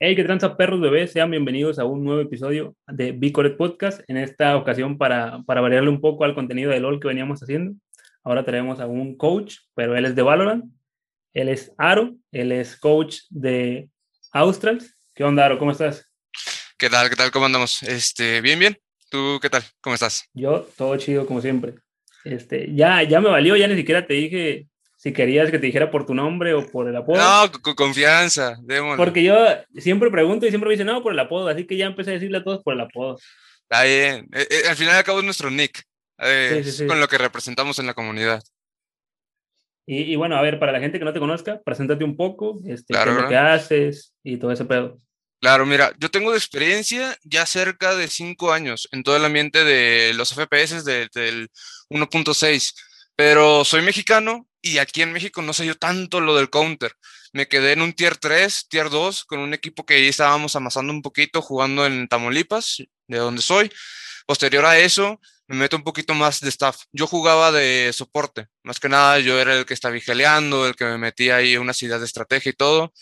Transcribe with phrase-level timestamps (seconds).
[0.00, 4.00] Hey, qué tranza perros bebés, sean bienvenidos a un nuevo episodio de Bicoret Podcast.
[4.06, 7.74] En esta ocasión, para, para variarle un poco al contenido de LOL que veníamos haciendo,
[8.22, 10.66] ahora tenemos a un coach, pero él es de Valorant.
[11.34, 13.90] Él es Aro, él es coach de
[14.30, 14.96] Australs.
[15.16, 15.58] ¿Qué onda, Aro?
[15.58, 16.08] ¿Cómo estás?
[16.78, 17.10] ¿Qué tal?
[17.10, 17.32] ¿Qué tal?
[17.32, 17.82] ¿Cómo andamos?
[17.82, 18.78] Este, bien, bien.
[19.10, 19.64] ¿Tú qué tal?
[19.80, 20.28] ¿Cómo estás?
[20.32, 21.74] Yo, todo chido, como siempre.
[22.22, 24.68] Este, ya, ya me valió, ya ni siquiera te dije
[24.98, 27.18] si querías que te dijera por tu nombre o por el apodo.
[27.18, 28.96] No, con confianza, démosle.
[28.96, 29.36] Porque yo
[29.76, 32.14] siempre pregunto y siempre me dicen, no, por el apodo, así que ya empecé a
[32.14, 33.16] decirle a todos por el apodo.
[33.62, 34.28] Está bien.
[34.32, 35.84] Eh, eh, al final de cabo es nuestro nick,
[36.18, 36.86] eh, sí, sí, sí.
[36.88, 38.42] con lo que representamos en la comunidad.
[39.86, 42.60] Y, y, bueno, a ver, para la gente que no te conozca, preséntate un poco,
[42.66, 44.98] este, claro, qué lo que haces y todo ese pedo.
[45.40, 49.62] Claro, mira, yo tengo de experiencia ya cerca de cinco años en todo el ambiente
[49.62, 51.48] de los FPS de, del
[51.88, 52.74] 1.6,
[53.18, 56.92] pero soy mexicano, y aquí en México no sé yo tanto lo del counter.
[57.32, 60.92] Me quedé en un tier 3, tier 2, con un equipo que ahí estábamos amasando
[60.92, 63.72] un poquito, jugando en Tamaulipas, de donde soy.
[64.24, 66.82] Posterior a eso, me meto un poquito más de staff.
[66.92, 70.84] Yo jugaba de soporte, más que nada yo era el que estaba vigeleando, el que
[70.84, 72.92] me metía ahí unas ideas de estrategia y todo.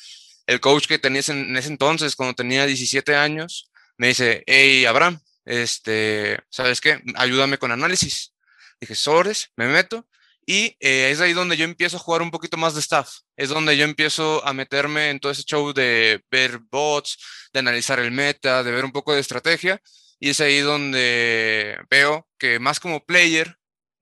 [0.46, 5.20] El coach que tenía en ese entonces, cuando tenía 17 años, me dice, hey, Abraham,
[5.44, 7.02] este, ¿sabes qué?
[7.16, 8.32] Ayúdame con análisis.
[8.80, 10.06] Dije, sobres, me meto
[10.46, 13.10] y eh, es ahí donde yo empiezo a jugar un poquito más de staff.
[13.36, 17.18] Es donde yo empiezo a meterme en todo ese show de ver bots,
[17.52, 19.82] de analizar el meta, de ver un poco de estrategia.
[20.20, 23.56] Y es ahí donde veo que más como player,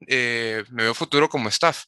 [0.06, 1.84] eh, me veo futuro como staff.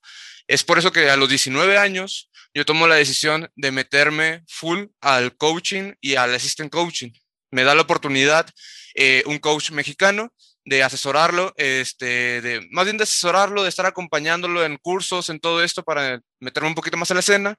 [0.47, 4.87] Es por eso que a los 19 años yo tomo la decisión de meterme full
[5.03, 7.11] al coaching y al assistant coaching.
[7.51, 8.49] Me da la oportunidad
[8.95, 10.33] eh, un coach mexicano
[10.67, 15.63] de asesorarlo, este, de, más bien de asesorarlo, de estar acompañándolo en cursos, en todo
[15.63, 17.57] esto para meterme un poquito más en la escena.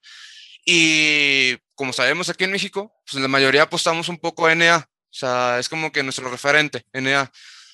[0.66, 5.14] Y como sabemos aquí en México, pues la mayoría apostamos un poco a NA, o
[5.14, 7.31] sea, es como que nuestro referente, NA,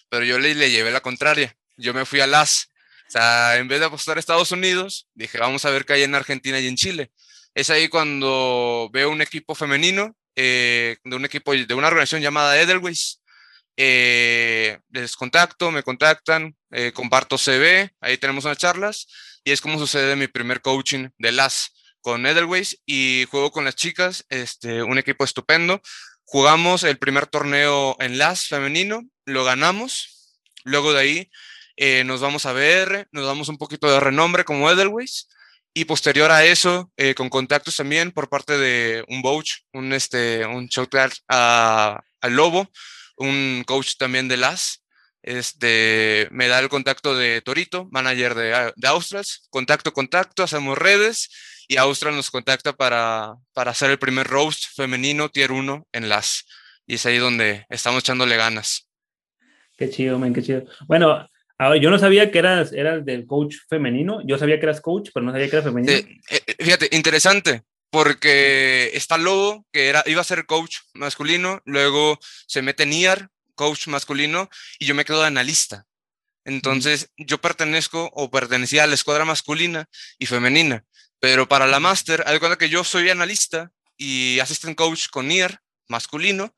[0.08, 2.70] pero yo le, le llevé la contraria, yo me fui a LAS,
[3.08, 6.04] o sea, en vez de apostar a Estados Unidos, dije, vamos a ver qué hay
[6.04, 7.12] en Argentina y en Chile.
[7.56, 12.60] Es ahí cuando veo un equipo femenino, eh, de un equipo, de una organización llamada
[12.60, 13.23] Edelweiss,
[13.78, 19.08] eh, les contacto, me contactan, eh, comparto CV, ahí tenemos unas charlas
[19.44, 23.76] y es como sucede mi primer coaching de LAS con Edelweiss y juego con las
[23.76, 25.82] chicas, este, un equipo estupendo.
[26.26, 31.32] Jugamos el primer torneo en LAS femenino, lo ganamos, luego de ahí
[31.76, 35.28] eh, nos vamos a BR, nos damos un poquito de renombre como Edelweiss
[35.74, 40.46] y posterior a eso, eh, con contactos también por parte de un coach, un, este,
[40.46, 40.70] un
[41.28, 42.70] a, a Lobo,
[43.24, 44.84] un coach también de LAS,
[45.22, 51.30] este, me da el contacto de Torito, manager de, de Australs, contacto, contacto, hacemos redes
[51.68, 56.46] y Austral nos contacta para, para hacer el primer roast femenino tier 1 en LAS.
[56.86, 58.90] Y es ahí donde estamos echándole ganas.
[59.78, 60.66] Qué chido, men, qué chido.
[60.88, 61.28] Bueno,
[61.80, 65.26] yo no sabía que eras, eras del coach femenino, yo sabía que eras coach, pero
[65.26, 65.94] no sabía que eras femenino.
[65.94, 67.64] Eh, eh, fíjate, interesante,
[67.94, 72.18] porque está Lobo, que era, iba a ser coach masculino, luego
[72.48, 74.50] se mete Niar, coach masculino,
[74.80, 75.86] y yo me quedo de analista.
[76.44, 79.86] Entonces, yo pertenezco o pertenecía a la escuadra masculina
[80.18, 80.84] y femenina,
[81.20, 85.62] pero para la máster, hay cuenta que yo soy analista y assistant coach con Niar,
[85.88, 86.56] masculino,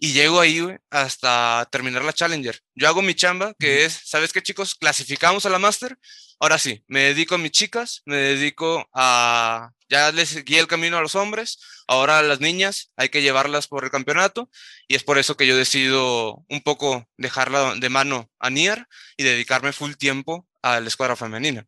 [0.00, 2.60] y llego ahí hasta terminar la Challenger.
[2.74, 4.76] Yo hago mi chamba, que es, ¿sabes qué chicos?
[4.76, 5.98] Clasificamos a la máster.
[6.38, 10.98] Ahora sí, me dedico a mis chicas, me dedico a ya les guía el camino
[10.98, 11.58] a los hombres,
[11.88, 14.50] ahora a las niñas hay que llevarlas por el campeonato
[14.86, 19.24] y es por eso que yo decido un poco dejarla de mano a Nier y
[19.24, 21.66] dedicarme full tiempo a la escuadra femenina.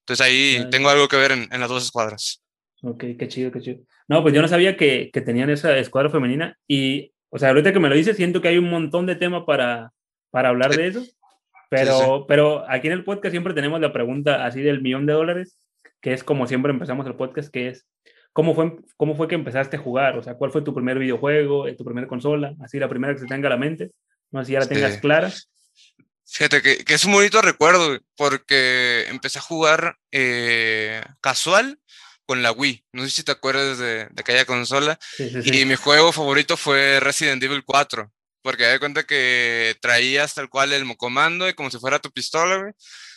[0.00, 2.42] Entonces ahí tengo algo que ver en, las dos escuadras.
[2.82, 3.80] Ok, qué chido, qué chido.
[4.08, 7.72] No, pues yo no sabía que, que, tenían esa escuadra femenina y, o sea, ahorita
[7.72, 9.92] que me lo dices, siento que hay un montón de tema para,
[10.30, 11.04] para hablar de eso,
[11.68, 12.24] pero, sí, sí.
[12.26, 15.58] pero aquí en el podcast siempre tenemos la pregunta así del millón de dólares
[16.00, 17.84] que es como siempre empezamos el podcast, que es
[18.32, 20.16] ¿cómo fue, cómo fue que empezaste a jugar?
[20.16, 22.54] O sea, ¿cuál fue tu primer videojuego, eh, tu primera consola?
[22.62, 23.90] Así la primera que se tenga a la mente.
[24.30, 25.00] No sé si ya la tengas sí.
[25.00, 25.32] clara.
[26.24, 31.78] Fíjate que, que, es un bonito recuerdo porque empecé a jugar eh, casual
[32.26, 32.84] con la Wii.
[32.92, 34.98] No sé si te acuerdas de, de aquella consola.
[35.16, 35.60] Sí, sí, sí.
[35.60, 38.12] Y mi juego favorito fue Resident Evil 4.
[38.42, 42.58] Porque me cuenta que traías tal cual el comando y como si fuera tu pistola,
[42.58, 42.72] güey,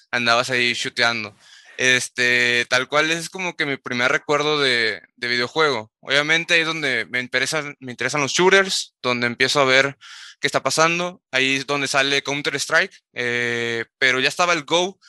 [0.09, 1.35] andabas ahí chuteando.
[1.77, 5.91] Este, tal cual es como que mi primer recuerdo de, de videojuego.
[6.01, 9.97] Obviamente ahí es donde me interesan, me interesan los shooters, donde empiezo a ver
[10.41, 11.21] qué está pasando.
[11.31, 14.99] Ahí es donde sale Counter-Strike, eh, pero ya estaba el Go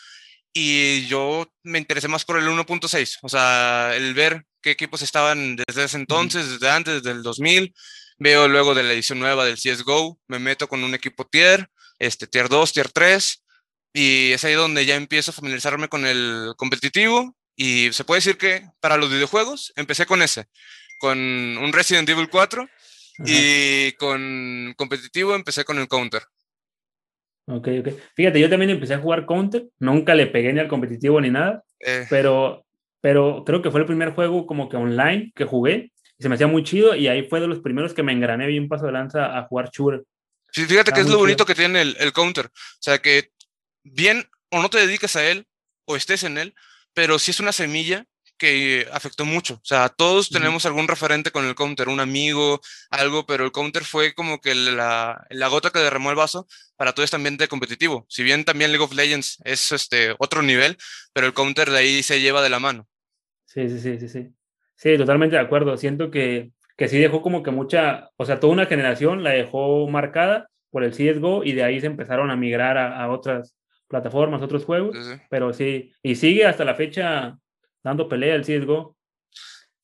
[0.53, 5.57] y yo me interesé más por el 1.6, o sea, el ver qué equipos estaban
[5.57, 7.75] desde ese entonces, desde antes, desde el 2000.
[8.19, 12.27] Veo luego de la edición nueva del CSGO, me meto con un equipo tier, este,
[12.27, 13.43] tier 2, tier 3,
[13.95, 17.35] y es ahí donde ya empiezo a familiarizarme con el competitivo.
[17.57, 20.47] Y se puede decir que para los videojuegos empecé con ese,
[20.99, 22.69] con un Resident Evil 4
[23.27, 26.23] y con competitivo empecé con el Counter.
[27.51, 27.89] Ok, ok.
[28.15, 31.63] Fíjate, yo también empecé a jugar Counter, nunca le pegué ni al competitivo ni nada,
[31.81, 32.07] eh.
[32.09, 32.65] pero,
[33.01, 36.37] pero creo que fue el primer juego como que online que jugué y se me
[36.37, 38.93] hacía muy chido y ahí fue de los primeros que me engrané bien paso de
[38.93, 40.05] lanza a jugar shooter.
[40.53, 43.31] Sí, fíjate que es lo bonito que tiene el, el, Counter, o sea que
[43.85, 45.47] bien o no te dediques a él
[45.87, 46.55] o estés en él,
[46.93, 48.07] pero sí es una semilla
[48.41, 49.57] que afectó mucho.
[49.57, 53.85] O sea, todos tenemos algún referente con el counter, un amigo, algo, pero el counter
[53.85, 58.07] fue como que la, la, gota que derramó el vaso para todo este ambiente competitivo.
[58.09, 60.79] Si bien también League of Legends es este otro nivel,
[61.13, 62.89] pero el counter de ahí se lleva de la mano.
[63.45, 64.29] Sí, sí, sí, sí, sí.
[64.75, 65.77] Sí, totalmente de acuerdo.
[65.77, 69.87] Siento que, que sí dejó como que mucha, o sea, toda una generación la dejó
[69.87, 73.55] marcada por el CSGO y de ahí se empezaron a migrar a, a otras
[73.87, 74.97] plataformas, otros juegos,
[75.29, 77.37] pero sí, y sigue hasta la fecha
[77.83, 78.97] dando pelea el CSGO.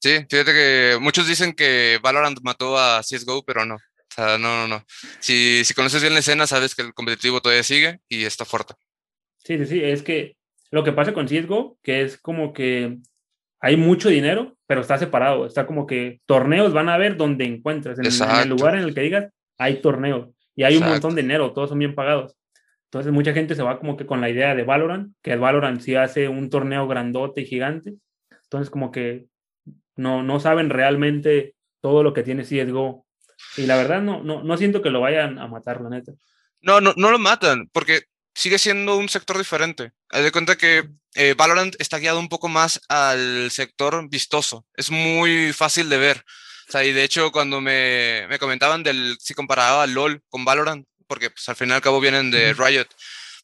[0.01, 3.77] Sí, fíjate que muchos dicen que Valorant mató a CSGO, pero no.
[3.77, 4.85] O sea, no, no, no.
[5.21, 8.75] Si, si conoces bien la escena, sabes que el competitivo todavía sigue y está fuerte.
[9.45, 9.81] Sí, sí, sí.
[9.83, 10.37] Es que
[10.71, 12.99] lo que pasa con CSGO, que es como que
[13.61, 15.47] hay mucho dinero, pero está separado.
[15.47, 17.99] Está como que torneos van a ver donde encuentras.
[17.99, 20.29] En, el, lugar en el que digas, hay torneos.
[20.55, 22.35] Y hay un montón de dinero, todos son bien pagados.
[22.97, 25.95] Entonces mucha gente se va como que con la idea de Valorant, que Valorant sí
[25.97, 27.93] hace un torneo grandote y gigante.
[28.45, 29.27] Entonces como que
[29.97, 33.05] no, no saben realmente todo lo que tiene CSGO.
[33.59, 36.13] Y la verdad no, no, no siento que lo vayan a matar, la neta.
[36.63, 38.05] No, no, no lo matan, porque
[38.35, 39.93] sigue siendo un sector diferente.
[40.11, 44.65] De cuenta que eh, Valorant está guiado un poco más al sector vistoso.
[44.75, 46.25] Es muy fácil de ver.
[46.67, 50.87] O sea, y de hecho, cuando me, me comentaban del si comparaba LOL con Valorant,
[51.07, 52.89] porque pues, al fin y al cabo vienen de Riot.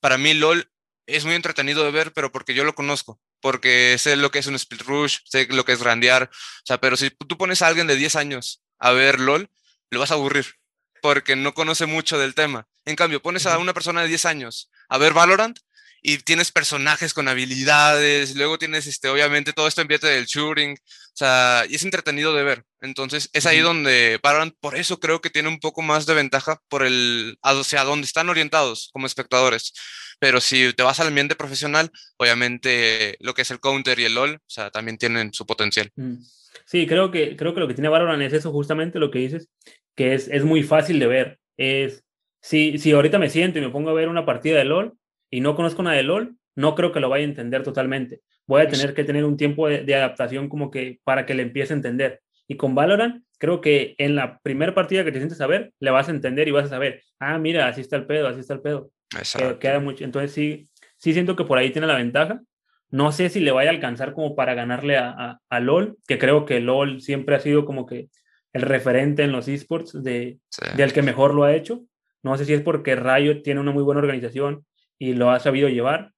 [0.01, 0.69] Para mí LOL
[1.07, 4.47] es muy entretenido de ver, pero porque yo lo conozco, porque sé lo que es
[4.47, 7.67] un split rush, sé lo que es grandear, o sea, pero si tú pones a
[7.67, 9.51] alguien de 10 años a ver LOL,
[9.91, 10.55] lo vas a aburrir,
[11.03, 12.69] porque no conoce mucho del tema.
[12.85, 15.59] En cambio, pones a una persona de 10 años a ver Valorant
[16.03, 21.15] y tienes personajes con habilidades, luego tienes, este, obviamente, todo esto ambiente del shooting, o
[21.17, 22.65] sea, y es entretenido de ver.
[22.81, 26.61] Entonces, es ahí donde Valorant, por eso creo que tiene un poco más de ventaja
[26.69, 29.73] por el, o sea, donde están orientados como espectadores.
[30.19, 34.15] Pero si te vas al ambiente profesional, obviamente lo que es el counter y el
[34.15, 35.91] LOL, o sea, también tienen su potencial.
[35.95, 36.17] Mm.
[36.65, 39.49] Sí, creo que, creo que lo que tiene Valorant es eso, justamente lo que dices,
[39.95, 41.39] que es, es muy fácil de ver.
[41.57, 42.03] Es,
[42.41, 44.95] si, si ahorita me siento y me pongo a ver una partida de LOL,
[45.33, 48.21] y no conozco nada de LOL, no creo que lo vaya a entender totalmente.
[48.47, 51.73] Voy a tener que tener un tiempo de, adaptación como que para que le empiece
[51.73, 52.21] a entender.
[52.47, 55.91] Y con Valorant, creo que en la primera partida que te sientes a ver, le
[55.91, 58.53] vas a entender y vas a saber, ah, mira, así está el pedo, así está
[58.53, 58.91] el pedo.
[59.17, 59.59] Exacto.
[59.59, 60.05] Queda mucho.
[60.05, 60.69] Entonces sí,
[60.99, 62.43] sí siento que por ahí tiene la ventaja.
[62.91, 66.45] No sé si le vaya a alcanzar como para ganarle a, a, LOL, que creo
[66.45, 68.11] que LOL siempre ha sido como que
[68.53, 70.41] el referente en los esports de,
[70.77, 71.87] del que mejor lo ha hecho.
[72.23, 74.67] No sé si es porque Riot tiene una muy buena organización
[75.03, 76.13] y lo ha sabido llevar.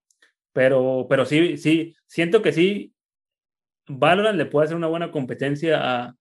[0.52, 2.92] Pero, pero sí, sí, siento que sí,
[3.88, 6.16] Valorant le puede hacer una buena competencia a,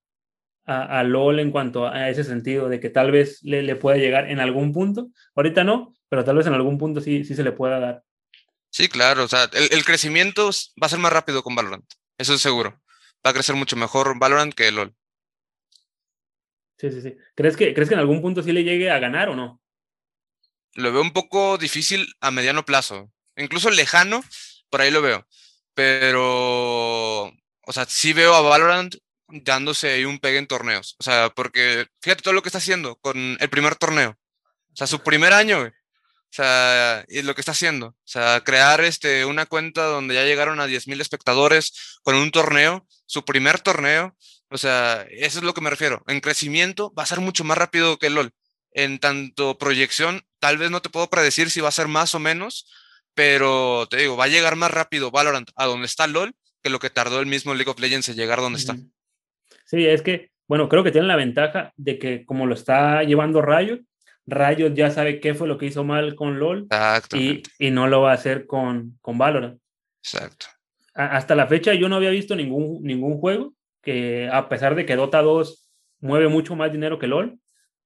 [0.66, 3.98] a, a, LOL en cuanto a ese sentido, de que tal vez le, le pueda
[3.98, 5.10] llegar en algún punto.
[5.36, 8.04] Ahorita no, pero tal vez en algún punto sí, sí se le pueda dar.
[8.70, 10.50] Sí, claro, o sea, el, el crecimiento
[10.82, 11.86] va a ser más rápido con Valorant,
[12.18, 12.82] eso es seguro.
[13.26, 14.96] Va a crecer mucho mejor Valorant que LOL.
[16.78, 17.18] Sí, sí, sí.
[17.36, 19.62] ¿Crees que, ¿Crees que en algún punto sí le llegue a ganar o no?
[20.76, 23.12] Lo veo un poco difícil a mediano plazo.
[23.36, 24.24] Incluso lejano,
[24.70, 25.28] por ahí lo veo.
[25.74, 28.96] Pero, o sea, sí veo a Valorant
[29.28, 30.96] dándose ahí un pegue en torneos.
[31.00, 34.18] O sea, porque fíjate todo lo que está haciendo con el primer torneo.
[34.72, 37.88] O sea, su primer año, O sea, y lo que está haciendo.
[37.88, 42.88] O sea, crear este, una cuenta donde ya llegaron a 10.000 espectadores con un torneo,
[43.06, 44.16] su primer torneo.
[44.50, 46.04] O sea, eso es lo que me refiero.
[46.08, 48.34] En crecimiento va a ser mucho más rápido que el LOL
[48.74, 52.20] en tanto proyección, tal vez no te puedo predecir si va a ser más o
[52.20, 52.70] menos,
[53.14, 56.80] pero te digo, va a llegar más rápido Valorant a donde está LOL que lo
[56.80, 58.76] que tardó el mismo League of Legends en llegar donde está.
[59.66, 63.42] Sí, es que, bueno, creo que tiene la ventaja de que como lo está llevando
[63.42, 63.80] Rayo,
[64.26, 66.68] Rayo ya sabe qué fue lo que hizo mal con LOL
[67.14, 69.62] y, y, no lo va a hacer con, con Valorant.
[70.04, 70.48] Exacto.
[70.94, 74.98] hasta la fecha yo no había visto ningún, ningún juego que a pesar de que
[74.98, 75.70] Dota 2
[76.02, 77.40] mueve mucho más dinero que LOL,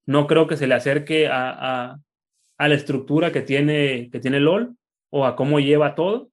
[0.08, 2.00] no creo que se le acerque a,
[2.58, 4.76] la estructura que tiene, que tiene LOL
[5.10, 6.32] o a cómo lleva todo.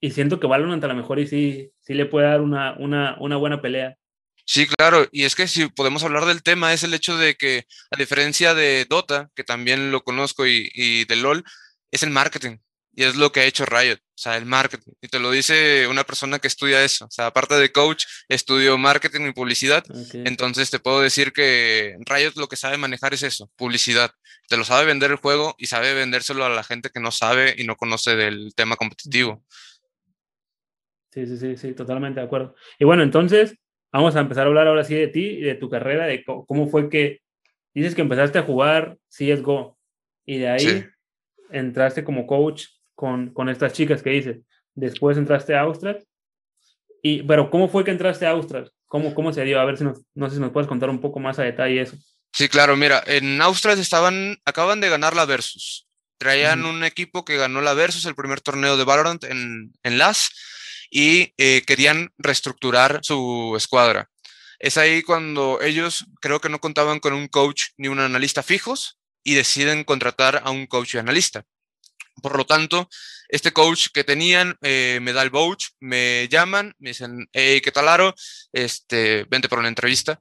[0.00, 3.16] y siento que Valorant a lo mejor y sí, sí le puede dar una, una,
[3.20, 3.96] una buena pelea.
[4.44, 7.64] Sí, claro, y es que si podemos hablar del tema es el hecho de que,
[7.90, 11.44] a diferencia de Dota, que también lo conozco, y, y de LOL,
[11.90, 12.58] es el marketing.
[12.98, 14.92] Y es lo que ha hecho Riot, o sea, el marketing.
[15.02, 17.04] Y te lo dice una persona que estudia eso.
[17.04, 19.84] O sea, aparte de coach, estudió marketing y publicidad.
[20.24, 24.12] Entonces te puedo decir que Riot lo que sabe manejar es eso, publicidad.
[24.48, 27.54] Te lo sabe vender el juego y sabe vendérselo a la gente que no sabe
[27.58, 29.42] y no conoce del tema competitivo.
[31.10, 32.54] Sí, sí, sí, sí, totalmente de acuerdo.
[32.78, 33.56] Y bueno, entonces
[33.90, 36.68] vamos a empezar a hablar ahora sí de ti y de tu carrera, de cómo
[36.68, 37.22] fue que
[37.74, 39.78] dices que empezaste a jugar CSGO
[40.26, 40.86] y de ahí
[41.50, 44.38] entraste como coach con, con estas chicas que dices.
[44.74, 46.04] Después entraste a Austral.
[47.02, 48.70] Y, pero ¿cómo fue que entraste a Austral?
[48.86, 49.60] ¿Cómo, ¿Cómo se dio?
[49.60, 51.80] A ver si nos, no sé si nos puedes contar un poco más a detalle
[51.80, 51.96] eso.
[52.32, 55.86] Sí, claro, mira, en Austral estaban, acaban de ganar la Versus.
[56.18, 60.30] Traían un equipo que ganó la Versus, el primer torneo de Valorant en, en LAS,
[60.90, 64.10] y eh, querían reestructurar su escuadra.
[64.58, 68.98] Es ahí cuando ellos creo que no contaban con un coach ni un analista fijos
[69.22, 71.44] y deciden contratar a un coach y analista.
[72.22, 72.88] Por lo tanto,
[73.28, 77.72] este coach que tenían eh, me da el vouch, me llaman, me dicen, hey, ¿qué
[77.72, 78.14] tal, Aro?
[78.52, 80.20] Este, vente por una entrevista.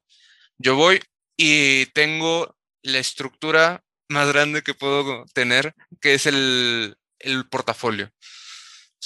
[0.58, 1.02] Yo voy
[1.38, 8.12] y tengo la estructura más grande que puedo tener, que es el, el portafolio.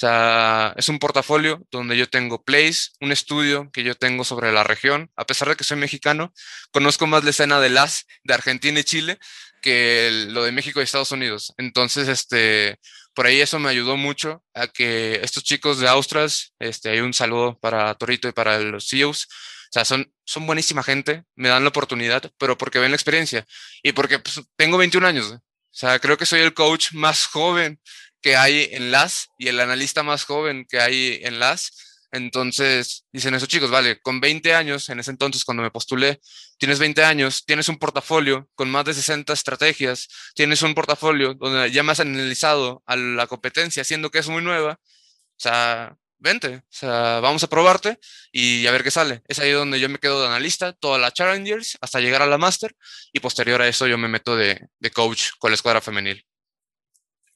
[0.00, 4.64] sea, es un portafolio donde yo tengo plays, un estudio que yo tengo sobre la
[4.64, 5.10] región.
[5.14, 6.32] A pesar de que soy mexicano,
[6.72, 9.18] conozco más la escena de las de Argentina y Chile
[9.60, 11.52] que lo de México y Estados Unidos.
[11.58, 12.78] Entonces, este,
[13.14, 17.12] por ahí eso me ayudó mucho a que estos chicos de Austras, este, hay un
[17.12, 19.28] saludo para Torito y para los CEOs,
[19.72, 23.46] sea, son, son buenísima gente, me dan la oportunidad, pero porque ven la experiencia
[23.82, 25.30] y porque pues, tengo 21 años.
[25.30, 27.80] O sea, creo que soy el coach más joven
[28.20, 31.70] que hay en LAS y el analista más joven que hay en LAS.
[32.12, 36.20] Entonces, dicen esos chicos, vale, con 20 años, en ese entonces cuando me postulé,
[36.58, 41.70] tienes 20 años, tienes un portafolio con más de 60 estrategias, tienes un portafolio donde
[41.70, 46.56] ya me has analizado a la competencia, siendo que es muy nueva, o sea, vente,
[46.56, 47.98] o sea, vamos a probarte
[48.30, 49.22] y a ver qué sale.
[49.26, 52.38] Es ahí donde yo me quedo de analista, toda la Challengers, hasta llegar a la
[52.38, 52.74] Master,
[53.12, 56.24] y posterior a eso yo me meto de, de coach con la escuadra femenil.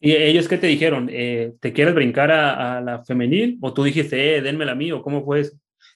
[0.05, 1.09] ¿Y ellos qué te dijeron?
[1.11, 3.57] Eh, ¿Te quieres brincar a, la femenil?
[3.63, 4.93] ¿O tú dijiste, eh, denmela a mí?
[4.93, 5.53] ¿O cómo fue eso?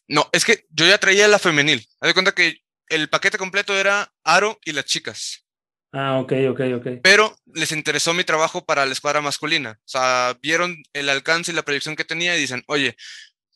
[0.07, 1.87] No, es que yo ya traía la femenil.
[2.01, 5.45] Haz de cuenta que el paquete completo era Aro y las chicas.
[5.93, 6.87] Ah, ok, ok, ok.
[7.03, 9.79] Pero les interesó mi trabajo para la escuadra masculina.
[9.81, 12.97] O sea, vieron el alcance y la proyección que tenía y dicen, oye,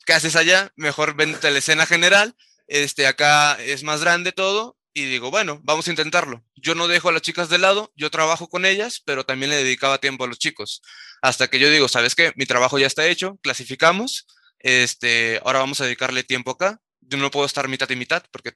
[0.07, 0.73] ¿qué haces allá?
[0.77, 2.35] Mejor vente a la escena general.
[2.69, 6.45] Este, acá es más grande todo y digo, bueno, vamos a intentarlo.
[6.57, 9.57] Yo no dejo a las chicas de lado, yo trabajo con ellas, pero también le
[9.57, 10.83] dedicaba tiempo a los chicos.
[11.23, 12.33] Hasta que yo digo, ¿sabes qué?
[12.37, 14.27] Mi trabajo ya está hecho, clasificamos,
[14.59, 16.81] este, ahora vamos a dedicarle tiempo acá.
[17.01, 18.53] Yo no puedo estar mitad y mitad porque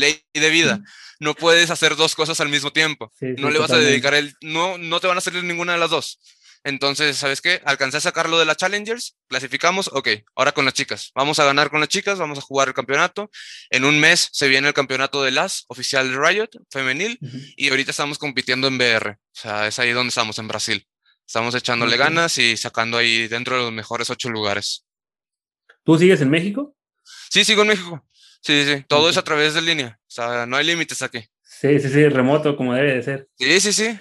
[0.00, 0.80] ley de vida.
[1.18, 3.12] No puedes hacer dos cosas al mismo tiempo.
[3.20, 5.90] no le vas a dedicar el, no, no te van a salir ninguna de las
[5.90, 6.20] dos.
[6.66, 7.62] Entonces, ¿sabes qué?
[7.64, 11.12] Alcancé a sacarlo de la Challengers, clasificamos, ok, ahora con las chicas.
[11.14, 13.30] Vamos a ganar con las chicas, vamos a jugar el campeonato.
[13.70, 17.20] En un mes se viene el campeonato de LAS, oficial de Riot, femenil,
[17.56, 19.10] y ahorita estamos compitiendo en BR.
[19.10, 20.88] O sea, es ahí donde estamos, en Brasil.
[21.24, 24.86] Estamos echándole ganas y sacando ahí dentro de los mejores ocho lugares.
[25.84, 26.76] ¿Tú sigues en México?
[27.30, 28.04] Sí, sigo en México.
[28.46, 29.98] Sí, sí, todo es a través de línea.
[30.02, 31.18] O sea, no hay límites aquí.
[31.42, 33.28] Sí, sí, sí, remoto como debe de ser.
[33.36, 33.98] Sí, sí, sí.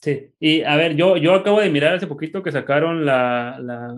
[0.00, 3.94] Sí, y a ver, yo, yo acabo de mirar hace poquito que sacaron la, la,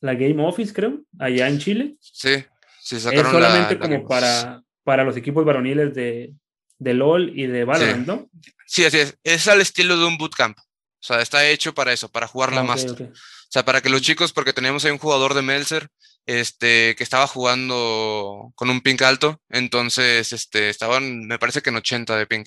[0.00, 1.96] la Game Office, creo, allá en Chile.
[1.98, 2.44] Sí,
[2.82, 6.34] sí, sacaron Es solamente como para, para los equipos varoniles de,
[6.76, 8.28] de LOL y de Valorant, ¿no?
[8.66, 9.16] Sí, así es.
[9.24, 10.58] Es al estilo de un bootcamp.
[10.58, 10.62] O
[11.06, 13.02] sea, está hecho para eso, para jugar la Master.
[13.02, 13.12] O
[13.48, 15.88] sea, para que los chicos, porque teníamos ahí un jugador de Melzer
[16.26, 21.76] este, que estaba jugando con un ping alto, entonces este, estaban, me parece que en
[21.76, 22.44] 80 de ping.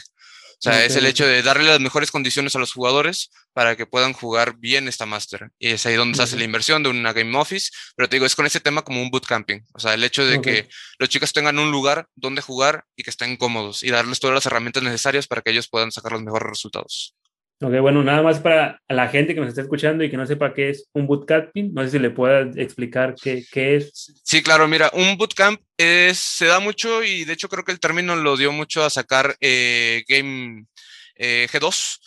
[0.59, 3.85] O sea, es el hecho de darle las mejores condiciones a los jugadores para que
[3.85, 5.51] puedan jugar bien esta Master.
[5.59, 7.69] Y es ahí donde se hace la inversión de una Game Office.
[7.95, 9.63] Pero te digo, es con ese tema como un bootcamping.
[9.73, 10.67] O sea, el hecho de que
[10.97, 14.47] los chicos tengan un lugar donde jugar y que estén cómodos y darles todas las
[14.47, 17.15] herramientas necesarias para que ellos puedan sacar los mejores resultados.
[17.59, 20.53] Ok, bueno, nada más para la gente que nos está escuchando y que no sepa
[20.53, 24.13] qué es un bootcamping, no sé si le pueda explicar qué, qué, es.
[24.23, 27.79] Sí, claro, mira, un bootcamp es, se da mucho y de hecho creo que el
[27.79, 30.67] término lo dio mucho a sacar eh, Game
[31.15, 31.99] eh, G2.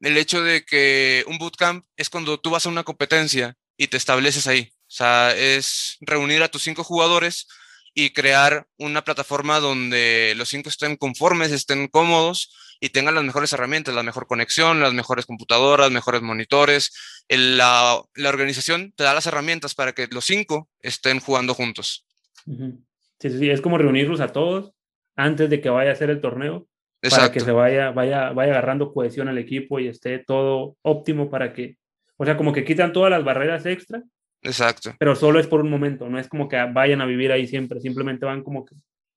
[0.00, 3.98] El hecho de que un bootcamp es cuando tú vas a una competencia y te
[3.98, 4.70] estableces ahí.
[4.86, 7.46] O sea, es reunir a tus cinco jugadores,
[7.94, 12.52] y crear una plataforma donde los cinco estén conformes, estén cómodos
[12.84, 16.92] y tengan las mejores herramientas, la mejor conexión, las mejores computadoras, mejores monitores.
[17.30, 22.04] la, la, organización te da las herramientas para que los cinco estén jugando juntos.
[22.44, 24.74] Sí, sí, es como reunirlos a todos
[25.16, 26.68] antes de que vaya a ser el torneo
[27.00, 31.54] para que se vaya, vaya, vaya agarrando cohesión al equipo y esté todo óptimo para
[31.54, 31.78] que,
[32.18, 34.02] o sea, como que quitan todas las barreras extra.
[34.42, 34.94] Exacto.
[34.98, 37.80] Pero solo es por un momento, no es como que vayan a vivir ahí siempre,
[37.80, 38.74] simplemente van como que...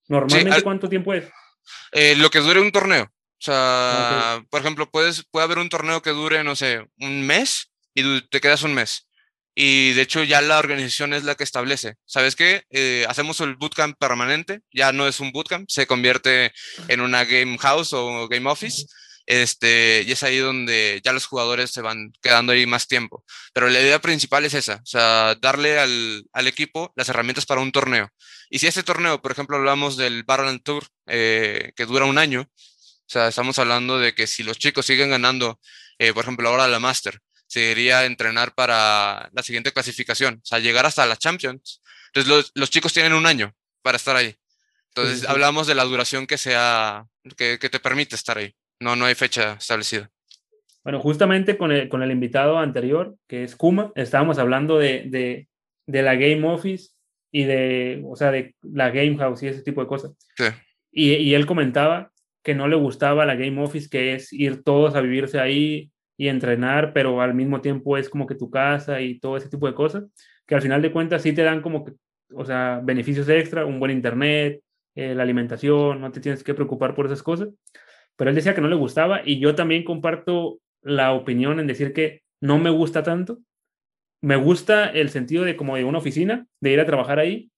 [0.08, 1.28] Normalmente, ¿cuánto tiempo es?
[1.92, 3.10] Eh, lo que dure un torneo.
[3.40, 7.70] O sea, por ejemplo, puedes, puede haber un torneo que dure, no sé, un mes
[7.94, 9.08] y te quedas un mes
[9.60, 12.62] y de hecho ya la organización es la que establece, ¿sabes qué?
[12.70, 16.52] Eh, hacemos el bootcamp permanente, ya no es un bootcamp, se convierte
[16.86, 18.86] en una game house o game office,
[19.26, 23.24] este, y es ahí donde ya los jugadores se van quedando ahí más tiempo.
[23.52, 27.60] Pero la idea principal es esa, o sea, darle al, al equipo las herramientas para
[27.60, 28.08] un torneo.
[28.50, 32.48] Y si este torneo, por ejemplo, hablamos del Battleland Tour, eh, que dura un año,
[33.08, 35.58] o sea, estamos hablando de que si los chicos siguen ganando,
[35.98, 40.84] eh, por ejemplo, ahora la Master, sería entrenar para la siguiente clasificación, o sea, llegar
[40.84, 41.80] hasta la Champions.
[42.08, 44.36] Entonces, los, los chicos tienen un año para estar ahí.
[44.88, 47.06] Entonces, hablamos de la duración que sea,
[47.38, 48.54] que, que, te permite estar ahí.
[48.78, 50.10] No, no hay fecha establecida.
[50.84, 55.48] Bueno, justamente con el, con el invitado anterior, que es Kuma, estábamos hablando de, de,
[55.86, 56.90] de, la Game Office
[57.32, 60.12] y de, o sea, de la Game House y ese tipo de cosas.
[60.36, 60.44] Sí.
[60.92, 62.10] Y, y él comentaba
[62.48, 66.28] que no le gustaba la Game Office, que es ir todos a vivirse ahí, y
[66.28, 69.74] entrenar, pero al mismo tiempo es como que tu casa y todo ese tipo de
[69.74, 70.04] cosas,
[70.46, 71.92] que al final de cuentas sí te dan como que,
[72.32, 74.62] o sea, beneficios extra, un buen internet,
[74.94, 77.50] eh, la alimentación, no te tienes que preocupar por esas cosas.
[78.16, 81.92] Pero él decía que no le gustaba y yo también comparto la opinión en decir
[81.92, 83.40] que no me gusta tanto.
[84.22, 87.50] Me gusta el sentido de como de una oficina, de ir a trabajar ahí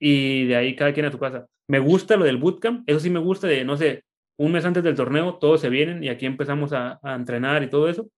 [0.00, 1.46] y de ahí cada quien a tu casa.
[1.68, 4.02] Me gusta lo del bootcamp, eso sí me gusta de, no sé,
[4.38, 7.88] un mes antes del torneo todos se vienen y aquí empezamos a, entrenar y todo
[7.88, 8.08] eso,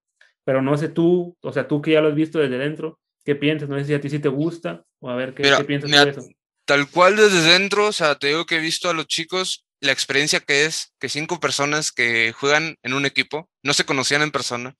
[0.45, 3.35] pero no sé tú, o sea, tú que ya lo has visto desde dentro, ¿qué
[3.35, 3.69] piensas?
[3.69, 6.29] No sé si a ti sí te gusta o a ver qué, piensas de eso.
[6.65, 9.93] Tal cual desde dentro, o sea, te digo que he visto a los chicos la
[9.93, 14.33] experiencia que es que cinco personas que juegan en un equipo no se conocían en
[14.33, 14.75] persona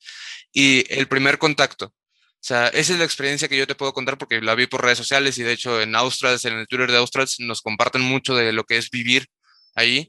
[0.53, 1.87] y el primer contacto.
[1.87, 4.83] O sea, esa es la experiencia que yo te puedo contar porque la vi por
[4.83, 8.35] redes sociales y de hecho en Australs, en el Twitter de Australs, nos comparten mucho
[8.35, 9.27] de lo que es vivir
[9.75, 10.09] ahí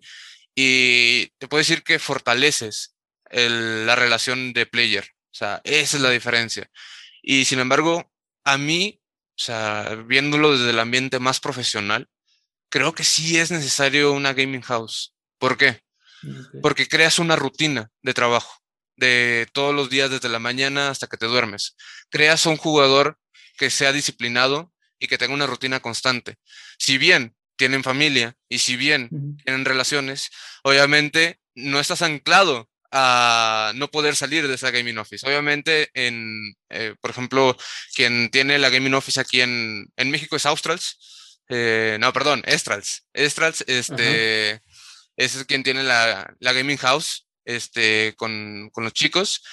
[0.61, 2.93] y te puedo decir que fortaleces
[3.31, 5.05] la relación de player.
[5.31, 6.69] O sea, esa es la diferencia.
[7.21, 8.11] Y sin embargo,
[8.43, 9.01] a mí,
[9.37, 12.09] o sea, viéndolo desde el ambiente más profesional,
[12.67, 15.15] creo que sí es necesario una gaming house.
[15.37, 15.81] ¿Por qué?
[16.61, 18.61] Porque creas una rutina de trabajo,
[18.97, 21.77] de todos los días desde la mañana hasta que te duermes.
[22.09, 23.17] Creas un jugador
[23.57, 26.35] que sea disciplinado y que tenga una rutina constante.
[26.77, 29.09] Si bien tienen familia y si bien
[29.43, 30.31] tienen relaciones,
[30.63, 35.27] obviamente no estás anclado a no poder salir de esa gaming office.
[35.27, 37.55] Obviamente, en, eh, por ejemplo,
[37.93, 41.41] quien tiene la gaming office aquí en, en México es Australs.
[41.49, 43.05] Eh, no, perdón, Estrals.
[43.13, 44.61] Estrals este,
[45.17, 49.43] es quien tiene la, la gaming house este, con, con los chicos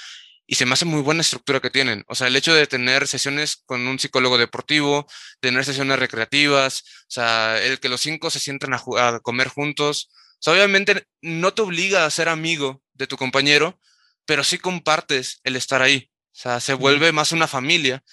[0.46, 2.04] y se me hace muy buena estructura que tienen.
[2.08, 5.06] O sea, el hecho de tener sesiones con un psicólogo deportivo,
[5.40, 10.08] tener sesiones recreativas, o sea, el que los cinco se sientan a, a comer juntos.
[10.12, 13.80] O sea, obviamente no te obliga a ser amigo de tu compañero,
[14.24, 16.10] pero sí compartes el estar ahí.
[16.32, 18.04] O sea, se vuelve más una familia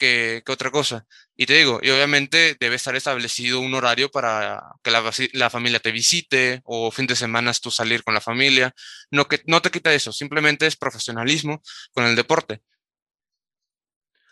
[0.00, 1.06] que, que, otra cosa.
[1.36, 5.78] Y te digo, y obviamente debe estar establecido un horario para que la, la, familia
[5.78, 8.74] te visite o fin de semana tú salir con la familia.
[9.10, 12.62] No, que, no te quita eso, simplemente es profesionalismo con el deporte.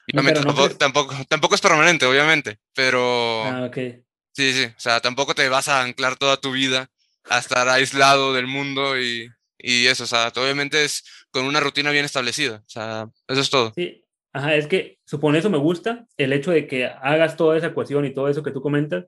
[0.06, 3.44] Y no, tampoco, tampoco, tampoco, es permanente, obviamente, pero...
[3.44, 4.02] Ah, okay.
[4.32, 6.90] Sí, sí, o sea, tampoco te vas a anclar toda tu vida
[7.28, 9.28] a estar aislado del mundo y,
[9.58, 13.50] y eso, o sea, obviamente es con una rutina bien establecida, o sea, eso es
[13.50, 13.72] todo.
[13.74, 14.02] Sí,
[14.38, 18.04] Ajá, es que supone eso me gusta, el hecho de que hagas toda esa ecuación
[18.04, 19.04] y todo eso que tú comentas,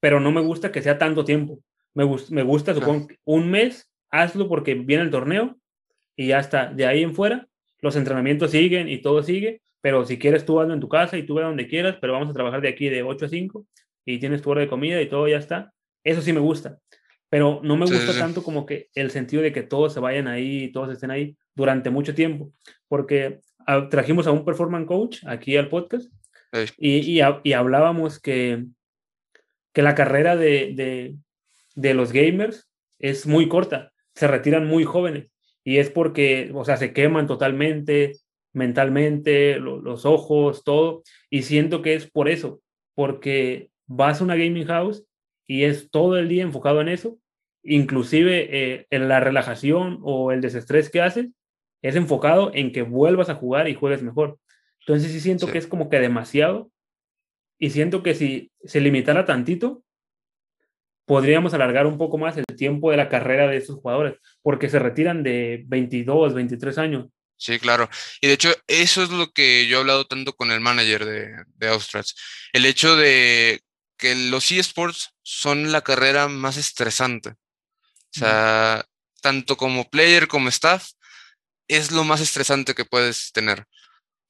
[0.00, 1.60] pero no me gusta que sea tanto tiempo.
[1.94, 5.56] Me, me gusta, supongo, un mes, hazlo porque viene el torneo
[6.16, 6.66] y ya está.
[6.66, 7.46] De ahí en fuera,
[7.80, 11.22] los entrenamientos siguen y todo sigue, pero si quieres tú hazlo en tu casa y
[11.22, 13.64] tú ve donde quieras, pero vamos a trabajar de aquí de 8 a 5
[14.04, 15.72] y tienes tu hora de comida y todo ya está.
[16.02, 16.80] Eso sí me gusta,
[17.28, 20.64] pero no me gusta tanto como que el sentido de que todos se vayan ahí
[20.64, 22.50] y todos estén ahí durante mucho tiempo,
[22.88, 23.38] porque
[23.90, 26.10] trajimos a un performance coach aquí al podcast
[26.78, 28.64] y, y, hablábamos que,
[29.72, 31.16] que la carrera de, de,
[31.74, 35.30] de, los gamers es muy corta, se retiran muy jóvenes
[35.64, 38.14] y es porque, o sea, se queman totalmente
[38.56, 42.62] mentalmente, los ojos, todo, y siento que es por eso,
[42.94, 45.04] porque vas a una gaming house
[45.46, 47.18] y es todo el día enfocado en eso,
[47.62, 51.28] inclusive eh, en la relajación o el desestrés que haces,
[51.82, 54.38] es enfocado en que vuelvas a jugar y juegues mejor.
[54.80, 56.70] Entonces sí siento que es como que demasiado
[57.58, 59.82] y siento que si se limitara tantito,
[61.06, 64.78] podríamos alargar un poco más el tiempo de la carrera de estos jugadores, porque se
[64.78, 67.06] retiran de 22, 23 años.
[67.38, 67.88] Sí, claro.
[68.20, 71.44] Y de hecho, eso es lo que yo he hablado tanto con el manager de,
[71.54, 72.14] de Austrats.
[72.52, 73.60] El hecho de
[73.96, 77.30] que los eSports son la carrera más estresante.
[77.30, 78.84] O sea,
[79.20, 80.90] tanto como player como staff,
[81.68, 83.66] es lo más estresante que puedes tener.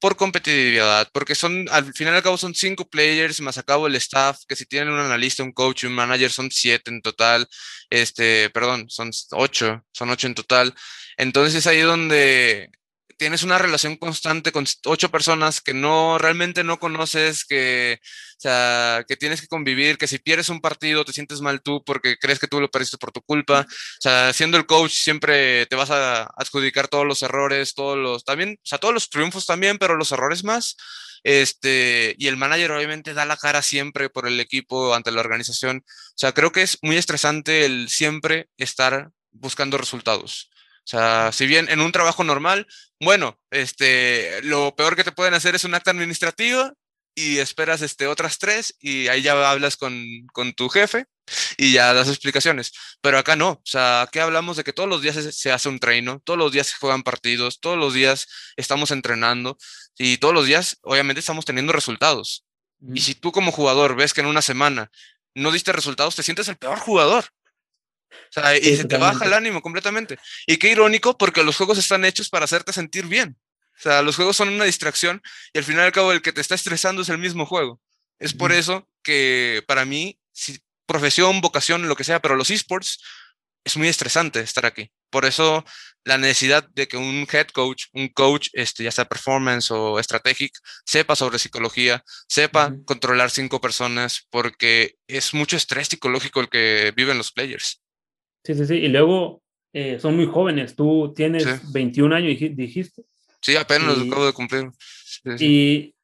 [0.00, 3.86] Por competitividad, porque son, al final y al cabo son cinco players, más a cabo
[3.86, 7.48] el staff, que si tienen un analista, un coach, un manager, son siete en total.
[7.90, 10.74] Este, perdón, son ocho, son ocho en total.
[11.16, 12.70] Entonces es ahí donde
[13.16, 19.04] tienes una relación constante con ocho personas que no realmente no conoces, que, o sea,
[19.08, 22.38] que tienes que convivir, que si pierdes un partido te sientes mal tú porque crees
[22.38, 23.66] que tú lo perdiste por tu culpa.
[23.68, 28.24] O sea, siendo el coach siempre te vas a adjudicar todos los errores, todos los,
[28.24, 30.76] también, o sea, todos los triunfos también, pero los errores más.
[31.24, 35.84] Este, y el manager obviamente da la cara siempre por el equipo ante la organización.
[35.88, 40.50] O sea, creo que es muy estresante el siempre estar buscando resultados.
[40.86, 42.68] O sea, si bien en un trabajo normal,
[43.00, 46.74] bueno, este, lo peor que te pueden hacer es un acta administrativa
[47.12, 51.06] y esperas este, otras tres y ahí ya hablas con, con tu jefe
[51.56, 52.72] y ya das explicaciones.
[53.00, 55.80] Pero acá no, o sea, aquí hablamos de que todos los días se, hace un
[55.80, 59.58] treino, todos los días se juegan partidos, todos los días estamos entrenando
[59.98, 62.44] y todos los días obviamente estamos teniendo resultados.
[62.94, 64.92] Y si tú como jugador ves que en una semana
[65.34, 67.24] no diste resultados, te sientes el peor jugador.
[68.10, 70.18] O sea, y se te baja el ánimo completamente.
[70.46, 73.36] Y qué irónico, porque los juegos están hechos para hacerte sentir bien.
[73.78, 76.32] O sea, los juegos son una distracción y al final y al cabo el que
[76.32, 77.80] te está estresando es el mismo juego.
[78.18, 82.98] Es por eso que para mí, si, profesión, vocación, lo que sea, pero los esports
[83.64, 84.90] es muy estresante estar aquí.
[85.10, 85.64] Por eso
[86.04, 90.56] la necesidad de que un head coach, un coach, este, ya sea performance o strategic,
[90.84, 97.18] sepa sobre psicología, sepa controlar cinco personas, porque es mucho estrés psicológico el que viven
[97.18, 97.82] los players.
[98.46, 98.74] Sí, sí, sí.
[98.74, 100.76] Y luego eh, son muy jóvenes.
[100.76, 103.02] Tú tienes 21 años, dijiste.
[103.42, 104.70] Sí, apenas los acabo de cumplir.
[105.40, 105.96] Y,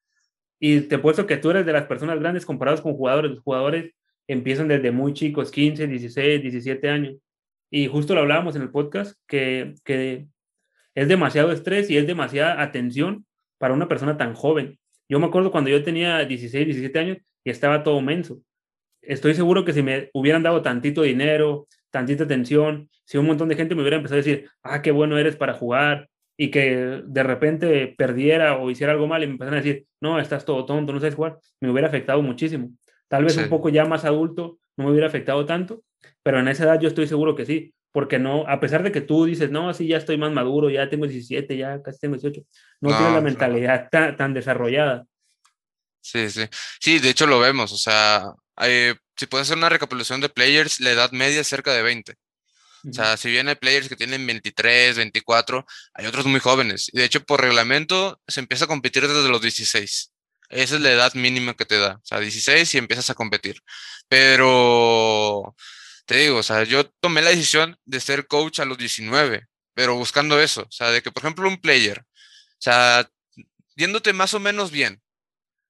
[0.59, 3.31] y te puesto que tú eres de las personas grandes comparados con jugadores.
[3.31, 3.95] Los jugadores
[4.27, 7.15] empiezan desde muy chicos, 15, 16, 17 años.
[7.71, 10.27] Y justo lo hablábamos en el podcast, que, que
[10.97, 13.25] es demasiado estrés y es demasiada atención
[13.59, 14.81] para una persona tan joven.
[15.09, 18.41] Yo me acuerdo cuando yo tenía 16, 17 años y estaba todo menso.
[19.01, 23.55] Estoy seguro que si me hubieran dado tantito dinero, tantita atención, si un montón de
[23.55, 27.23] gente me hubiera empezado a decir, ah, qué bueno eres para jugar, y que de
[27.23, 30.93] repente perdiera o hiciera algo mal y me empezaran a decir, no, estás todo tonto,
[30.93, 32.73] no sabes jugar, me hubiera afectado muchísimo.
[33.07, 35.83] Tal vez un poco ya más adulto no me hubiera afectado tanto,
[36.23, 39.03] pero en esa edad yo estoy seguro que sí, porque no, a pesar de que
[39.03, 42.43] tú dices, no, así ya estoy más maduro, ya tengo 17, ya casi tengo 18,
[42.81, 45.05] no, tienes la mentalidad tan, tan, desarrollada.
[46.01, 46.47] Sí, sí.
[46.81, 50.81] Sí, de hecho lo vemos, o sea, eh, si puedes hacer una recapitulación de players,
[50.81, 52.17] la edad media es cerca de 20.
[52.91, 56.91] O sea, si bien hay players que tienen 23, 24, hay otros muy jóvenes.
[56.93, 60.13] Y de hecho, por reglamento, se empieza a competir desde los 16.
[60.49, 61.95] Esa es la edad mínima que te da.
[61.95, 63.63] O sea, 16 y empiezas a competir.
[64.09, 65.55] Pero,
[66.07, 69.95] te digo, o sea, yo tomé la decisión de ser coach a los 19, pero
[69.95, 70.63] buscando eso.
[70.63, 72.05] O sea, de que, por ejemplo, un player, o
[72.59, 73.09] sea,
[73.77, 75.03] yéndote más o menos bien.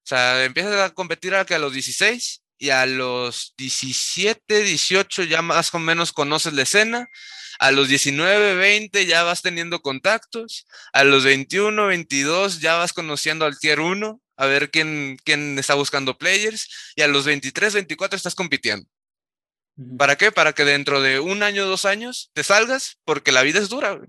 [0.04, 5.24] O sea, empiezas a competir a que a los 16 y a los 17, 18
[5.24, 7.10] ya más o menos conoces la escena,
[7.58, 13.46] a los 19, 20 ya vas teniendo contactos, a los 21, 22 ya vas conociendo
[13.46, 18.16] al tier 1, a ver quién, quién está buscando players, y a los 23, 24
[18.16, 18.88] estás compitiendo.
[19.98, 20.30] ¿Para qué?
[20.30, 24.00] Para que dentro de un año, dos años te salgas, porque la vida es dura,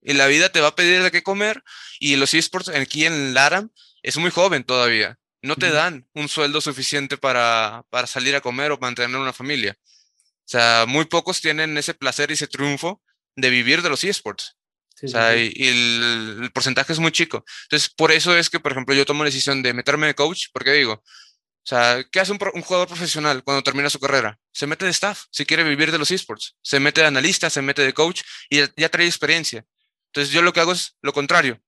[0.00, 1.62] y la vida te va a pedir de qué comer,
[1.98, 3.68] y los esports aquí en Laram
[4.02, 8.72] es muy joven todavía no te dan un sueldo suficiente para, para salir a comer
[8.72, 9.76] o mantener una familia.
[9.80, 13.02] O sea, muy pocos tienen ese placer y ese triunfo
[13.36, 14.56] de vivir de los esports.
[15.02, 17.44] o sea, y, el, porcentaje es muy chico.
[17.64, 20.46] Entonces, por eso es que, por ejemplo, yo tomo la decisión de meterme de coach,
[20.52, 24.38] porque digo, o sea, ¿qué hace un, un, jugador profesional cuando termina su carrera?
[24.52, 26.56] Se mete de staff, si quiere vivir de los esports.
[26.62, 29.64] Se mete de analista, se mete de coach y ya, ya trae experiencia.
[30.06, 31.62] Entonces, yo lo que hago es lo contrario.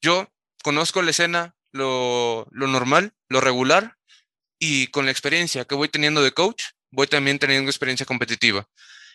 [0.00, 3.96] Yo conozco la escena, lo, normal, lo regular,
[4.58, 8.68] y con la experiencia que voy teniendo de coach, voy también teniendo experiencia competitiva.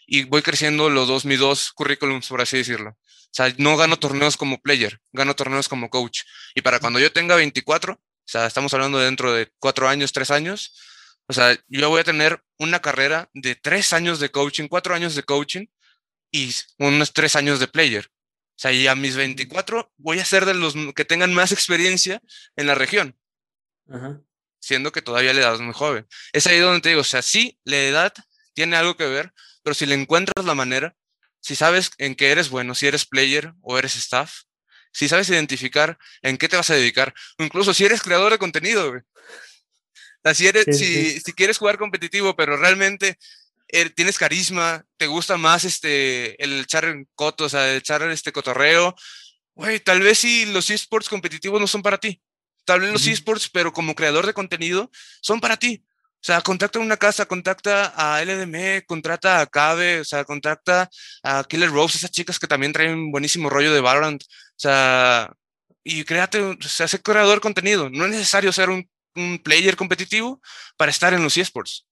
[0.06, 2.91] Y voy creciendo los dos, mis dos currículums, por así decirlo.
[2.91, 6.22] O sea, no gano torneos como player, gano torneos como coach.
[6.56, 10.12] Y para cuando yo tenga 24, o sea, estamos hablando de dentro de cuatro años,
[10.12, 10.76] tres años,
[11.28, 15.15] O sea, yo voy a tener una carrera de tres años de coaching, cuatro años
[15.15, 15.67] de coaching
[16.32, 18.10] y unos tres años de player.
[18.60, 22.22] O sea, y a mis 24 voy a ser de los que tengan más experiencia
[22.58, 23.17] en la región.
[24.60, 26.06] Siendo que todavía la edad es muy joven.
[26.34, 28.13] Es ahí donde te digo, o sea, sí, la edad
[28.52, 29.32] tiene algo que ver,
[29.63, 30.93] pero si le encuentras la manera,
[31.39, 34.41] si sabes en qué eres bueno, si eres player o eres staff,
[34.91, 38.39] si sabes identificar en qué te vas a dedicar, o incluso si eres creador de
[38.39, 38.91] contenido,
[40.34, 43.17] si, eres, si, si, quieres jugar competitivo, pero realmente
[43.95, 48.95] tienes carisma, te gusta más este, el echar coto, o sea, el echar este cotorreo,
[49.55, 52.21] güey, tal vez si los esports competitivos no son para ti.
[52.65, 55.84] Tal vez los esports, pero como creador de contenido, son para ti.
[56.21, 60.89] O sea, contacta a una casa, contacta a LDM, contrata a Cabe, o sea, contacta
[61.23, 64.21] a Killer Rose, esas chicas que también traen un buenísimo rollo de Valorant.
[64.21, 64.27] O
[64.58, 65.34] sea,
[65.84, 67.89] y créate, o sea, creador de contenido.
[67.89, 70.41] No es necesario ser un, un player competitivo
[70.77, 71.88] para estar en los esports.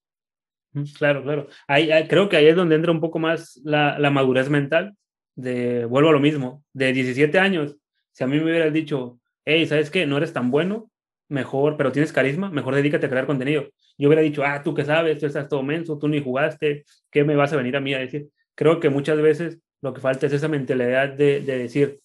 [0.96, 1.48] Claro, claro.
[1.66, 4.94] Ahí, creo que ahí es donde entra un poco más la, madurez mental.
[5.36, 7.76] De, vuelvo a lo mismo, de 17 años,
[8.12, 10.04] si a mí me hubieras dicho, hey, ¿sabes qué?
[10.04, 10.90] No eres tan bueno,
[11.28, 13.68] mejor, pero tienes carisma, mejor dedícate a crear contenido.
[13.96, 17.22] Yo hubiera dicho, ah, tú qué sabes, tú estás todo menso, tú ni jugaste, ¿qué
[17.22, 18.28] me vas a venir a mí a decir?
[18.56, 22.00] Creo que muchas veces lo que falta es esa mentalidad de, de decir,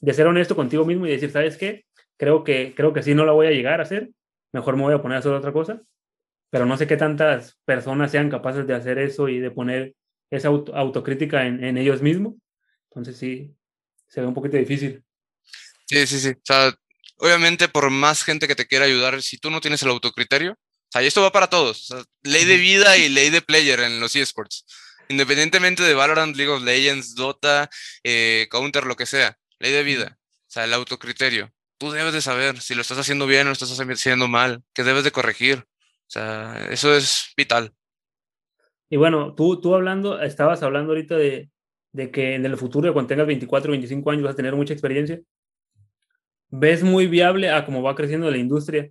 [0.00, 1.84] de ser honesto contigo mismo y decir, ¿sabes qué?
[2.16, 4.10] Creo que, creo que sí no la voy a llegar a hacer,
[4.52, 5.82] mejor me voy a poner a hacer otra cosa,
[6.50, 9.94] pero no sé qué tantas personas sean capaces de hacer eso y de poner
[10.30, 12.34] esa autocrítica en, en ellos mismos.
[12.90, 13.54] Entonces sí,
[14.08, 15.02] se ve un poquito difícil.
[15.86, 16.30] Sí, sí, sí.
[16.30, 16.74] O sea,
[17.16, 20.92] obviamente por más gente que te quiera ayudar, si tú no tienes el autocriterio, o
[20.92, 21.88] sea, y esto va para todos,
[22.22, 24.66] ley de vida y ley de player en los esports,
[25.08, 27.70] independientemente de Valorant, League of Legends, Dota,
[28.02, 31.52] eh, Counter, lo que sea, ley de vida, o sea, el autocriterio.
[31.78, 34.82] Tú debes de saber si lo estás haciendo bien o lo estás haciendo mal, que
[34.82, 35.64] debes de corregir.
[36.10, 37.72] O sea, eso es vital.
[38.88, 41.50] Y bueno, tú, tú hablando, estabas hablando ahorita de,
[41.92, 44.72] de que en el futuro, cuando tengas 24 o 25 años, vas a tener mucha
[44.72, 45.20] experiencia
[46.50, 48.90] ves muy viable a cómo va creciendo la industria,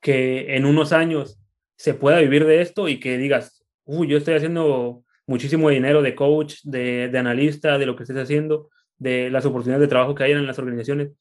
[0.00, 1.40] que en unos años
[1.76, 6.14] se pueda vivir de esto y que digas, uy, yo estoy haciendo muchísimo dinero de
[6.14, 10.24] coach, de, de, analista, de lo que estés haciendo, de las oportunidades de trabajo que
[10.24, 11.12] hay en las organizaciones.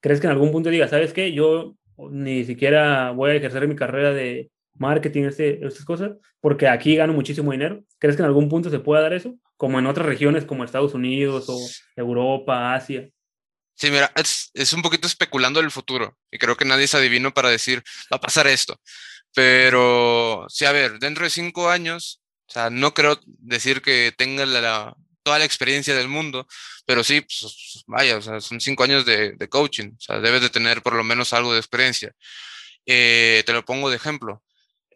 [0.00, 1.32] ¿Crees que en algún punto digas, sabes qué?
[1.32, 1.76] Yo
[2.10, 7.12] ni siquiera voy a ejercer mi carrera de marketing, este, estas cosas, porque aquí gano
[7.12, 7.82] muchísimo dinero.
[7.98, 9.34] ¿Crees que en algún punto se pueda dar eso?
[9.56, 11.58] Como en otras regiones como Estados Unidos o
[11.96, 13.08] Europa, Asia.
[13.76, 17.34] Sí, mira, es, es, un poquito especulando el futuro y creo que nadie es adivino
[17.34, 17.82] para decir,
[18.12, 18.80] va a pasar esto.
[19.34, 24.46] Pero, sí, a ver, dentro de cinco años, o sea, no creo decir que tenga
[24.46, 26.46] la, toda la experiencia del mundo,
[26.86, 30.42] pero sí, pues, vaya, o sea, son cinco años de, de, coaching, o sea, debes
[30.42, 32.12] de tener por lo menos algo de experiencia.
[32.86, 34.42] Eh, te lo pongo de ejemplo.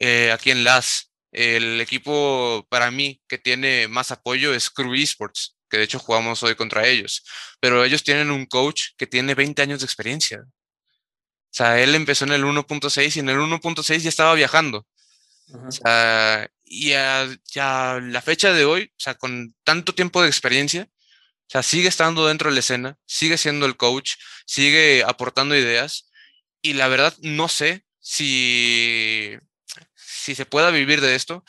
[0.00, 5.58] Eh, aquí en LAS, el equipo para mí que tiene más apoyo es Crew Esports
[5.68, 7.24] que de hecho jugamos hoy contra ellos,
[7.60, 10.40] pero ellos tienen un coach que tiene 20 años de experiencia.
[10.40, 14.86] O sea, él empezó en el 1.6 y en el 1.6 ya estaba viajando.
[15.66, 20.28] O sea, y a, ya la fecha de hoy, o sea, con tanto tiempo de
[20.28, 25.56] experiencia, o sea, sigue estando dentro de la escena, sigue siendo el coach, sigue aportando
[25.56, 26.10] ideas.
[26.60, 29.38] Y la verdad, no sé si,
[30.28, 31.42] si se pueda vivir de esto,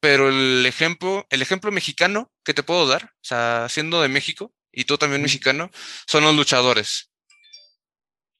[0.00, 4.52] pero el ejemplo, el ejemplo mexicano que te puedo dar, o sea, siendo de México
[4.70, 5.70] y tú también mexicano,
[6.06, 7.10] son los luchadores.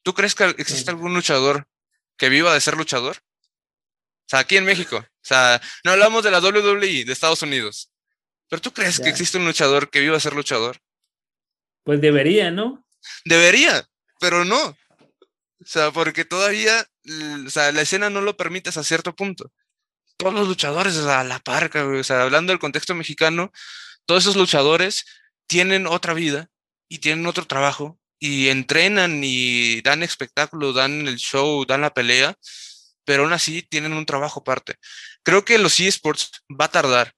[0.03, 1.67] ¿Tú crees que existe algún luchador
[2.19, 3.17] que viva de ser luchador?
[3.17, 4.99] O sea, aquí en México.
[4.99, 7.91] O sea, no hablamos de la WWE de Estados Unidos.
[8.51, 10.79] Pero ¿tú crees que existe un luchador que viva de ser luchador?
[11.83, 12.85] Pues debería, ¿no?
[13.25, 13.89] Debería,
[14.21, 14.67] pero no.
[14.67, 16.87] O sea, porque todavía,
[17.47, 19.51] o sea, la escena no lo permite a cierto punto
[20.19, 23.53] todos los luchadores a la parca, o sea, hablando del contexto mexicano,
[24.05, 25.05] todos esos luchadores
[25.47, 26.49] tienen otra vida
[26.89, 32.37] y tienen otro trabajo y entrenan y dan espectáculo, dan el show, dan la pelea,
[33.05, 34.75] pero aún así tienen un trabajo aparte.
[35.23, 37.15] Creo que los eSports va a tardar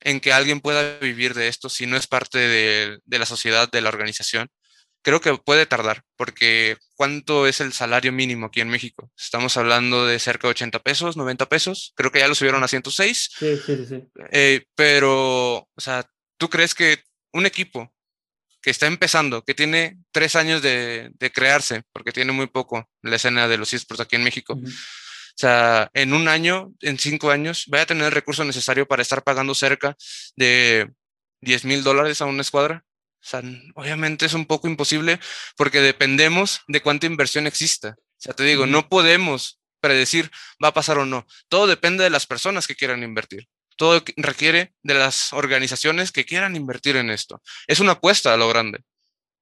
[0.00, 3.70] en que alguien pueda vivir de esto si no es parte de, de la sociedad,
[3.70, 4.48] de la organización
[5.08, 9.10] creo que puede tardar, porque ¿cuánto es el salario mínimo aquí en México?
[9.16, 12.68] Estamos hablando de cerca de 80 pesos, 90 pesos, creo que ya lo subieron a
[12.68, 13.30] 106.
[13.38, 14.04] Sí, sí, sí.
[14.32, 16.04] Eh, pero, o sea,
[16.36, 17.90] ¿tú crees que un equipo
[18.60, 23.16] que está empezando, que tiene tres años de, de crearse, porque tiene muy poco la
[23.16, 27.64] escena de los esports aquí en México, o sea, en un año, en cinco años,
[27.68, 29.96] vaya a tener el recurso necesario para estar pagando cerca
[30.36, 30.90] de
[31.40, 32.84] 10 mil dólares a una escuadra?
[33.20, 33.42] O sea,
[33.74, 35.18] obviamente es un poco imposible
[35.56, 37.96] porque dependemos de cuánta inversión exista.
[37.98, 40.30] O sea, te digo, no podemos predecir
[40.62, 41.26] va a pasar o no.
[41.48, 43.48] Todo depende de las personas que quieran invertir.
[43.76, 47.42] Todo requiere de las organizaciones que quieran invertir en esto.
[47.66, 48.80] Es una apuesta a lo grande.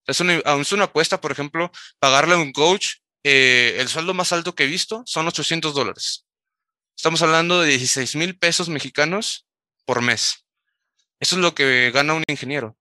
[0.06, 4.32] Es una, es una apuesta, por ejemplo, pagarle a un coach eh, el sueldo más
[4.32, 6.26] alto que he visto son 800 dólares.
[6.96, 9.46] Estamos hablando de 16 mil pesos mexicanos
[9.84, 10.46] por mes.
[11.18, 12.76] Eso es lo que gana un ingeniero.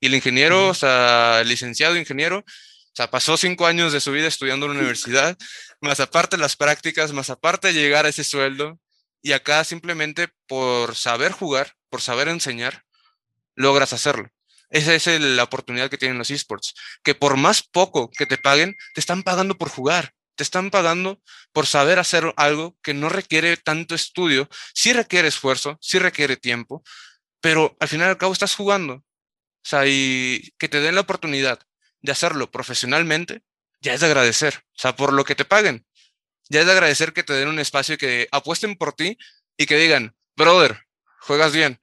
[0.00, 4.10] Y el ingeniero, o sea, el licenciado ingeniero, o sea, pasó cinco años de su
[4.12, 5.36] vida estudiando en la universidad,
[5.80, 8.80] más aparte las prácticas, más aparte llegar a ese sueldo,
[9.22, 12.84] y acá simplemente por saber jugar, por saber enseñar,
[13.54, 14.30] logras hacerlo.
[14.70, 18.76] Esa es la oportunidad que tienen los esports, que por más poco que te paguen,
[18.94, 21.20] te están pagando por jugar, te están pagando
[21.52, 26.82] por saber hacer algo que no requiere tanto estudio, sí requiere esfuerzo, sí requiere tiempo,
[27.40, 29.04] pero al final y al cabo estás jugando.
[29.62, 31.60] O sea, y que te den la oportunidad
[32.00, 33.42] de hacerlo profesionalmente,
[33.80, 34.64] ya es de agradecer.
[34.68, 35.86] O sea, por lo que te paguen,
[36.48, 39.18] ya es de agradecer que te den un espacio y que apuesten por ti
[39.56, 40.86] y que digan, brother,
[41.20, 41.80] juegas bien.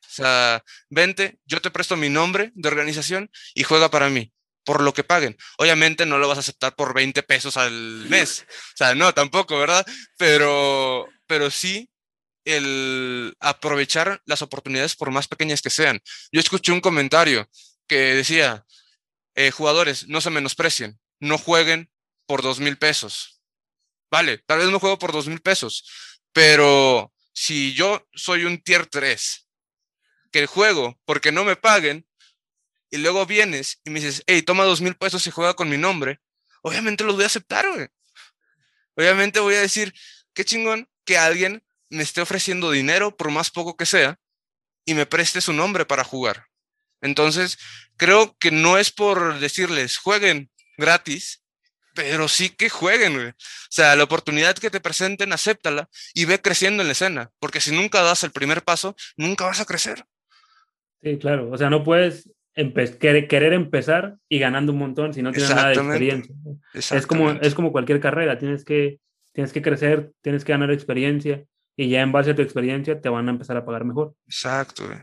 [0.00, 4.32] O sea, vente, yo te presto mi nombre de organización y juega para mí,
[4.64, 5.36] por lo que paguen.
[5.58, 7.72] Obviamente no lo vas a aceptar por 20 pesos al
[8.08, 8.46] mes.
[8.48, 9.84] O sea, no, tampoco, ¿verdad?
[10.16, 11.90] Pero, pero sí
[12.44, 16.00] el aprovechar las oportunidades por más pequeñas que sean.
[16.32, 17.48] Yo escuché un comentario
[17.86, 18.64] que decía,
[19.34, 21.90] eh, jugadores, no se menosprecien, no jueguen
[22.26, 23.34] por dos mil pesos
[24.14, 25.84] vale, tal vez no juego por dos mil pesos,
[26.32, 29.48] pero si yo soy un tier 3
[30.30, 32.06] que juego porque no me paguen
[32.90, 35.78] y luego vienes y me dices, hey, toma dos mil pesos y juega con mi
[35.78, 36.20] nombre,
[36.62, 37.66] obviamente lo voy a aceptar.
[38.94, 39.92] Obviamente voy a decir,
[40.32, 44.18] qué chingón que alguien me esté ofreciendo dinero, por más poco que sea,
[44.84, 46.46] y me preste su nombre para jugar.
[47.00, 47.58] Entonces,
[47.96, 51.42] creo que no es por decirles, jueguen gratis,
[51.94, 53.28] pero sí que jueguen, güey.
[53.28, 53.34] O
[53.70, 57.74] sea, la oportunidad que te presenten, acéptala y ve creciendo en la escena, porque si
[57.74, 60.04] nunca das el primer paso, nunca vas a crecer.
[61.02, 62.28] Sí, claro, o sea, no puedes
[62.98, 66.34] querer, empezar y ganando un montón si no tienes nada de experiencia.
[66.72, 68.98] Es como, es como cualquier carrera, tienes que,
[69.32, 71.44] tienes que crecer, tienes que ganar experiencia
[71.76, 74.14] y ya en base a tu experiencia te van a empezar a pagar mejor.
[74.26, 74.98] Exacto, güey.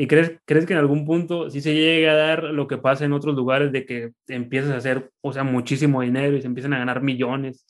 [0.00, 3.04] ¿Y crees, crees que en algún punto sí se llegue a dar lo que pasa
[3.04, 6.72] en otros lugares de que empiezas a hacer, o sea, muchísimo dinero y se empiezan
[6.72, 7.66] a ganar millones?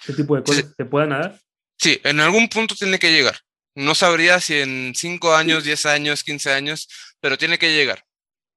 [0.00, 1.40] ¿Ese tipo de cosas se puedan dar?
[1.76, 3.38] Sí, en algún punto tiene que llegar.
[3.74, 6.88] No sabría si en 5 años, 10 años, 15 años,
[7.20, 8.04] pero tiene que llegar.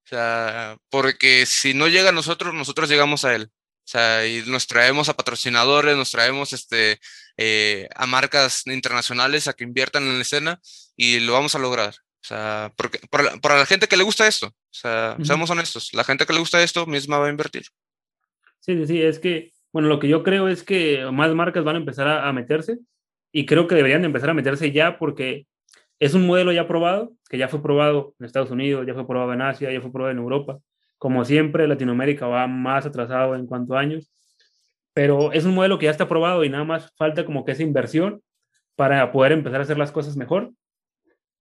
[0.06, 3.50] O sea, porque si no llega a nosotros, nosotros llegamos a él.
[3.52, 7.00] O sea, y nos traemos a patrocinadores, nos traemos este,
[7.38, 10.62] eh, a marcas internacionales a que inviertan en la escena
[10.96, 11.94] y lo vamos a lograr.
[12.26, 16.04] O sea, porque, para, la, gente que le gusta esto, o sea, seamos honestos, la
[16.04, 17.66] gente que le gusta esto misma va a invertir.
[18.60, 21.76] Sí, sí, sí, es que, bueno, lo que yo creo es que más marcas van
[21.76, 22.80] a empezar a, meterse
[23.32, 25.46] y creo que deberían de empezar a meterse ya porque
[26.00, 29.34] es un modelo ya probado, que ya fue probado en Estados Unidos, ya fue probado
[29.34, 30.58] en Asia, ya fue probado en Europa.
[30.98, 34.10] Como siempre, Latinoamérica va más atrasado en cuanto a años,
[34.96, 37.62] pero es un modelo que ya está probado y nada más falta como que esa
[37.62, 38.24] inversión
[38.76, 40.54] para poder empezar a hacer las cosas mejor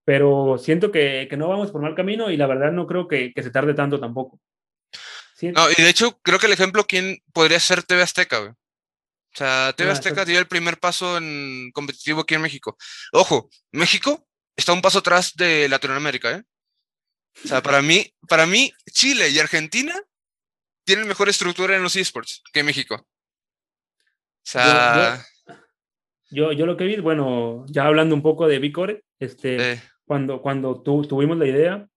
[0.05, 3.33] pero siento que, que, no vamos por mal camino y la verdad no creo que,
[3.33, 4.39] que se tarde tanto tampoco.
[5.41, 8.37] No, y de hecho, creo que el ejemplo, ¿quién podría ser TV Azteca?
[8.37, 8.51] Güey?
[8.51, 12.77] O sea, TV ah, Azteca dio el primer paso en competitivo aquí en México.
[13.11, 16.43] Ojo, México está un paso atrás de Latinoamérica, ¿eh?
[17.43, 19.93] O sea, para mí, para mí, Chile y Argentina
[20.85, 23.05] tienen mejor estructura en los esports que México.
[24.45, 25.19] Sea.
[26.29, 30.81] Yo, yo, lo que vi, bueno, ya hablando un poco de Bicore, este, cuando, cuando
[30.81, 31.87] tuvimos la idea,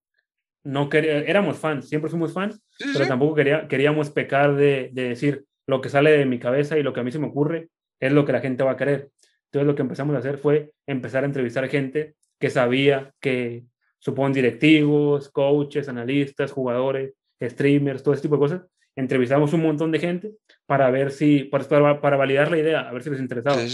[0.64, 5.44] no quería, éramos fans, siempre fuimos fans, pero tampoco quería, queríamos pecar de, de, decir
[5.66, 7.68] lo que sale de mi cabeza y lo que a mí se me ocurre
[8.00, 9.10] es lo que la gente va a querer.
[9.46, 13.64] Entonces lo que empezamos a hacer fue empezar a entrevistar gente que sabía que,
[13.98, 18.62] supongo, directivos, coaches, analistas, jugadores, streamers, todo ese tipo de cosas.
[18.96, 20.32] Entrevistamos un montón de gente
[20.68, 23.64] para ver si, para, para validar la idea, a ver si les interesaba.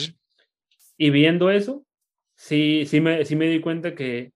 [0.96, 1.84] Y viendo eso,
[2.36, 4.30] sí, sí me, sí me di cuenta que,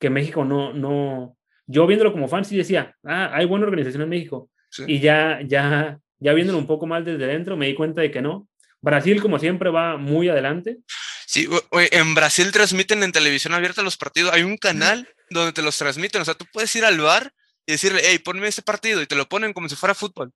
[0.00, 1.36] que México no, no,
[1.68, 4.50] yo viéndolo como fan sí decía, ah, hay buena organización en México.
[4.88, 8.20] Y ya, ya, ya viéndolo un poco más desde dentro, me di cuenta de que
[8.20, 8.48] no.
[8.80, 10.78] Brasil, como siempre, va muy adelante.
[11.26, 14.32] Sí, en Brasil transmiten en televisión abierta los partidos.
[14.32, 16.20] Hay un canal donde te los transmiten.
[16.20, 17.32] O sea, tú puedes ir al bar
[17.66, 20.32] y decirle, hey, ponme ese partido y te lo ponen como si fuera fútbol.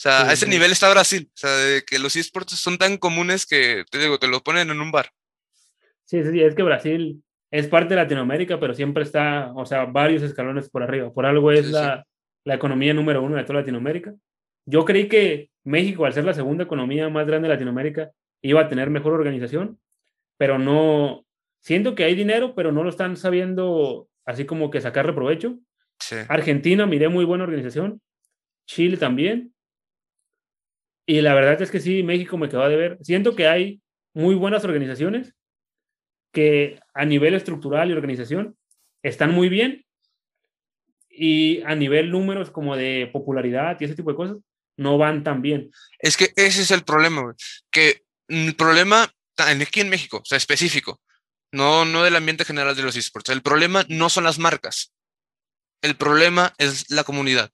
[0.00, 1.28] O sea, a ese nivel está Brasil.
[1.28, 4.70] O sea, de que los esports son tan comunes que, te digo, te lo ponen
[4.70, 5.10] en un bar.
[6.06, 10.22] Sí, sí, es que Brasil es parte de Latinoamérica, pero siempre está, o sea, varios
[10.22, 11.12] escalones por arriba.
[11.12, 12.06] Por algo es la,
[12.44, 14.14] la, economía número uno de toda Latinoamérica.
[14.64, 18.68] Yo creí que México, al ser la segunda economía más grande de Latinoamérica, iba a
[18.70, 19.78] tener mejor organización,
[20.38, 21.26] pero no,
[21.60, 25.58] siento que hay dinero, pero no lo están sabiendo así como que sacarle provecho.
[26.28, 28.00] Argentina, miré muy buena organización,
[28.64, 29.52] Chile también.
[31.10, 32.98] Y la verdad es que sí, México me quedó de ver.
[33.00, 33.80] Siento que hay
[34.14, 35.34] muy buenas organizaciones
[36.32, 38.56] que a nivel estructural y organización
[39.02, 39.84] están muy bien
[41.08, 44.36] y a nivel números como de popularidad y ese tipo de cosas
[44.76, 45.72] no van tan bien.
[45.98, 47.34] Es que ese es el problema,
[47.72, 51.00] que el problema aquí en México, o sea, específico,
[51.50, 53.30] no, no del ambiente general de los esports.
[53.30, 54.92] El problema no son las marcas.
[55.82, 57.50] El problema es la comunidad,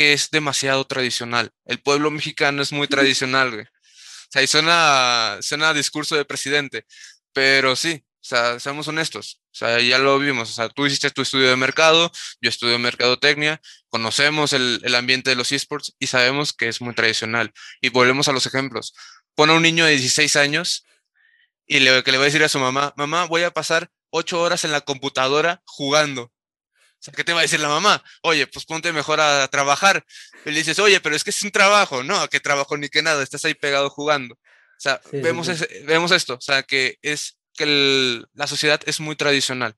[0.00, 1.50] que es demasiado tradicional.
[1.66, 3.64] El pueblo mexicano es muy tradicional, güey.
[3.64, 6.86] O sea, y suena, suena a discurso de presidente,
[7.34, 9.42] pero sí, o sea, seamos honestos.
[9.52, 10.48] O sea, ya lo vimos.
[10.48, 15.28] O sea, tú hiciste tu estudio de mercado, yo estudio mercadotecnia, conocemos el, el ambiente
[15.28, 17.52] de los esports y sabemos que es muy tradicional.
[17.82, 18.94] Y volvemos a los ejemplos.
[19.34, 20.86] Pone a un niño de 16 años
[21.66, 24.40] y le, que le va a decir a su mamá, mamá, voy a pasar ocho
[24.40, 26.32] horas en la computadora jugando.
[27.00, 28.02] O sea, ¿qué te va a decir la mamá?
[28.22, 30.04] Oye, pues ponte mejor a trabajar.
[30.44, 32.28] Y le dices, oye, pero es que es un trabajo, ¿no?
[32.28, 33.22] ¿Qué trabajo ni qué nada?
[33.22, 34.34] Estás ahí pegado jugando.
[34.34, 35.48] O sea, vemos,
[35.84, 39.76] vemos esto, o sea, que es que la sociedad es muy tradicional.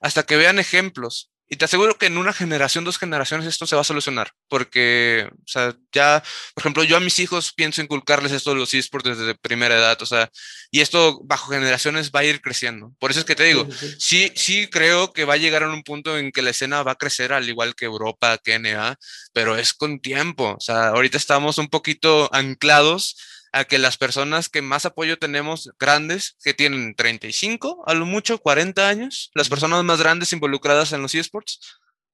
[0.00, 3.76] Hasta que vean ejemplos y te aseguro que en una generación, dos generaciones, esto se
[3.76, 4.32] va a solucionar.
[4.48, 6.20] Porque, o sea, ya,
[6.52, 9.96] por ejemplo, yo a mis hijos pienso inculcarles esto de los esports desde primera edad.
[10.02, 10.28] O sea,
[10.72, 12.92] y esto bajo generaciones va a ir creciendo.
[12.98, 13.68] Por eso es que te digo,
[14.00, 16.92] sí, sí, creo que va a llegar a un punto en que la escena va
[16.92, 18.96] a crecer al igual que Europa, que NA,
[19.32, 20.56] pero es con tiempo.
[20.58, 23.16] O sea, ahorita estamos un poquito anclados
[23.54, 28.38] a que las personas que más apoyo tenemos grandes, que tienen 35, a lo mucho
[28.38, 31.60] 40 años, las personas más grandes involucradas en los esports,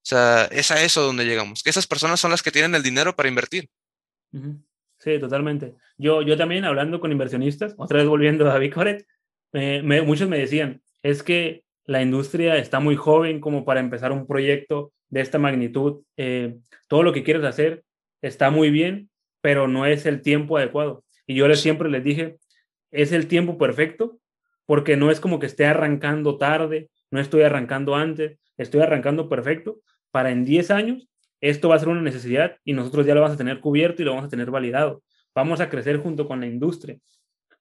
[0.03, 2.83] o sea, es a eso donde llegamos, que esas personas son las que tienen el
[2.83, 3.69] dinero para invertir.
[4.99, 5.75] Sí, totalmente.
[5.99, 9.07] Yo, yo también hablando con inversionistas, otra vez volviendo a David Coret,
[10.05, 14.93] muchos me decían, es que la industria está muy joven como para empezar un proyecto
[15.09, 16.03] de esta magnitud.
[16.17, 17.83] Eh, todo lo que quieres hacer
[18.23, 19.11] está muy bien,
[19.41, 21.05] pero no es el tiempo adecuado.
[21.31, 22.39] Y yo les, siempre les dije,
[22.91, 24.19] es el tiempo perfecto,
[24.67, 29.81] porque no es como que esté arrancando tarde, no estoy arrancando antes, estoy arrancando perfecto.
[30.11, 31.09] Para en 10 años,
[31.41, 34.07] esto va a ser una necesidad y nosotros ya lo vamos a tener cubierto y
[34.07, 35.05] lo vamos a tener validado.
[35.33, 36.99] Vamos a crecer junto con la industria.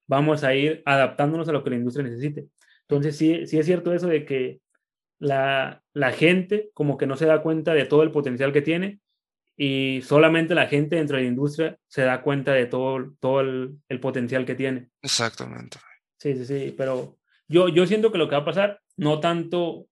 [0.07, 2.47] Vamos a ir adaptándonos a lo que la industria necesite.
[2.87, 4.61] Entonces, sí, sí es cierto eso de que
[5.19, 8.99] la, la gente como que no se da cuenta de todo el potencial que tiene
[9.61, 13.99] y solamente la gente dentro de la industria se da cuenta de todo, todo el,
[13.99, 14.87] potencial que tiene.
[15.01, 15.79] Exactamente.
[16.17, 17.17] Sí, sí, sí, pero
[17.49, 19.87] yo, yo siento que lo que va a pasar, no tanto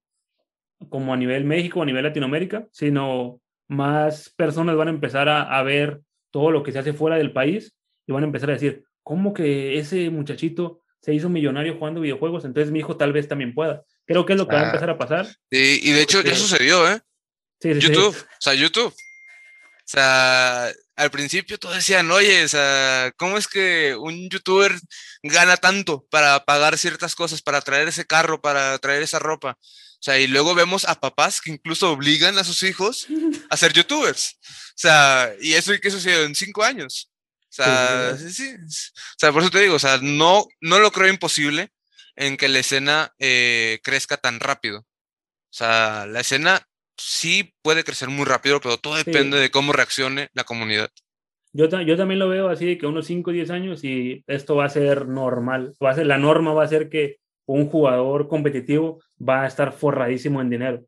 [0.88, 5.62] como a nivel México, a nivel Latinoamérica, sino más personas van a empezar a, a
[5.62, 6.00] ver
[6.30, 9.34] todo lo que se hace fuera del país y van a empezar a decir, ¿cómo
[9.34, 12.46] que ese muchachito se hizo millonario jugando videojuegos?
[12.46, 13.84] Entonces mi hijo tal vez también pueda.
[14.06, 15.26] Creo que es lo que va a empezar a pasar.
[15.50, 17.02] Y, y de hecho ya sucedió, ¿eh?
[17.60, 18.94] Sí, sí, YouTube, o sea, YouTube.
[19.88, 24.78] O sea, al principio todos decían, oye, o sea, ¿cómo es que un youtuber
[25.22, 29.56] gana tanto para pagar ciertas cosas, para traer ese carro, para traer esa ropa?
[29.58, 33.06] O sea, y luego vemos a papás que incluso obligan a sus hijos
[33.48, 34.38] a ser youtubers.
[34.42, 37.10] O sea, y eso qué sucedió en cinco años.
[37.44, 40.92] O sea, sí, sí, O sea, por eso te digo, o sea, no, no lo
[40.92, 41.72] creo imposible
[42.14, 44.80] en que la escena eh, crezca tan rápido.
[44.80, 44.86] O
[45.50, 46.68] sea, la escena
[46.98, 50.90] sí puede crecer muy rápido, pero todo depende de cómo reaccione la comunidad.
[51.52, 54.56] Yo, yo también lo veo así, de que unos 5 o 10 años y esto
[54.56, 55.74] va a ser normal.
[55.82, 59.72] Va a ser, la norma va a ser que un jugador competitivo va a estar
[59.72, 60.84] forradísimo en dinero.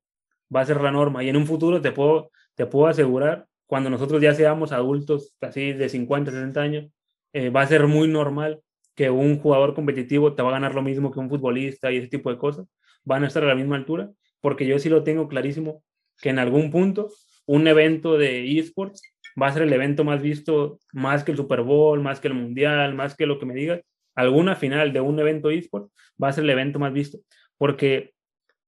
[0.54, 1.24] Va a ser la norma.
[1.24, 5.72] Y en un futuro te puedo, te puedo asegurar, cuando nosotros ya seamos adultos, así
[5.72, 6.92] de 50, 60 años,
[7.32, 8.60] eh, va a ser muy normal
[8.94, 12.08] que un jugador competitivo te va a ganar lo mismo que un futbolista y ese
[12.08, 12.66] tipo de cosas.
[13.04, 15.82] Van a estar a la misma altura, porque yo sí lo tengo clarísimo
[16.20, 17.10] que en algún punto
[17.46, 19.02] un evento de esports
[19.40, 22.34] va a ser el evento más visto, más que el Super Bowl, más que el
[22.34, 23.80] Mundial, más que lo que me digas.
[24.14, 25.92] Alguna final de un evento esports
[26.22, 27.18] va a ser el evento más visto.
[27.58, 28.12] Porque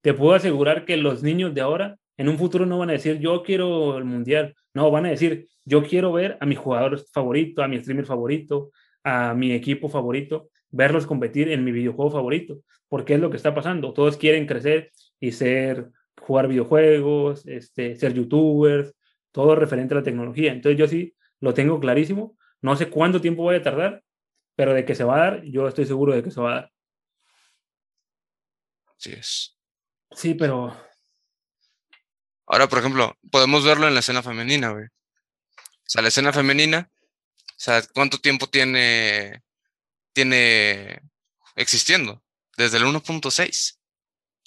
[0.01, 3.19] te puedo asegurar que los niños de ahora en un futuro no van a decir
[3.19, 4.55] yo quiero el Mundial.
[4.75, 8.71] No, van a decir yo quiero ver a mi jugador favorito, a mi streamer favorito,
[9.05, 12.59] a mi equipo favorito, verlos competir en mi videojuego favorito.
[12.89, 13.93] Porque es lo que está pasando.
[13.93, 14.91] Todos quieren crecer
[15.21, 15.89] y ser
[16.27, 18.95] jugar videojuegos, este, ser youtubers,
[19.31, 20.53] todo referente a la tecnología.
[20.53, 22.37] Entonces yo sí lo tengo clarísimo.
[22.61, 24.03] No sé cuánto tiempo voy a tardar,
[24.55, 26.55] pero de que se va a dar, yo estoy seguro de que se va a
[26.55, 26.73] dar.
[28.97, 29.59] Sí es.
[30.13, 30.77] Sí, pero...
[32.47, 34.85] Ahora, por ejemplo, podemos verlo en la escena femenina, güey.
[34.85, 39.43] O sea, la escena femenina, o sea, ¿cuánto tiempo tiene
[40.13, 41.01] tiene
[41.57, 42.23] existiendo
[42.57, 43.79] desde el 1.6.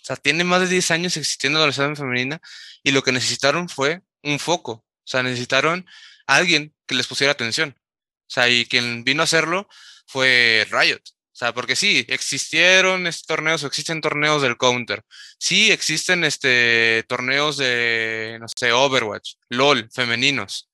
[0.06, 2.40] O sea, tiene más de 10 años existiendo la Universidad Femenina
[2.84, 4.72] y lo que necesitaron fue un foco.
[4.74, 5.84] O sea, necesitaron
[6.28, 7.76] a alguien que les pusiera atención.
[7.80, 9.68] O sea, y quien vino a hacerlo
[10.06, 11.02] fue Riot.
[11.02, 15.04] O sea, porque sí, existieron estos torneos o existen torneos del Counter.
[15.40, 20.70] Sí, existen este, torneos de, no sé, Overwatch, LOL, femeninos.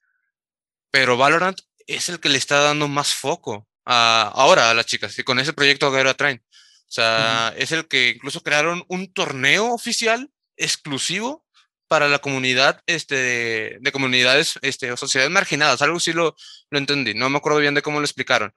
[0.92, 1.58] Pero Valorant
[1.88, 5.40] es el que le está dando más foco a, ahora a las chicas y con
[5.40, 6.44] ese proyecto Guerra Train.
[6.46, 6.51] O
[6.94, 11.46] sea, es el que incluso crearon un torneo oficial exclusivo
[11.88, 15.82] para la comunidad este, de, comunidades este, o sociedades marginadas.
[15.82, 16.36] Algo sí lo,
[16.70, 18.54] lo entendí, no me acuerdo bien de cómo lo explicaron.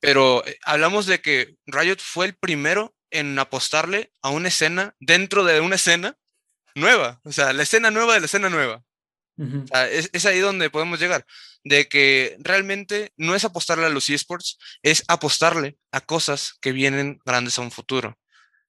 [0.00, 5.44] Pero eh, hablamos de que Riot fue el primero en apostarle a una escena dentro
[5.44, 6.18] de una escena
[6.74, 7.20] nueva.
[7.24, 8.82] O sea, la escena nueva de la escena nueva.
[9.36, 11.26] Es, es, ahí donde podemos llegar.
[11.64, 17.20] De que realmente no es apostarle a los esports, es apostarle a cosas que vienen
[17.24, 18.18] grandes a un futuro.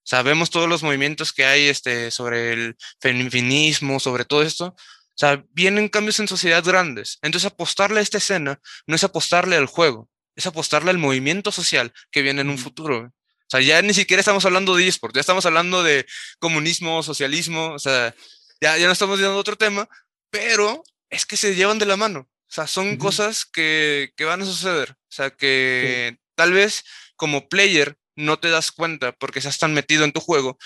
[0.03, 4.75] Sabemos todos los movimientos que hay este, sobre el feminismo, sobre todo esto.
[5.13, 7.19] O sea, vienen cambios en sociedad grandes.
[7.21, 11.93] Entonces, apostarle a esta escena no es apostarle al juego, es apostarle al movimiento social
[12.11, 12.97] que viene en un futuro.
[12.99, 16.05] O sea, ya ni siquiera estamos hablando de eSport, ya estamos hablando de
[16.39, 18.15] comunismo, socialismo, o sea,
[18.59, 19.87] ya, ya no estamos viendo otro tema,
[20.33, 22.21] pero es que se llevan de la mano.
[22.21, 24.89] O sea, son cosas que, que, van a suceder.
[24.91, 26.83] O sea, que tal vez
[27.15, 30.57] como player no te das cuenta porque estás tan metido en tu juego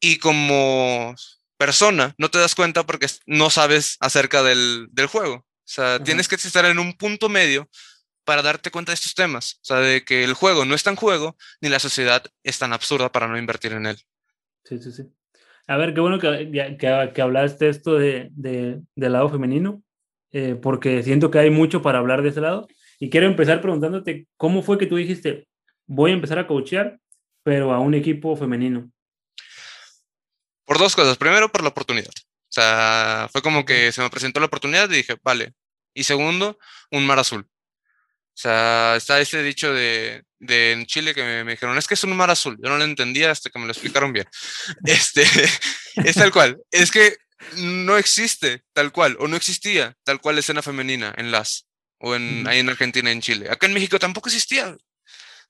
[0.00, 1.14] y como
[1.56, 5.36] persona no te das cuenta porque no sabes acerca del, del juego.
[5.36, 7.70] O sea, tienes que estar en un punto medio
[8.24, 9.54] para darte cuenta de estos temas.
[9.62, 12.74] O sea, de que el juego no es tan juego ni la sociedad es tan
[12.74, 13.98] absurda para no invertir en él.
[14.64, 15.04] Sí, sí, sí.
[15.66, 19.82] A ver, qué bueno que, que, que hablaste esto de, de, del lado femenino,
[20.32, 22.68] eh, porque siento que hay mucho para hablar de ese lado.
[23.00, 25.48] Y quiero empezar preguntándote, ¿cómo fue que tú dijiste,
[25.86, 26.98] voy a empezar a coachear,
[27.42, 28.90] pero a un equipo femenino?
[30.64, 31.16] Por dos cosas.
[31.16, 32.10] Primero, por la oportunidad.
[32.10, 35.54] O sea, fue como que se me presentó la oportunidad y dije, vale.
[35.94, 36.58] Y segundo,
[36.90, 37.40] un mar azul.
[37.40, 42.04] O sea, está ese dicho de, de en Chile que me, dijeron, es que es
[42.04, 42.56] un mar azul.
[42.62, 44.26] Yo no lo entendía hasta que me lo explicaron bien.
[44.86, 45.24] Este,
[45.96, 46.58] es tal cual.
[46.70, 47.16] Es que
[47.56, 51.66] no existe tal cual, o no existía tal cual escena femenina en las,
[51.98, 53.48] o en, ahí en Argentina, en Chile.
[53.50, 54.76] Acá en México tampoco existía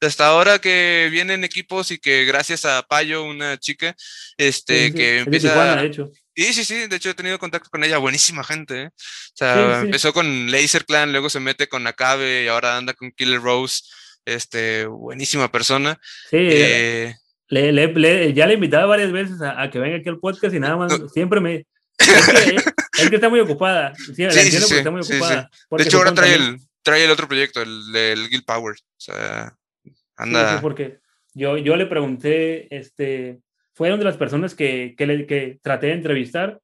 [0.00, 3.94] hasta ahora que vienen equipos y que gracias a Payo, una chica,
[4.36, 5.76] este, que empieza...
[5.76, 6.10] de hecho.
[6.34, 8.86] Sí, sí, sí, de hecho he tenido contacto con ella, buenísima gente, ¿eh?
[8.88, 13.10] O sea, empezó con Laser Clan, luego se mete con Acabe y ahora anda con
[13.10, 13.84] Killer Rose,
[14.26, 15.98] este, buenísima persona.
[16.28, 17.14] Sí, eh,
[17.48, 20.76] le, le, ya le invitaba varias veces a, que venga aquí al podcast y nada
[20.76, 21.64] más, siempre me...
[22.98, 25.50] Es que, está muy ocupada, sí, sí, entiendo porque está muy ocupada.
[25.70, 29.54] De hecho ahora trae el, trae el otro proyecto, el del Guild Power, o sea...
[30.16, 30.54] Anda.
[30.54, 31.00] Sí, porque
[31.34, 33.40] yo, yo le pregunté, este,
[33.74, 36.58] fueron de las personas que, que, le, que traté de entrevistar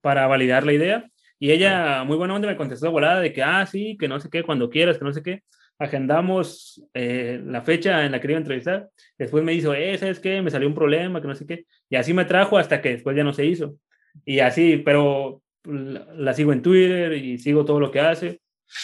[0.00, 3.66] para validar la idea y ella muy buena onda me contestó volada de que, ah,
[3.66, 5.42] sí, que no sé qué, cuando quieras, que no sé qué.
[5.78, 8.88] Agendamos eh, la fecha en la que iba a entrevistar.
[9.18, 10.40] Después me dijo, eh, ¿sabes qué?
[10.40, 11.66] Me salió un problema, que no sé qué.
[11.90, 13.76] Y así me trajo hasta que después ya no se hizo.
[14.24, 18.40] Y así, pero la sigo en Twitter y sigo todo lo que hace.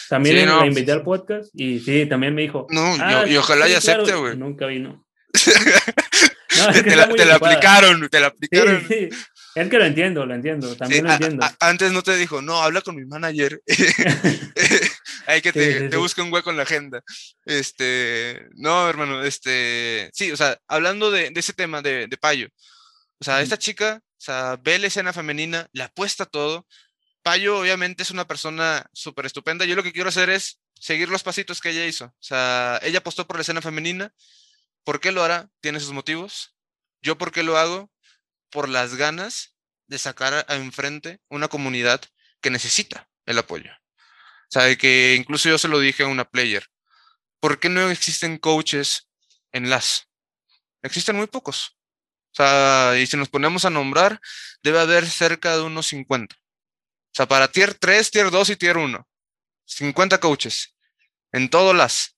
[0.08, 2.66] También la invité al podcast y sí, también me dijo.
[2.70, 4.36] No, ah, y, ojalá ya acepte, güey.
[4.36, 5.06] Nunca vino.
[6.58, 8.86] no, te, la, te la, aplicaron, te la aplicaron.
[9.54, 9.60] Sí, sí.
[9.60, 11.46] Es que lo entiendo, lo entiendo, también lo entiendo.
[11.60, 13.60] antes no te dijo, no, habla con mi manager.
[15.26, 17.02] Hay que te, te busque un hueco en la agenda.
[17.44, 22.48] Este, no, hermano, este, sí, o sea, hablando de, de ese tema de, de Payo,
[23.18, 26.66] o sea, esta chica, o sea, ve la escena femenina, le apuesta todo,
[27.22, 29.64] Payo obviamente es una persona súper estupenda.
[29.64, 32.06] Yo lo que quiero hacer es seguir los pasitos que ella hizo.
[32.06, 34.12] O sea, ella apostó por la escena femenina.
[34.84, 35.50] ¿Por qué lo hará?
[35.60, 36.56] Tiene sus motivos.
[37.02, 37.90] Yo por qué lo hago?
[38.50, 39.54] Por las ganas
[39.86, 42.00] de sacar a enfrente una comunidad
[42.40, 43.70] que necesita el apoyo.
[43.72, 46.66] O sea, que incluso yo se lo dije a una player.
[47.40, 49.08] ¿Por qué no existen coaches
[49.52, 50.08] en las?
[50.82, 51.76] Existen muy pocos.
[52.32, 54.20] O sea, y si nos ponemos a nombrar,
[54.62, 56.34] debe haber cerca de unos 50.
[56.34, 56.38] O
[57.12, 59.08] sea, para tier 3, tier 2 y tier 1.
[59.64, 60.76] 50 coaches.
[61.32, 62.16] En todos las.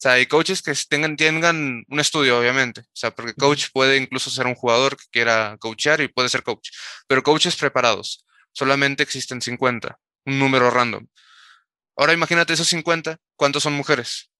[0.00, 2.80] O sea, hay coaches que tengan, tengan un estudio, obviamente.
[2.80, 6.42] O sea, porque coach puede incluso ser un jugador que quiera coachear y puede ser
[6.42, 6.70] coach.
[7.06, 8.24] Pero coaches preparados.
[8.52, 9.98] Solamente existen 50.
[10.24, 11.06] Un número random.
[11.96, 13.18] Ahora imagínate esos 50.
[13.36, 14.30] ¿Cuántos son mujeres?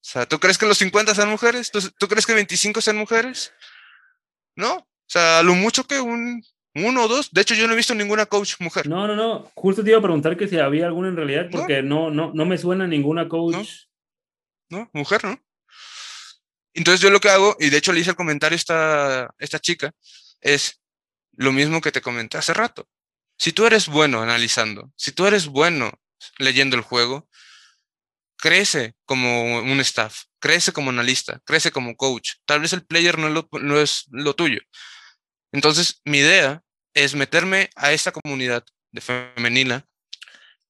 [0.00, 1.70] O sea, ¿tú crees que los 50 sean mujeres?
[1.70, 3.52] ¿Tú, ¿Tú, crees que 25 sean mujeres?
[4.56, 4.74] No.
[4.74, 6.42] O sea, lo mucho que un
[6.86, 7.30] uno o dos.
[7.30, 8.88] De hecho, yo no he visto ninguna coach mujer.
[8.88, 9.50] No, no, no.
[9.54, 12.44] Justo te iba a preguntar que si había alguna en realidad, porque no, no, no,
[12.46, 13.68] me suena ninguna coach
[14.70, 14.90] ¿no?
[14.92, 15.38] Mujer, ¿no?
[16.74, 19.58] Entonces yo lo que hago, y de hecho le hice el comentario a esta, esta
[19.58, 19.92] chica,
[20.40, 20.80] es
[21.32, 22.88] lo mismo que te comenté hace rato.
[23.38, 25.92] Si tú eres bueno analizando, si tú eres bueno
[26.38, 27.28] leyendo el juego,
[28.36, 32.32] crece como un staff, crece como analista, crece como coach.
[32.44, 34.60] Tal vez el player no, no es lo tuyo.
[35.52, 36.62] Entonces, mi idea
[36.94, 39.86] es meterme a esta comunidad de femenina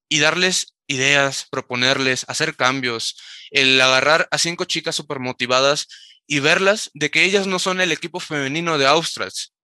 [0.08, 3.16] y darles ideas, proponerles, hacer cambios,
[3.50, 5.86] el agarrar a cinco chicas súper motivadas
[6.26, 9.54] y verlas de que ellas no son el equipo femenino de Australs.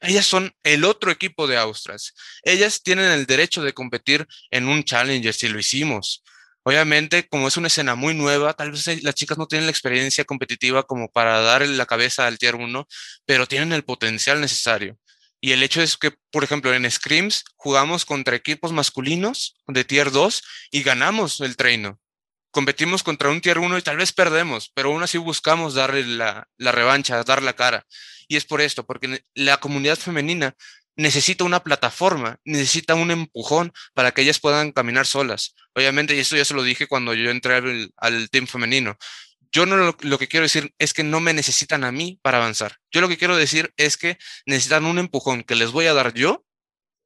[0.00, 2.14] Ellas son el otro equipo de Australs.
[2.42, 6.22] Ellas tienen el derecho de competir en un Challenger si lo hicimos.
[6.62, 10.24] Obviamente, como es una escena muy nueva, tal vez las chicas no tienen la experiencia
[10.24, 12.86] competitiva como para darle la cabeza al tier 1,
[13.26, 14.98] pero tienen el potencial necesario.
[15.44, 20.10] Y el hecho es que, por ejemplo, en Scrims jugamos contra equipos masculinos de tier
[20.10, 22.00] 2 y ganamos el treino.
[22.50, 26.48] Competimos contra un tier 1 y tal vez perdemos, pero aún así buscamos darle la,
[26.56, 27.84] revancha, dar la cara.
[28.26, 30.56] Y es por esto, porque la comunidad femenina
[30.96, 35.54] necesita una plataforma, necesita un empujón para que ellas puedan caminar solas.
[35.74, 38.96] Obviamente, y esto ya se lo dije cuando yo entré al team femenino.
[39.54, 42.38] Yo no lo, lo, que quiero decir es que no me necesitan a mí para
[42.38, 42.78] avanzar.
[42.90, 46.12] Yo lo que quiero decir es que necesitan un empujón que les voy a dar
[46.12, 46.44] yo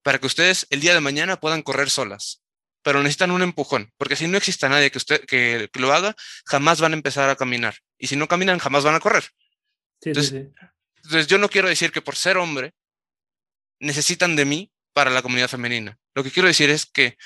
[0.02, 2.42] para que ustedes el día de mañana puedan correr solas.
[2.82, 6.16] Pero necesitan un empujón, porque si no existe nadie que, usted, que, que lo haga,
[6.46, 7.76] jamás van a empezar a caminar.
[7.98, 9.24] Y si no caminan, jamás van a correr.
[10.00, 10.66] Sí, entonces, sí, sí.
[10.96, 12.72] entonces, yo no quiero decir que por ser hombre
[13.78, 15.98] necesitan de mí para la comunidad femenina.
[16.14, 17.18] Lo que quiero decir es que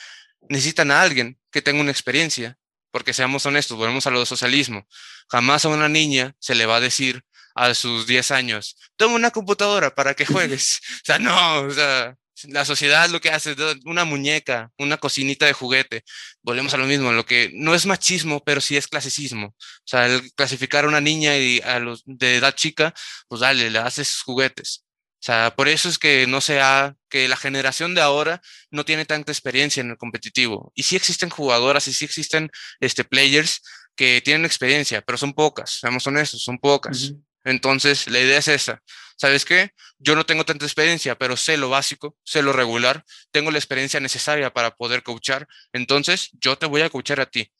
[0.48, 2.58] necesitan a alguien que tenga una experiencia,
[2.92, 4.86] porque seamos honestos, volvemos a lo de socialismo.
[5.28, 7.24] Jamás a una niña se le va a decir
[7.54, 10.80] a sus 10 años, toma una computadora para que juegues.
[11.02, 12.16] o sea, no, o sea,
[12.48, 16.04] la sociedad lo que hace es una muñeca, una cocinita de juguete.
[16.42, 19.48] Volvemos a lo mismo, lo que no es machismo, pero sí es clasicismo.
[19.48, 22.94] O sea, el clasificar a una niña y a los de edad chica,
[23.28, 24.84] pues dale, le haces juguetes.
[25.22, 28.42] O sea, por eso es que no sea que la generación de ahora
[28.72, 30.72] no tiene tanta experiencia en el competitivo.
[30.74, 32.50] Y sí existen jugadoras y sí existen
[32.80, 33.62] este, players
[33.94, 37.02] que tienen experiencia, pero son pocas, seamos honestos, son pocas.
[37.02, 37.24] Uh -huh.
[37.44, 38.82] Entonces, la idea es esa.
[39.16, 39.70] ¿Sabes qué?
[39.98, 44.00] Yo no tengo tanta experiencia, pero sé lo básico, sé lo regular, tengo la experiencia
[44.00, 45.46] necesaria para poder coachar.
[45.72, 47.52] Entonces, yo te voy a coachar a ti.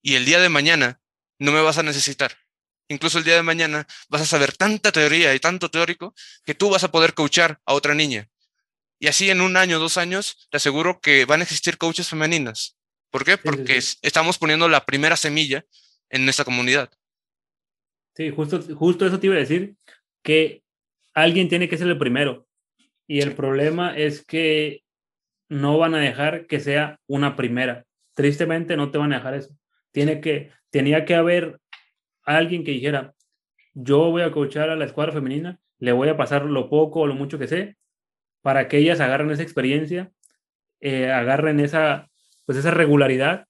[0.00, 1.00] Y el día de mañana
[1.38, 2.38] no me vas a necesitar.
[2.92, 6.14] Incluso el día de mañana vas a saber tanta teoría y tanto teórico
[6.44, 8.28] que tú vas a poder coachar a otra niña.
[8.98, 12.76] Y así en un año, dos años, te aseguro que van a existir coaches femeninas.
[13.10, 13.38] ¿Por qué?
[13.38, 13.98] Porque sí, sí, sí.
[14.02, 15.64] estamos poniendo la primera semilla
[16.10, 16.90] en esta comunidad.
[18.14, 19.74] Sí, justo, justo eso te iba a decir,
[20.22, 20.62] que
[21.14, 22.46] alguien tiene que ser el primero.
[23.06, 24.84] Y el problema es que
[25.48, 27.86] no van a dejar que sea una primera.
[28.14, 29.56] Tristemente no te van a dejar eso.
[29.92, 31.58] Tiene que, tenía que haber
[32.24, 33.14] alguien que dijera,
[33.74, 37.06] yo voy a coachar a la escuadra femenina, le voy a pasar lo poco o
[37.06, 37.76] lo mucho que sé,
[38.42, 40.10] para que ellas agarren esa experiencia,
[40.80, 42.10] eh, agarren esa,
[42.44, 43.46] pues esa regularidad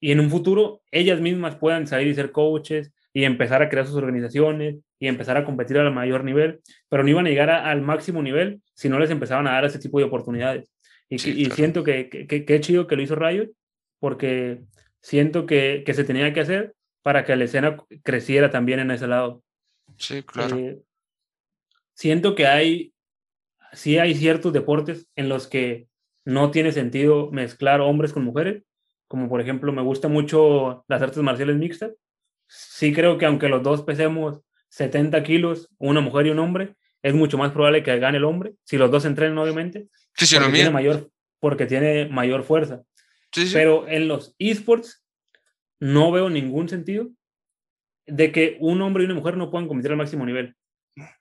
[0.00, 3.86] y en un futuro ellas mismas puedan salir y ser coaches y empezar a crear
[3.86, 7.70] sus organizaciones y empezar a competir al mayor nivel, pero no iban a llegar a,
[7.70, 10.70] al máximo nivel si no les empezaban a dar ese tipo de oportunidades.
[11.08, 11.56] Y, sí, y claro.
[11.56, 13.48] siento que, que, que, que, chido que lo hizo Rayo,
[13.98, 14.60] porque
[15.00, 19.06] siento que, que se tenía que hacer para que la escena creciera también en ese
[19.06, 19.42] lado.
[19.96, 20.56] Sí, claro.
[20.56, 20.80] Eh,
[21.94, 22.94] siento que hay,
[23.72, 25.88] sí hay ciertos deportes en los que
[26.24, 28.62] no tiene sentido mezclar hombres con mujeres,
[29.08, 31.92] como por ejemplo me gusta mucho las artes marciales mixtas.
[32.46, 37.14] Sí creo que aunque los dos pesemos 70 kilos, una mujer y un hombre, es
[37.14, 40.52] mucho más probable que gane el hombre, si los dos entrenan obviamente, sí, sí, porque,
[40.52, 42.82] tiene mayor, porque tiene mayor fuerza.
[43.32, 43.48] Sí.
[43.52, 45.02] Pero en los esports
[45.80, 47.08] no veo ningún sentido
[48.06, 50.54] de que un hombre y una mujer no puedan competir al máximo nivel.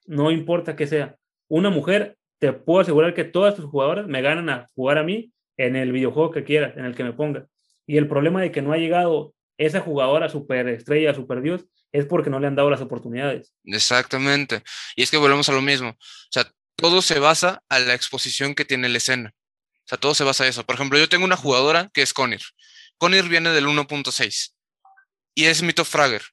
[0.06, 1.16] No importa que sea.
[1.48, 5.32] Una mujer, te puedo asegurar que todas tus jugadoras me ganan a jugar a mí
[5.58, 7.48] en el videojuego que quieras, en el que me ponga.
[7.88, 12.06] Y el problema de que no ha llegado esa jugadora super estrella, super dios, es
[12.06, 13.54] porque no le han dado las oportunidades.
[13.66, 14.64] Exactamente.
[14.96, 15.90] Y es que volvemos a lo mismo.
[15.90, 16.46] O sea,
[16.76, 19.34] todo se basa a la exposición que tiene la escena.
[19.34, 20.66] O sea, todo se basa a eso.
[20.66, 22.42] Por ejemplo, yo tengo una jugadora que es Conir.
[23.00, 24.54] Conir viene del 1.6
[25.34, 26.24] y es mi top fragger.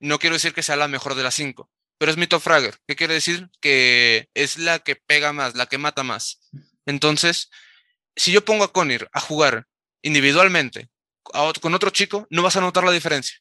[0.00, 2.78] No quiero decir que sea la mejor de las 5, pero es mi top fragger.
[2.86, 3.48] ¿Qué quiere decir?
[3.60, 6.40] Que es la que pega más, la que mata más.
[6.84, 7.48] Entonces,
[8.16, 9.66] si yo pongo a Conir a jugar
[10.02, 10.90] individualmente
[11.22, 13.38] con otro chico, no vas a notar la diferencia.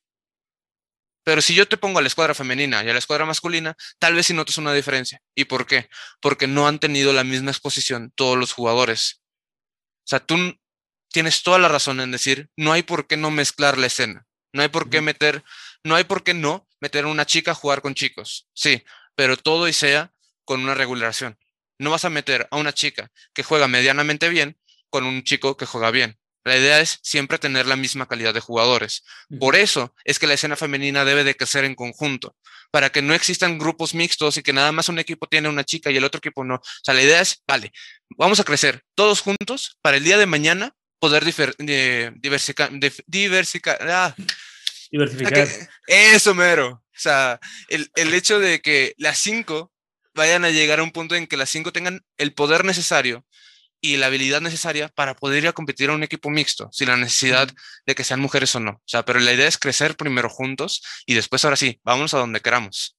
[1.23, 4.13] Pero si yo te pongo a la escuadra femenina y a la escuadra masculina, tal
[4.13, 5.21] vez sí notas una diferencia.
[5.35, 5.89] ¿Y por qué?
[6.21, 9.21] Porque no han tenido la misma exposición todos los jugadores.
[10.03, 10.58] O sea, tú
[11.11, 14.25] tienes toda la razón en decir, no hay por qué no mezclar la escena.
[14.51, 15.43] No hay por qué meter
[15.83, 18.83] no hay por qué no meter a una chica a jugar con chicos, sí,
[19.15, 20.13] pero todo y sea
[20.45, 21.37] con una regulación.
[21.77, 24.57] No vas a meter a una chica que juega medianamente bien
[24.89, 26.19] con un chico que juega bien.
[26.43, 29.03] La idea es siempre tener la misma calidad de jugadores.
[29.39, 32.35] Por eso es que la escena femenina debe de crecer en conjunto,
[32.71, 35.91] para que no existan grupos mixtos y que nada más un equipo tiene una chica
[35.91, 36.55] y el otro equipo no.
[36.55, 37.71] O sea, la idea es, vale,
[38.17, 42.69] vamos a crecer todos juntos para el día de mañana poder diversificar.
[43.89, 44.15] Ah,
[44.91, 45.47] diversificar.
[45.87, 46.67] eso, mero.
[46.67, 47.39] O sea,
[47.69, 49.71] el, el hecho de que las cinco
[50.13, 53.25] vayan a llegar a un punto en que las cinco tengan el poder necesario
[53.81, 56.97] y la habilidad necesaria para poder ir a competir a un equipo mixto, sin la
[56.97, 57.49] necesidad
[57.85, 58.71] de que sean mujeres o no.
[58.71, 62.19] O sea, pero la idea es crecer primero juntos y después ahora sí, vamos a
[62.19, 62.97] donde queramos.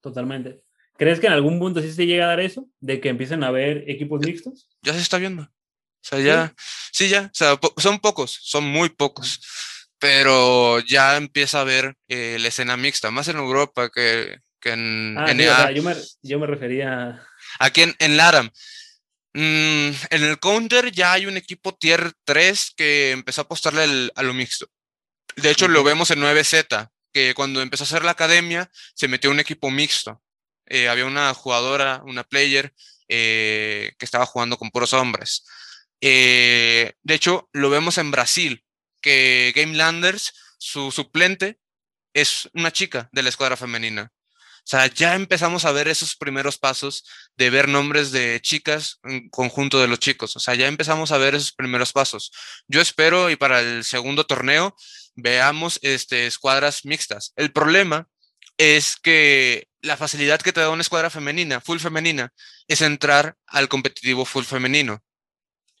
[0.00, 0.64] Totalmente.
[0.96, 2.68] ¿Crees que en algún punto sí se llega a dar eso?
[2.80, 4.68] De que empiecen a haber equipos mixtos.
[4.82, 5.50] Ya se está viendo.
[6.02, 6.54] O sea, ya,
[6.92, 9.40] sí, ya, o sea, son pocos, son muy pocos,
[9.98, 15.16] pero ya empieza a haber eh, la escena mixta, más en Europa que, que en
[15.16, 17.24] ah, yo, me, yo me refería...
[17.58, 18.50] Aquí en, en LARAM,
[19.34, 24.22] Mm, en el counter ya hay un equipo tier 3 que empezó a apostarle a
[24.22, 24.66] lo mixto.
[25.36, 29.30] De hecho, lo vemos en 9Z, que cuando empezó a hacer la academia, se metió
[29.30, 30.22] un equipo mixto.
[30.66, 32.74] Eh, había una jugadora, una player,
[33.08, 35.44] eh, que estaba jugando con puros hombres.
[36.02, 38.64] Eh, de hecho, lo vemos en Brasil,
[39.00, 41.60] que Game Landers, su suplente,
[42.12, 44.12] es una chica de la escuadra femenina.
[44.64, 47.04] O sea, ya empezamos a ver esos primeros pasos
[47.36, 50.36] de ver nombres de chicas en conjunto de los chicos.
[50.36, 52.30] O sea, ya empezamos a ver esos primeros pasos.
[52.68, 54.76] Yo espero y para el segundo torneo
[55.14, 57.32] veamos este, escuadras mixtas.
[57.36, 58.08] El problema
[58.56, 62.32] es que la facilidad que te da una escuadra femenina, full femenina,
[62.68, 65.02] es entrar al competitivo full femenino.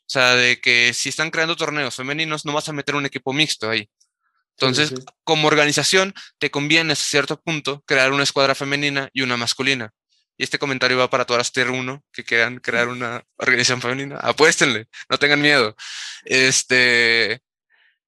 [0.02, 3.32] O sea, de que si están creando torneos femeninos, no vas a meter un equipo
[3.32, 3.88] mixto ahí.
[4.58, 4.92] Entonces,
[5.24, 9.92] como organización, te conviene a cierto punto crear una escuadra femenina y una masculina.
[10.36, 14.16] Y este comentario va para todas las Tier 1 que quieran crear una organización femenina.
[14.16, 15.74] Apuéstenle, no tengan miedo.
[16.24, 17.42] Este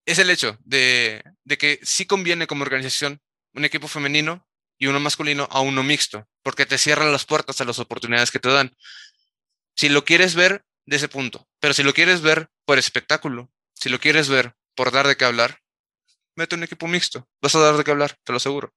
[0.04, 3.20] es el hecho de, de que sí conviene como organización
[3.54, 4.46] un equipo femenino
[4.78, 8.40] y uno masculino a uno mixto, porque te cierran las puertas a las oportunidades que
[8.40, 8.76] te dan.
[9.76, 13.88] Si lo quieres ver de ese punto, pero si lo quieres ver por espectáculo, si
[13.88, 15.60] lo quieres ver por dar de qué hablar,
[16.36, 17.28] mete un equipo mixto.
[17.40, 18.72] Vas a dar de qué hablar, te lo aseguro.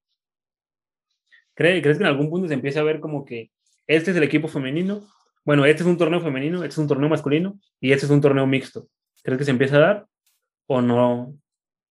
[1.54, 3.52] ¿Crees que en algún punto se empieza a ver como que
[3.88, 5.08] este es el equipo femenino?
[5.44, 8.22] Bueno, este es un torneo femenino, este es un torneo masculino y este es un
[8.22, 8.88] torneo mixto.
[9.24, 10.08] ¿Crees que se empieza a dar
[10.68, 11.34] o no?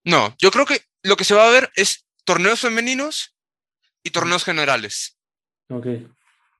[0.04, 3.34] No, yo creo que lo que se va a ver es torneos femeninos
[4.04, 5.18] y torneos generales.
[5.68, 5.86] Ok.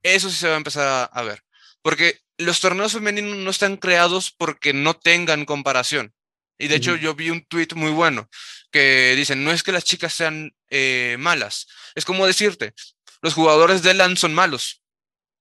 [0.03, 1.43] Eso sí se va a empezar a ver.
[1.83, 6.15] Porque los torneos femeninos no están creados porque no tengan comparación.
[6.59, 8.29] Y de hecho yo vi un tweet muy bueno
[8.71, 12.75] que dicen, no es que las chicas sean eh, malas, es como decirte,
[13.23, 14.83] los jugadores de LAN son malos,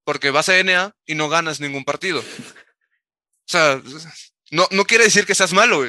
[0.04, 2.20] porque vas a NA y no ganas ningún partido.
[2.20, 3.82] O sea,
[4.52, 5.82] no, no quiere decir que seas malo,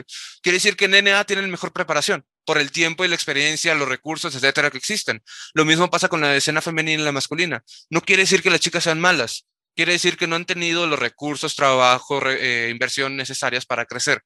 [0.42, 3.88] quiere decir que en NA tienen mejor preparación por el tiempo y la experiencia, los
[3.88, 5.22] recursos, etcétera, que existen.
[5.54, 7.64] Lo mismo pasa con la escena femenina y la masculina.
[7.90, 9.46] No quiere decir que las chicas sean malas,
[9.76, 14.22] quiere decir que no han tenido los recursos, trabajo, eh, inversión necesarias para crecer.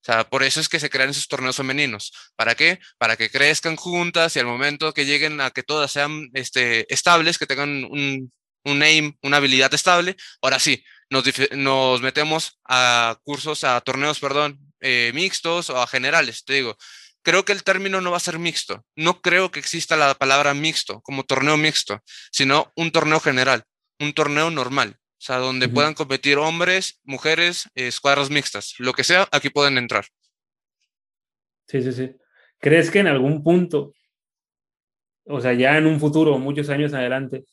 [0.00, 2.12] O sea, por eso es que se crean esos torneos femeninos.
[2.36, 2.78] ¿Para qué?
[2.98, 7.38] Para que crezcan juntas y al momento que lleguen a que todas sean este, estables,
[7.38, 8.32] que tengan un,
[8.64, 14.58] un aim, una habilidad estable, ahora sí, nos, nos metemos a cursos, a torneos, perdón,
[14.80, 16.44] eh, mixtos o a generales.
[16.44, 16.76] Te digo,
[17.22, 18.84] creo que el término no va a ser mixto.
[18.96, 23.64] No creo que exista la palabra mixto como torneo mixto, sino un torneo general,
[24.00, 24.96] un torneo normal.
[25.18, 30.06] O sea, donde puedan competir hombres, mujeres, escuadras mixtas, lo que sea, aquí pueden entrar.
[31.66, 32.14] Sí, sí, sí.
[32.58, 33.94] ¿Crees que en algún punto,
[35.24, 37.44] o sea, ya en un futuro, muchos años adelante,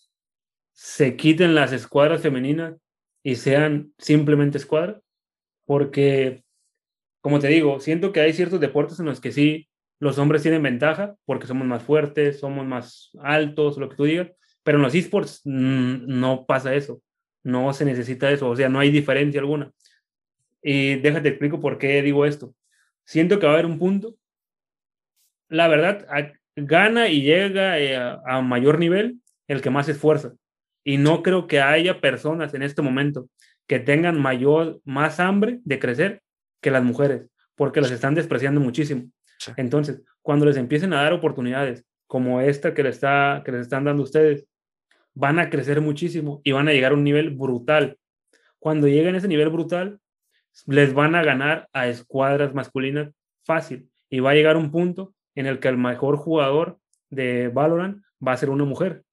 [0.74, 2.76] se quiten las escuadras femeninas
[3.24, 5.02] y sean simplemente escuadras?
[5.66, 6.44] Porque,
[7.22, 9.68] como te digo, siento que hay ciertos deportes en los que sí
[10.00, 14.32] los hombres tienen ventaja porque somos más fuertes, somos más altos, lo que tú digas,
[14.66, 17.02] pero en los esports mm, no pasa eso
[17.46, 19.72] no se necesita eso, o sea, no hay diferencia alguna.
[20.64, 22.56] Y déjate explico por qué digo esto.
[23.06, 24.16] Siento que va a haber un punto.
[25.48, 26.08] La verdad,
[26.56, 30.34] gana y llega eh, a, mayor nivel el que más esfuerza.
[30.84, 33.30] Y no creo que haya personas en este momento
[33.68, 36.24] que tengan mayor, más hambre de crecer
[36.62, 39.06] que las mujeres, porque las están despreciando muchísimo.
[39.56, 43.84] Entonces, cuando les empiecen a dar oportunidades como esta que, les está, que les están
[43.84, 44.48] dando ustedes,
[45.16, 47.98] van a crecer muchísimo y van a llegar a un nivel brutal.
[48.60, 50.00] Cuando lleguen a ese nivel brutal,
[50.68, 53.12] les van a ganar a escuadras masculinas
[53.44, 58.04] fácil y va a llegar un punto en el que el mejor jugador de Valorant
[58.26, 59.04] va a ser una mujer.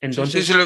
[0.00, 0.56] Entonces, yo,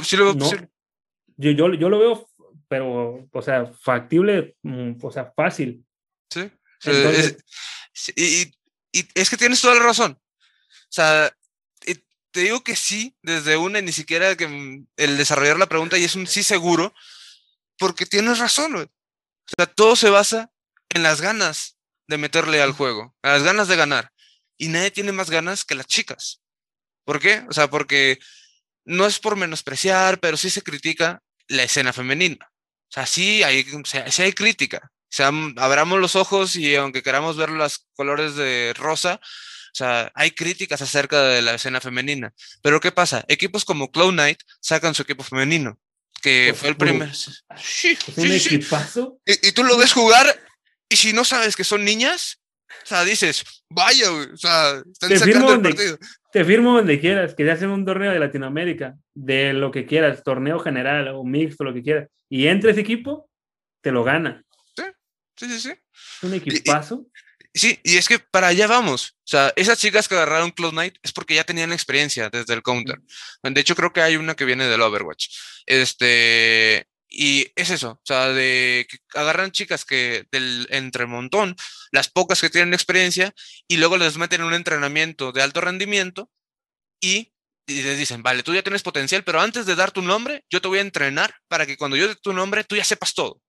[1.36, 2.28] yo, yo, lo veo,
[2.68, 5.84] pero, o sea, factible, mm, o sea, fácil.
[6.28, 6.50] Sí.
[8.14, 8.52] y,
[8.92, 10.12] y, es que tienes toda la razón.
[10.12, 11.32] O sea,
[12.32, 16.04] te digo que sí, desde una, ni siquiera que mm, el desarrollar la pregunta y
[16.04, 16.94] es un sí seguro,
[17.78, 18.88] porque tienes razón, O
[19.56, 20.50] sea, todo se basa
[20.90, 21.76] en las ganas
[22.08, 24.12] de meterle al juego, en las ganas de ganar.
[24.58, 26.42] Y nadie tiene más ganas que las chicas.
[27.04, 27.44] ¿Por qué?
[27.48, 28.18] O sea, porque
[28.84, 32.52] no es por menospreciar, pero sí se critica la escena femenina.
[32.52, 33.66] O sea, sí hay,
[34.10, 34.92] sí hay crítica.
[35.12, 39.20] O sea, abramos los ojos y aunque queramos ver los colores de rosa,
[39.74, 42.32] sea, hay críticas acerca de la escena femenina.
[42.62, 43.24] Pero ¿qué pasa?
[43.28, 45.78] Equipos como Cloud Knight sacan su equipo femenino,
[46.22, 47.14] que pues, fue el primer...
[47.14, 49.18] Sí, un equipazo.
[49.24, 50.26] Y, y, tú lo ves jugar
[50.88, 52.42] y si no sabes que son niñas,
[52.82, 55.98] o sea, dices, vaya, o sea, están te sacando el partido.
[56.32, 60.22] Te firmo donde quieras, que ya hacen un torneo de Latinoamérica, de lo que quieras,
[60.22, 63.28] torneo general o mixto, lo que quieras, y entre ese equipo,
[63.82, 64.42] te lo gana.
[64.74, 64.84] Sí,
[65.36, 65.60] sí, sí.
[65.60, 66.26] sí.
[66.26, 67.06] Un equipazo.
[67.54, 69.16] Sí, y es que para allá vamos.
[69.18, 72.62] O sea, esas chicas que agarraron Cloud Knight es porque ya tenían experiencia desde el
[72.62, 72.98] counter.
[73.42, 75.28] De hecho, creo que hay una que viene del Overwatch.
[75.66, 81.56] Este, y es eso, o sea, de que agarran chicas que del entre montón,
[81.90, 83.34] las pocas que tienen experiencia,
[83.68, 86.30] y luego les meten en un entrenamiento de alto rendimiento
[87.00, 87.34] y,
[87.66, 90.62] y, les dicen, vale, tú ya tienes potencial, pero antes de dar tu nombre, yo
[90.62, 93.42] te voy a entrenar para que cuando yo dé tu nombre, tú ya sepas todo.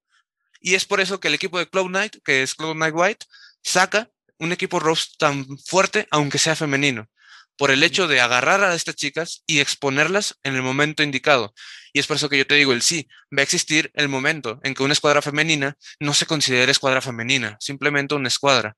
[0.60, 3.26] Y es por eso que el equipo de Cloud Knight, que es Cloud Knight White,
[3.64, 7.10] saca un equipo Rose tan fuerte, aunque sea femenino,
[7.58, 11.54] por el hecho de agarrar a estas chicas y exponerlas en el momento indicado.
[11.94, 14.60] Y es por eso que yo te digo el sí, va a existir el momento
[14.64, 18.76] en que una escuadra femenina no se considere escuadra femenina, simplemente una escuadra.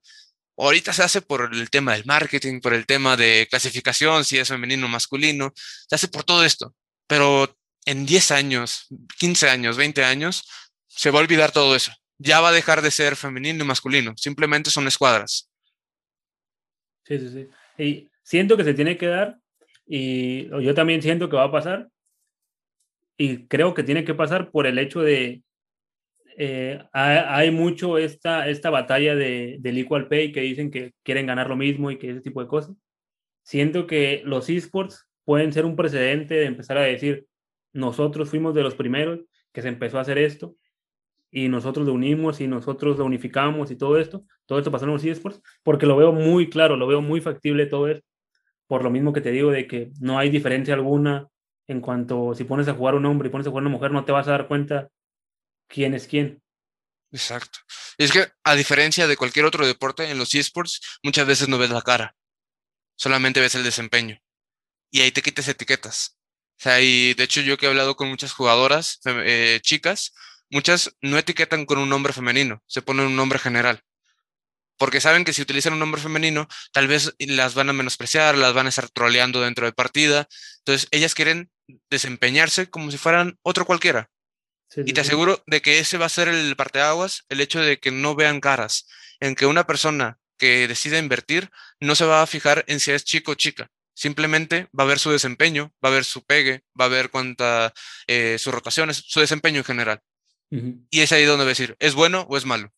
[0.57, 4.47] Ahorita se hace por el tema del marketing, por el tema de clasificación, si es
[4.47, 6.73] femenino o masculino, se hace por todo esto.
[7.07, 10.45] Pero en 10 años, 15 años, 20 años,
[10.87, 14.13] se va a olvidar todo eso ya va a dejar de ser femenino y masculino,
[14.17, 15.49] simplemente son escuadras.
[17.03, 17.49] Sí, sí, sí.
[17.83, 19.37] Y siento que se tiene que dar
[19.85, 21.89] y yo también siento que va a pasar
[23.17, 25.43] y creo que tiene que pasar por el hecho de
[26.37, 31.47] eh, hay, mucho esta, esta batalla de, del equal pay que dicen que quieren ganar
[31.47, 32.75] lo mismo y que ese tipo de cosas.
[33.43, 37.25] Siento que los esports pueden ser un precedente de empezar a decir,
[37.71, 39.21] nosotros fuimos de los primeros
[39.53, 40.55] que se empezó a hacer esto
[41.35, 44.91] y nosotros lo unimos y nosotros lo unificamos y todo esto, todo esto pasó en
[44.91, 48.07] los eSports, porque lo veo muy claro, lo veo muy factible todo esto,
[48.67, 51.27] por lo mismo que te digo de que no hay diferencia alguna
[51.67, 54.05] en cuanto si pones a jugar un hombre y pones a jugar una mujer, no
[54.05, 54.87] te vas a dar cuenta
[55.67, 56.41] quién es quién.
[57.11, 57.59] Exacto.
[57.97, 61.69] Es que a diferencia de cualquier otro deporte, en los eSports muchas veces no ves
[61.69, 62.15] la cara,
[62.95, 64.21] solamente ves el desempeño
[64.89, 66.17] y ahí te quites etiquetas.
[66.57, 70.13] O sea, y de hecho yo que he hablado con muchas jugadoras, eh, chicas,
[70.49, 73.81] muchas no etiquetan con un nombre femenino, se ponen un nombre general.
[74.77, 78.53] Porque saben que si utilizan un nombre femenino, tal vez las van a menospreciar, las
[78.53, 80.27] van a estar troleando dentro de partida.
[80.59, 81.49] Entonces, ellas quieren
[81.89, 84.09] desempeñarse como si fueran otro cualquiera.
[84.75, 87.91] y te aseguro de que ese va a ser el parteaguas, el hecho de que
[87.91, 88.87] no vean caras,
[89.21, 93.05] en que una persona que decida invertir no se va a fijar en si es
[93.05, 93.69] chico o chica.
[93.93, 97.73] Simplemente va a ver su desempeño, va a ver su pegue, va a ver cuánta,
[98.07, 100.01] eh, sus rotaciones, su desempeño en general.
[100.49, 102.71] Y es ahí donde voy a decir, ¿es bueno o es malo?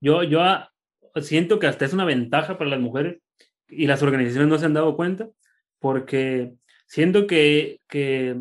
[0.00, 0.42] Yo, yo
[1.20, 3.18] siento que hasta es una ventaja para las mujeres
[3.68, 5.28] y las organizaciones no se han dado cuenta
[5.78, 6.54] porque
[6.86, 8.36] siento que, que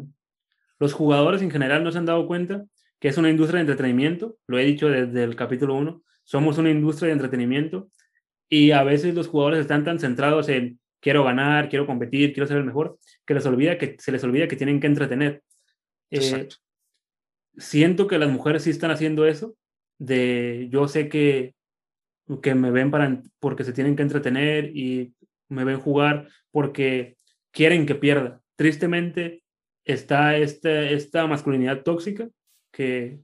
[0.80, 2.66] los jugadores en general no se han dado cuenta
[3.00, 6.70] que es una industria de entretenimiento, lo he dicho desde el capítulo 1, somos una
[6.70, 7.90] industria de entretenimiento
[8.48, 12.58] y a veces los jugadores están tan centrados en quiero ganar, quiero competir, quiero ser
[12.58, 15.42] el mejor, que, les olvida que se les olvida que tienen que entretener.
[16.12, 16.48] Eh,
[17.58, 19.56] siento que las mujeres sí están haciendo eso,
[20.00, 21.54] de yo sé que,
[22.42, 25.14] que me ven para, porque se tienen que entretener y
[25.50, 27.18] me ven jugar porque
[27.52, 28.42] quieren que pierda.
[28.56, 29.44] Tristemente
[29.86, 32.30] está este, esta masculinidad tóxica
[32.72, 33.20] que,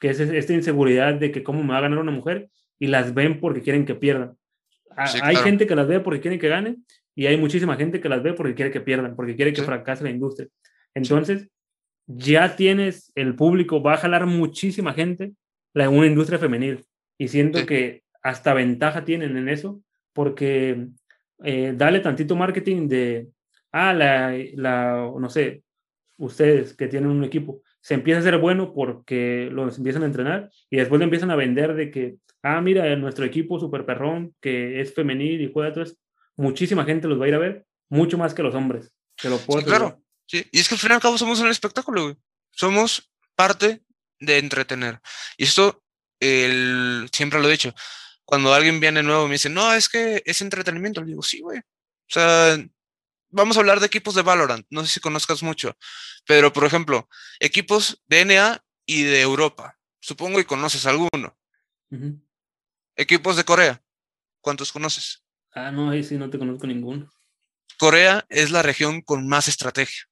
[0.00, 3.14] que es esta inseguridad de que cómo me va a ganar una mujer y las
[3.14, 4.36] ven porque quieren que pierdan.
[4.96, 6.76] hay gente que las ve porque quieren que gane
[7.14, 10.04] y hay muchísima gente que las ve porque quiere que pierdan, porque quiere que fracase
[10.04, 10.48] la industria.
[10.94, 11.48] Entonces,
[12.16, 15.32] ya tienes el público, va a jalar muchísima gente
[15.74, 16.84] la, una industria femenil.
[17.18, 19.82] Y siento que hasta ventaja tienen en eso,
[20.12, 20.88] porque
[21.44, 23.28] eh, dale tantito marketing de,
[23.72, 25.62] ah, la, la, no sé,
[26.18, 30.50] ustedes que tienen un equipo, se empieza a ser bueno porque los empiezan a entrenar
[30.70, 34.80] y después le empiezan a vender de que, ah, mira, nuestro equipo super perrón que
[34.80, 35.96] es femenil y juega todo eso.
[36.36, 38.94] muchísima gente los va a ir a ver, mucho más que los hombres.
[39.20, 40.00] Te lo puedo sí, claro.
[40.26, 42.16] Sí, y es que al fin y al cabo somos un espectáculo, güey.
[42.50, 43.82] Somos parte
[44.18, 45.00] de entretener.
[45.36, 45.82] Y esto,
[46.20, 47.74] el, siempre lo he dicho,
[48.24, 51.58] cuando alguien viene nuevo me dice, no, es que es entretenimiento, le digo, sí, güey.
[51.58, 52.56] O sea,
[53.32, 55.76] vamos a hablar de equipos de Valorant, no sé si conozcas mucho,
[56.26, 57.08] pero por ejemplo,
[57.40, 61.36] equipos de NA y de Europa, supongo que conoces alguno.
[62.96, 63.82] Equipos de Corea,
[64.40, 65.24] ¿cuántos conoces?
[65.54, 67.10] Ah, no, ahí sí no te conozco ninguno.
[67.78, 70.04] Corea es la región con más estrategia.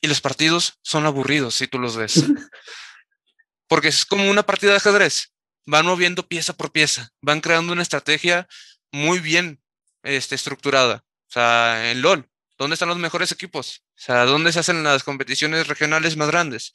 [0.00, 2.24] Y los partidos son aburridos si tú los ves.
[3.68, 5.32] Porque es como una partida de ajedrez.
[5.64, 8.46] Van moviendo pieza por pieza, van creando una estrategia
[8.92, 9.60] muy bien
[10.04, 11.04] este, estructurada.
[11.28, 13.82] O sea, en LOL, ¿dónde están los mejores equipos?
[13.96, 16.72] O sea, ¿dónde se hacen las competiciones regionales más grandes?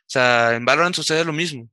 [0.00, 1.70] O sea, en Valorant sucede lo mismo.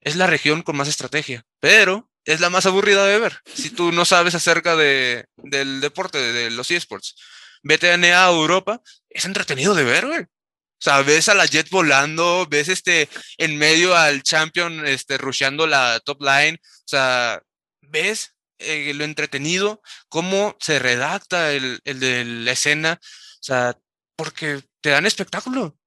[0.00, 3.40] Es la región con más estrategia, pero es la más aburrida de ver.
[3.54, 7.16] Si tú no sabes acerca de, del deporte, de, los esports,
[7.62, 10.22] vete a Europa, es entretenido de ver, güey.
[10.22, 13.08] O sea, ves a la Jet volando, ves este
[13.38, 17.40] en medio al Champion este rusheando la top line, o sea,
[17.82, 23.78] ves eh, lo entretenido, cómo se redacta el, el de la escena, o sea,
[24.16, 25.78] porque te dan espectáculo.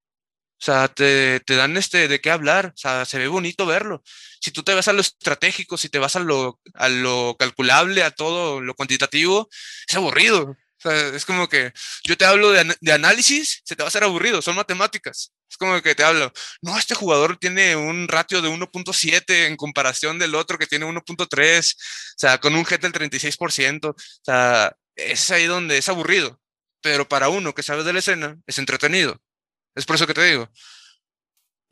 [0.58, 4.02] O sea, te, te, dan este de qué hablar, o sea, se ve bonito verlo.
[4.40, 8.02] Si tú te vas a lo estratégico, si te vas a lo, a lo calculable,
[8.02, 9.48] a todo lo cuantitativo,
[9.86, 11.72] es aburrido es como que
[12.04, 15.32] yo te hablo de, análisis, se te va a hacer aburrido, son matemáticas.
[15.48, 20.18] Es como que te hablo, no, este jugador tiene un ratio de 1.7 en comparación
[20.18, 25.30] del otro que tiene 1.3, o sea, con un jet del 36%, o sea, es
[25.30, 26.40] ahí donde es aburrido.
[26.82, 29.20] Pero para uno que sabe de la escena, es entretenido.
[29.74, 30.50] Es por eso que te digo,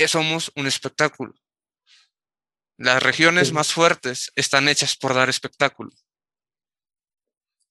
[0.09, 1.34] somos un espectáculo.
[2.76, 5.90] Las regiones más fuertes están hechas por dar espectáculo.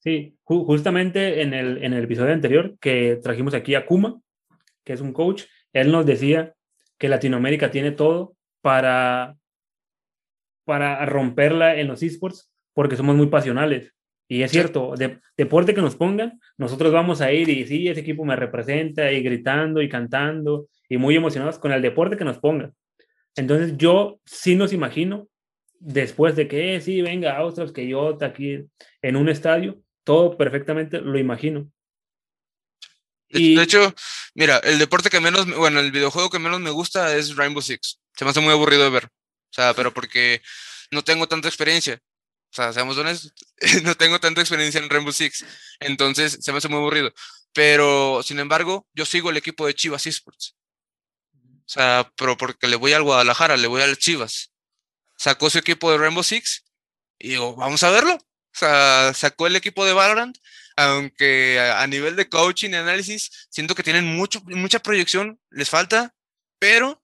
[0.03, 4.19] Sí, justamente en el, en el episodio anterior que trajimos aquí a Kuma,
[4.83, 6.53] que es un coach, él nos decía
[6.97, 9.37] que Latinoamérica tiene todo para,
[10.65, 13.93] para romperla en los esports porque somos muy pasionales.
[14.27, 18.01] Y es cierto, de, deporte que nos pongan, nosotros vamos a ir y sí, ese
[18.01, 22.39] equipo me representa y gritando y cantando y muy emocionados con el deporte que nos
[22.39, 22.73] pongan.
[23.37, 25.29] Entonces yo sí nos imagino,
[25.79, 28.65] después de que sí, venga, Austras, que yo aquí
[29.01, 31.71] en un estadio, todo perfectamente lo imagino.
[33.29, 33.55] Y...
[33.55, 33.93] De hecho,
[34.35, 37.99] mira, el deporte que menos, bueno, el videojuego que menos me gusta es Rainbow Six.
[38.15, 39.05] Se me hace muy aburrido de ver.
[39.05, 40.41] O sea, pero porque
[40.91, 41.99] no tengo tanta experiencia.
[42.51, 43.33] O sea, seamos honestos,
[43.83, 45.45] no tengo tanta experiencia en Rainbow Six.
[45.79, 47.11] Entonces, se me hace muy aburrido.
[47.51, 50.55] Pero, sin embargo, yo sigo el equipo de Chivas Esports.
[51.33, 54.51] O sea, pero porque le voy al Guadalajara, le voy al Chivas.
[55.17, 56.65] Sacó su equipo de Rainbow Six
[57.19, 58.17] y digo, vamos a verlo.
[58.53, 60.37] Sacó el equipo de Valorant,
[60.75, 66.15] aunque a nivel de coaching y análisis, siento que tienen mucho, mucha proyección, les falta,
[66.59, 67.01] pero, o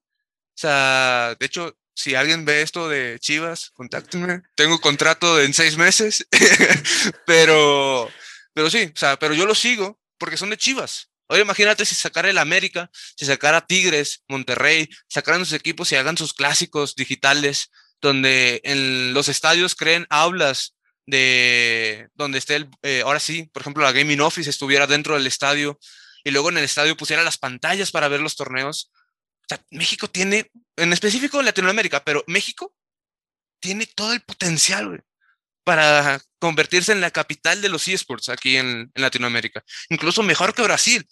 [0.55, 4.41] sea, de hecho, si alguien ve esto de Chivas, contáctenme.
[4.55, 6.25] Tengo contrato en seis meses,
[7.25, 8.09] pero,
[8.53, 11.09] pero sí, o pero yo lo sigo porque son de Chivas.
[11.27, 16.17] Oye, imagínate si sacara el América, si sacara Tigres, Monterrey, sacaran sus equipos y hagan
[16.17, 17.69] sus clásicos digitales,
[18.01, 20.75] donde en los estadios creen aulas
[21.10, 25.28] de donde esté el, eh, ahora sí, por ejemplo, la Gaming Office estuviera dentro del
[25.28, 25.80] estadio
[26.24, 28.91] y luego en el estadio pusiera las pantallas para ver los torneos.
[29.43, 32.76] O sea, México tiene, en específico Latinoamérica, pero México
[33.60, 35.03] tiene todo el potencial
[35.64, 39.64] para convertirse en la capital de los esports aquí en, en Latinoamérica.
[39.89, 41.07] Incluso mejor que Brasil.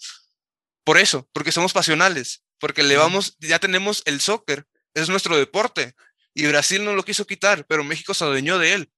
[0.83, 5.93] Por eso, porque somos pasionales, porque le vamos, ya tenemos el soccer, es nuestro deporte.
[6.33, 8.91] Y Brasil no lo quiso quitar, pero México se adueñó de él.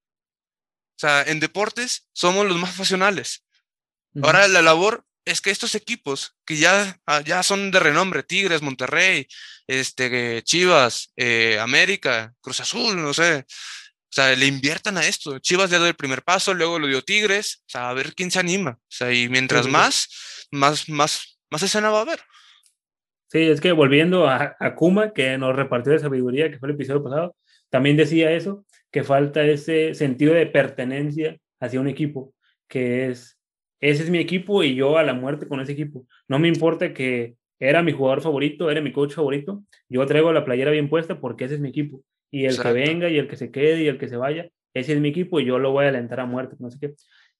[1.00, 3.46] O sea, en deportes somos los más pasionales.
[4.22, 8.62] Ahora la labor es que estos equipos que ya, ah, ya son de renombre, Tigres,
[8.62, 9.26] Monterrey,
[9.66, 15.40] este, Chivas, eh, América, Cruz Azul, no sé, o sea, le inviertan a esto.
[15.40, 18.30] Chivas ya dio el primer paso, luego lo dio Tigres, o sea, a ver quién
[18.30, 18.72] se anima.
[18.72, 20.10] O sea, y mientras más,
[20.52, 22.20] más, más, más escena va a haber.
[23.28, 26.76] Sí, es que volviendo a, a Kuma, que nos repartió de sabiduría, que fue el
[26.76, 27.38] episodio pasado,
[27.70, 32.34] también decía eso, que falta ese sentido de pertenencia hacia un equipo,
[32.68, 33.40] que es,
[33.80, 36.06] ese es mi equipo y yo a la muerte con ese equipo.
[36.28, 40.46] No me importa que era mi jugador favorito, era mi coach favorito, yo traigo la
[40.46, 42.02] playera bien puesta porque ese es mi equipo.
[42.32, 44.94] Y el que venga y el que se quede y el que se vaya, ese
[44.94, 46.94] es mi equipo y yo lo voy a alentar a muerte, no sé qué.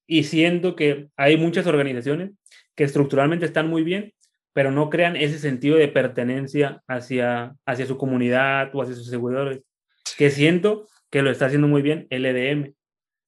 [0.08, 2.32] Y siento que hay muchas organizaciones
[2.76, 4.14] que estructuralmente están muy bien,
[4.54, 9.62] pero no crean ese sentido de pertenencia hacia, hacia su comunidad o hacia sus seguidores,
[10.18, 12.74] que siento que lo está haciendo muy bien el EDM.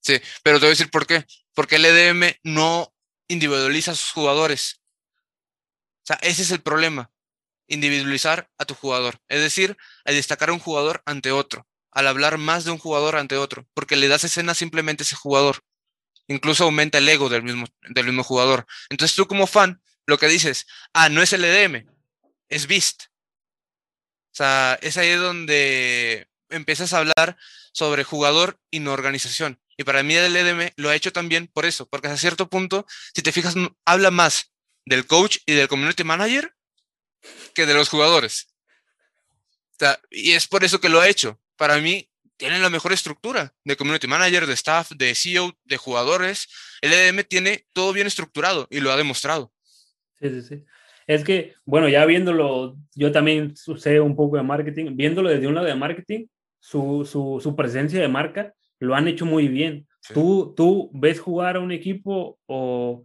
[0.02, 1.26] Sí, pero te voy a decir por qué.
[1.54, 2.94] Porque el EDM no
[3.28, 4.82] individualiza a sus jugadores.
[6.04, 7.12] O sea, ese es el problema.
[7.68, 9.20] Individualizar a tu jugador.
[9.28, 11.68] Es decir, al destacar a un jugador ante otro.
[11.92, 13.68] Al hablar más de un jugador ante otro.
[13.74, 15.64] Porque le das escena simplemente a ese jugador.
[16.28, 18.66] Incluso aumenta el ego del mismo, del mismo jugador.
[18.90, 21.86] Entonces tú como fan, lo que dices, ah, no es el EDM,
[22.50, 23.04] es Beast.
[24.32, 27.38] O sea, es ahí donde empiezas a hablar
[27.74, 29.60] sobre jugador y no organización.
[29.78, 32.86] Y para mí el EDM lo ha hecho también por eso, porque a cierto punto,
[33.16, 34.54] si te fijas, habla más
[34.86, 36.54] del coach y del community manager
[37.54, 38.48] que de los jugadores.
[40.12, 41.40] y es por eso que lo ha hecho.
[41.56, 46.48] Para mí, tienen la mejor estructura de community manager, de staff, de CEO, de jugadores.
[46.82, 49.54] El EDM tiene todo bien estructurado y lo ha demostrado.
[50.20, 50.66] Sí, sí, sí.
[51.06, 55.56] Es que, bueno, ya viéndolo, yo también sé un poco de marketing, viéndolo desde un
[55.56, 56.26] lado de marketing,
[56.62, 59.88] su, su, su presencia de marca lo han hecho muy bien.
[60.14, 63.04] Tú, tú ves jugar a un equipo o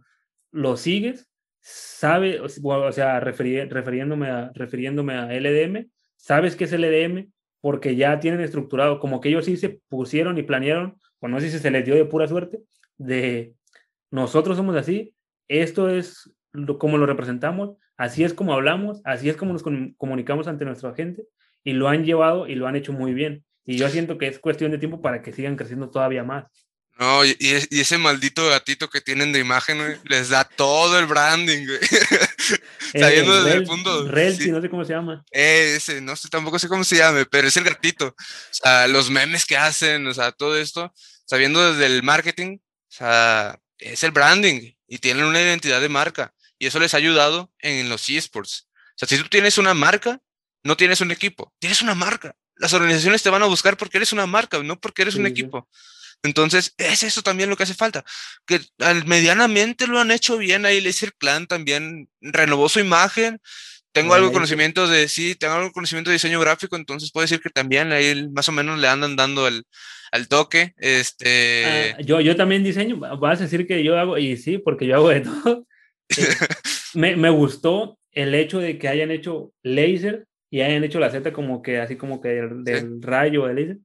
[0.51, 1.27] lo sigues,
[1.59, 8.41] sabe, o sea, refiriéndome, a, refiriéndome a LDM, sabes que es LDM porque ya tienen
[8.41, 11.83] estructurado, como que ellos sí se pusieron y planearon, o no sé si se les
[11.83, 12.61] dio de pura suerte,
[12.97, 13.53] de
[14.09, 15.13] nosotros somos así,
[15.47, 16.33] esto es
[16.79, 19.63] como lo representamos, así es como hablamos, así es como nos
[19.97, 21.27] comunicamos ante nuestra gente,
[21.63, 23.43] y lo han llevado y lo han hecho muy bien.
[23.67, 26.45] Y yo siento que es cuestión de tiempo para que sigan creciendo todavía más.
[26.97, 31.79] No, y, ese maldito gatito que tienen de imagen, les da todo el branding, güey.
[32.93, 34.07] Saliendo eh, desde el punto.
[34.07, 35.23] Relsi, no sé cómo se llama.
[35.29, 38.07] ese, no sé, tampoco sé cómo se llame, pero es el gatito.
[38.07, 38.15] O
[38.51, 40.91] sea, los memes que hacen, o sea, todo esto,
[41.25, 46.33] sabiendo desde el marketing, o sea, es el branding y tienen una identidad de marca.
[46.57, 48.69] Y eso les ha ayudado en los esports.
[48.71, 50.19] O sea, si tú tienes una marca,
[50.63, 54.13] no tienes un equipo, tienes una marca las organizaciones te van a buscar porque eres
[54.13, 55.67] una marca, no porque eres un equipo.
[56.23, 58.03] Entonces, es eso también lo que hace falta.
[58.45, 58.59] Que
[59.05, 60.65] medianamente lo han hecho bien.
[60.65, 63.39] Ahí Laser Clan también renovó su imagen.
[63.91, 67.49] Tengo algo conocimiento de, sí, tengo algo conocimiento de diseño gráfico, entonces puedo decir que
[67.49, 69.63] también ahí más o menos le andan dando el,
[70.11, 70.73] al toque.
[70.77, 71.95] Este...
[71.97, 74.95] Ah, yo, yo también diseño, vas a decir que yo hago, y sí, porque yo
[74.95, 75.65] hago de todo.
[76.09, 76.15] Eh,
[76.93, 81.33] me, me, gustó el hecho de que hayan hecho laser y hayan hecho la Z
[81.33, 83.81] como que así como que del, rayo del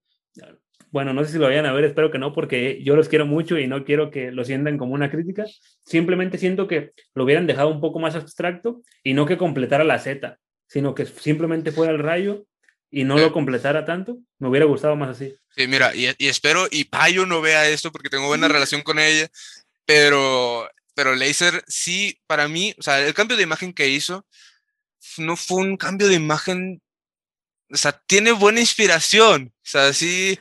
[0.91, 3.27] Bueno, no sé si lo vayan a ver, espero que no, porque yo los quiero
[3.27, 5.45] mucho y no quiero que lo sientan como una crítica.
[5.85, 9.99] Simplemente siento que lo hubieran dejado un poco más abstracto y no que completara la
[9.99, 12.47] Z, sino que simplemente fuera el rayo
[12.91, 14.19] y no lo completara tanto.
[14.39, 15.35] Me hubiera gustado más así.
[15.57, 18.99] Sí, mira, y, y espero, y Payo no vea esto porque tengo buena relación con
[18.99, 19.29] ella,
[19.85, 24.27] pero, pero Laser sí, para mí, o sea, el cambio de imagen que hizo
[25.19, 26.83] no fue un cambio de imagen,
[27.71, 30.39] o sea, tiene buena inspiración, o sea, sí,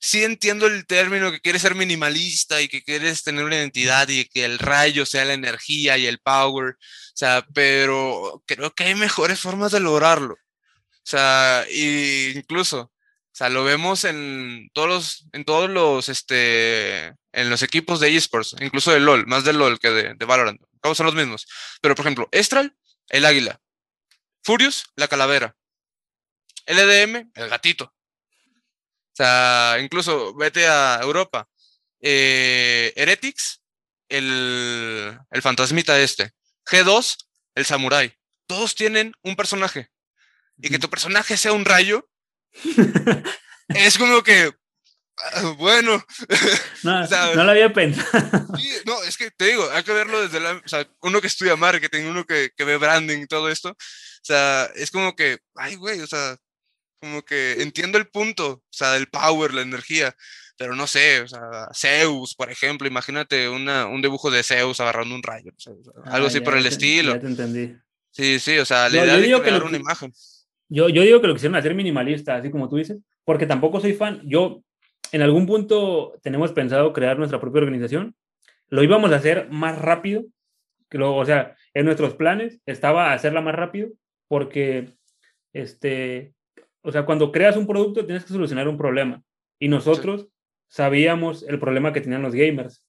[0.00, 4.24] sí entiendo el término que quieres ser minimalista y que quieres tener una identidad y
[4.26, 8.94] que el rayo sea la energía y el power, o sea, pero creo que hay
[8.94, 10.34] mejores formas de lograrlo.
[10.34, 12.80] O sea, incluso,
[13.32, 18.14] o sea, lo vemos en todos los, en todos los, este, en los equipos de
[18.16, 20.60] esports, incluso de LOL, más de LOL que de, de Valorant.
[20.80, 21.46] Todos son los mismos.
[21.80, 22.76] Pero, por ejemplo, Estral,
[23.08, 23.61] el águila.
[24.42, 25.56] Furious, la calavera.
[26.66, 27.84] LDM, el gatito.
[27.84, 31.48] O sea, incluso vete a Europa.
[32.00, 33.62] Eh, Heretics,
[34.08, 36.32] el, el fantasmita este.
[36.70, 37.16] G2,
[37.54, 38.14] el samurai.
[38.46, 39.90] Todos tienen un personaje.
[40.58, 42.08] Y que tu personaje sea un rayo.
[43.68, 44.52] es como que.
[45.18, 46.04] Ah, bueno.
[46.82, 48.30] No, no lo había pensado.
[48.86, 50.52] no, es que te digo, hay que verlo desde la.
[50.52, 53.76] O sea, uno que estudia marketing, uno que, que ve branding y todo esto.
[54.22, 56.36] O sea, es como que, ay, güey, o sea,
[57.00, 60.14] como que entiendo el punto, o sea, del power, la energía,
[60.56, 65.14] pero no sé, o sea, Zeus, por ejemplo, imagínate una, un dibujo de Zeus agarrando
[65.14, 65.52] un rayo,
[66.04, 67.14] algo así por el estilo.
[67.14, 67.76] Ya te entendí.
[68.12, 70.12] Sí, sí, o sea, le da de crear una imagen.
[70.68, 73.94] Yo, yo digo que lo quisieron hacer minimalista, así como tú dices, porque tampoco soy
[73.94, 74.22] fan.
[74.24, 74.62] Yo,
[75.10, 78.14] en algún punto, tenemos pensado crear nuestra propia organización.
[78.68, 80.24] Lo íbamos a hacer más rápido,
[80.88, 83.88] que lo, o sea, en nuestros planes estaba hacerla más rápido,
[84.32, 84.94] porque,
[85.52, 86.32] este,
[86.80, 89.22] o sea, cuando creas un producto tienes que solucionar un problema.
[89.58, 90.26] Y nosotros
[90.68, 92.82] sabíamos el problema que tenían los gamers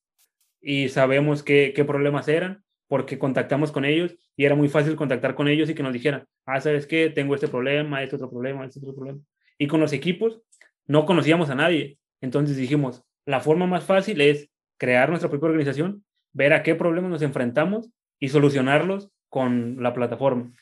[0.62, 5.36] y sabemos qué, qué problemas eran porque contactamos con ellos y era muy fácil contactar
[5.36, 7.10] con ellos y que nos dijeran, ah, ¿sabes qué?
[7.10, 9.20] Tengo este problema, este otro problema, este otro problema.
[9.58, 10.42] Y con los equipos
[10.88, 11.98] no conocíamos a nadie.
[12.22, 17.12] Entonces dijimos, la forma más fácil es crear nuestra propia organización, ver a qué problemas
[17.12, 20.54] nos enfrentamos y solucionarlos con la plataforma.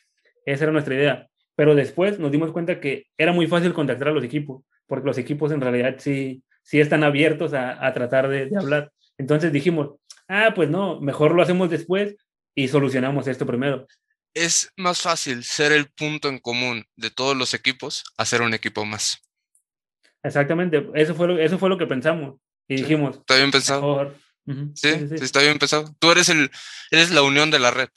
[0.45, 1.27] Esa era nuestra idea.
[1.55, 5.17] Pero después nos dimos cuenta que era muy fácil contactar a los equipos, porque los
[5.17, 8.91] equipos en realidad sí, sí están abiertos a, a tratar de, de, hablar.
[9.17, 9.91] Entonces dijimos,
[10.27, 12.15] ah, pues no, mejor lo hacemos después
[12.55, 13.85] y solucionamos esto primero.
[14.33, 18.53] Es más fácil ser el punto en común de todos los equipos a ser un
[18.53, 19.21] equipo más.
[20.23, 23.17] Exactamente, eso fue lo, eso fue lo que pensamos y dijimos.
[23.17, 24.13] Está bien pensado.
[24.45, 24.71] Uh -huh.
[24.75, 25.93] sí, sí, está bien pensado.
[25.99, 26.49] Tú eres, el,
[26.91, 27.89] eres la unión de la red.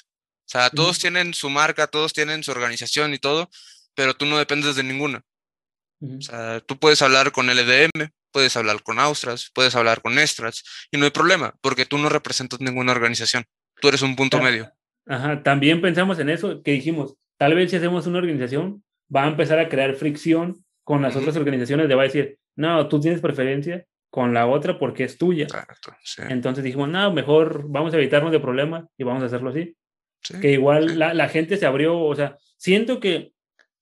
[0.44, 1.00] O sea, todos uh -huh.
[1.00, 3.50] tienen su marca, todos tienen su organización y todo,
[3.94, 5.22] pero tú no dependes de ninguna.
[6.00, 6.18] Uh -huh.
[6.18, 10.64] O sea, tú puedes hablar con LDM, puedes hablar con Austras, puedes hablar con Estrats,
[10.90, 13.44] y no hay problema, porque tú no representas ninguna organización.
[13.80, 14.70] Tú eres un punto medio.
[15.06, 18.82] Ajá, también pensamos en eso, que dijimos, tal vez si hacemos una organización,
[19.14, 22.88] va a empezar a crear fricción con las otras organizaciones, le va a decir, no,
[22.88, 25.44] tú tienes preferencia con la otra porque es tuya.
[25.44, 26.22] Exacto, sí.
[26.28, 29.76] Entonces dijimos, no, mejor vamos a evitarnos de problemas y vamos a hacerlo así.
[30.24, 33.32] Sí, que igual la, la, gente se abrió, o sea, siento que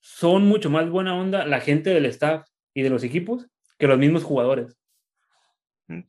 [0.00, 3.46] son mucho más buena onda la gente del staff y de los equipos
[3.78, 4.76] que los mismos jugadores.
[5.86, 6.00] Mm.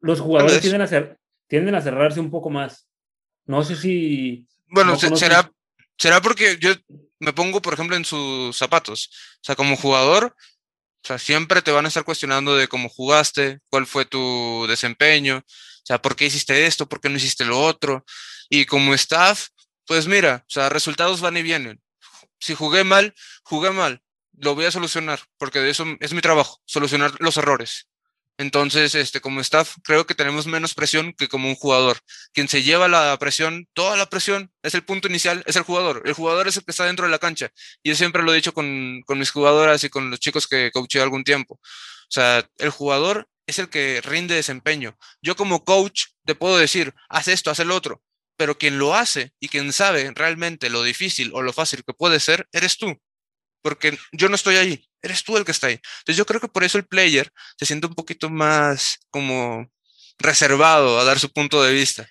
[0.00, 2.88] Los jugadores tienden a, ser, tienden a cerrarse un poco más.
[3.46, 4.46] No sé si...
[4.66, 5.50] Bueno, no será,
[5.96, 6.70] será porque yo
[7.18, 9.10] me pongo, por ejemplo, en sus zapatos.
[9.36, 10.34] O sea, como jugador,
[11.02, 15.38] o sea, siempre te van a estar cuestionando de cómo jugaste, cuál fue tu desempeño,
[15.38, 18.04] o sea, por qué hiciste esto, por qué no hiciste lo otro.
[18.50, 19.48] Y como staff,
[19.88, 21.82] pues mira, o sea, resultados van y vienen.
[22.38, 24.02] Si jugué mal, jugué mal.
[24.32, 27.88] Lo voy a solucionar, porque de eso es mi trabajo, solucionar los errores.
[28.36, 31.98] Entonces, este, como staff, creo que tenemos menos presión que como un jugador.
[32.32, 36.02] Quien se lleva la presión, toda la presión, es el punto inicial, es el jugador.
[36.04, 37.50] El jugador es el que está dentro de la cancha.
[37.82, 40.70] Y yo siempre lo he dicho con, con mis jugadoras y con los chicos que
[40.70, 41.54] coaché algún tiempo.
[41.54, 44.96] O sea, el jugador es el que rinde desempeño.
[45.20, 48.02] Yo como coach te puedo decir, haz esto, haz el otro.
[48.38, 52.20] Pero quien lo hace y quien sabe realmente lo difícil o lo fácil que puede
[52.20, 52.98] ser, eres tú.
[53.60, 55.74] Porque yo no estoy ahí eres tú el que está ahí.
[56.00, 59.68] Entonces yo creo que por eso el player se siente un poquito más como
[60.18, 62.08] reservado a dar su punto de vista.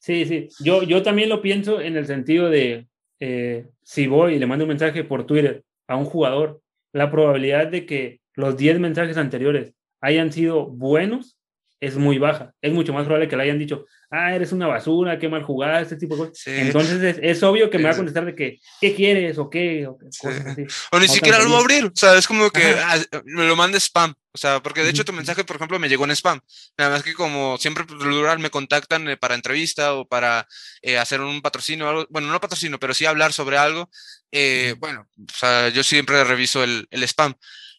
[0.00, 0.48] Sí, sí.
[0.60, 2.86] Yo, yo también lo pienso en el sentido de,
[3.18, 6.60] eh, si voy y le mando un mensaje por Twitter a un jugador,
[6.92, 11.38] la probabilidad de que los 10 mensajes anteriores hayan sido buenos
[11.80, 12.52] es muy baja.
[12.60, 15.80] Es mucho más probable que le hayan dicho, ah, eres una basura, qué mal jugada,
[15.80, 16.38] este tipo de cosas.
[16.38, 16.50] Sí.
[16.54, 19.86] Entonces es, es, obvio que me va a contestar de que, ¿qué quieres o qué?
[19.86, 20.18] O, sí.
[20.20, 20.66] cosas así.
[20.92, 23.46] o ni no siquiera lo va a abrir, o sea, es como que ah, me
[23.46, 24.14] lo manda spam.
[24.32, 26.38] O sea, porque de hecho tu mensaje, por ejemplo, me llegó en spam.
[26.76, 30.46] Nada más que como siempre plural me contactan eh, para entrevista o para
[30.82, 32.06] eh, hacer un patrocinio o algo.
[32.10, 33.88] Bueno, no patrocinio, pero sí hablar sobre algo.
[34.30, 37.34] Eh, bueno, o sea, yo siempre reviso el, el spam.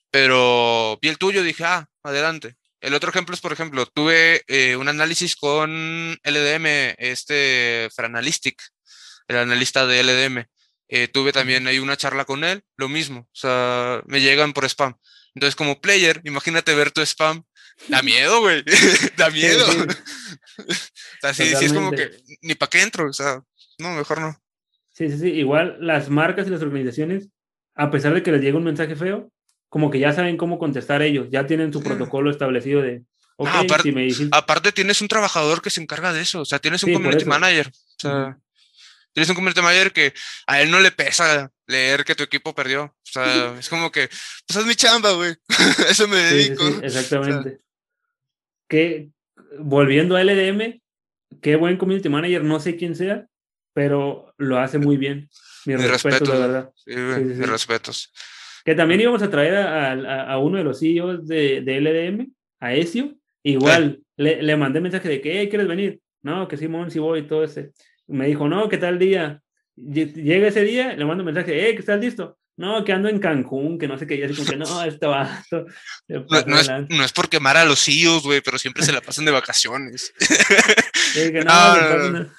[0.10, 2.56] Pero vi el tuyo y dije, ah, adelante.
[2.80, 8.62] El otro ejemplo es, por ejemplo, tuve eh, un análisis con LDM, este Franalistic,
[9.28, 10.46] el analista de LDM.
[10.90, 14.64] Eh, tuve también ahí una charla con él, lo mismo, o sea, me llegan por
[14.66, 14.96] spam.
[15.36, 17.44] Entonces, como player, imagínate ver tu spam,
[17.90, 18.64] da miedo, güey,
[19.18, 19.66] da miedo.
[19.66, 20.64] Sí, sí.
[20.66, 20.74] o
[21.22, 23.42] sea, sí, sí, es como que ni para qué entro, o sea,
[23.80, 24.42] no, mejor no.
[24.94, 27.30] Sí, sí, sí, igual las marcas y las organizaciones,
[27.76, 29.32] a pesar de que les llega un mensaje feo,
[29.70, 33.04] como que ya saben cómo contestar ellos, ya tienen su protocolo establecido de...
[33.36, 34.30] Okay, ah, aparte, si me dices...
[34.32, 37.26] aparte, tienes un trabajador que se encarga de eso, o sea, tienes un sí, community
[37.26, 38.42] manager, o sea, uh -huh.
[39.14, 40.14] tienes un community manager que
[40.48, 44.10] a él no le pesa leer que tu equipo perdió, o sea, es como que,
[44.48, 45.36] pues es mi chamba, güey,
[45.90, 46.66] eso me dedico.
[46.66, 47.38] Sí, sí, exactamente.
[47.38, 47.60] O sea,
[48.70, 49.10] que,
[49.60, 50.82] volviendo a LDM,
[51.42, 53.28] qué buen community manager, no sé quién sea,
[53.74, 55.30] pero lo hace muy bien.
[55.66, 56.72] Mis mi respetos, respeto, la verdad.
[56.76, 58.14] Sí, mis respetos.
[58.68, 62.28] Que también íbamos a traer a, a, a uno de los CEOs de, de, LDM,
[62.60, 63.16] a Ezio.
[63.42, 64.06] Igual, sí.
[64.18, 66.02] le, le, mandé mensaje de que, hey, ¿quieres venir?
[66.22, 67.72] No, que Simón, sí voy, todo ese.
[68.08, 69.42] Me dijo, no, ¿qué tal día?
[69.78, 72.38] Llega ese día, le mando un mensaje, hey, ¿que estás listo?
[72.58, 75.12] No, que ando en Cancún, que no sé qué, y así como que no, esto
[75.12, 75.46] va.
[75.50, 75.66] No,
[76.46, 79.24] no, es, no, es, por quemar a los CEOs, güey, pero siempre se la pasan
[79.24, 80.14] de vacaciones.
[81.14, 82.30] Sí, que no, no,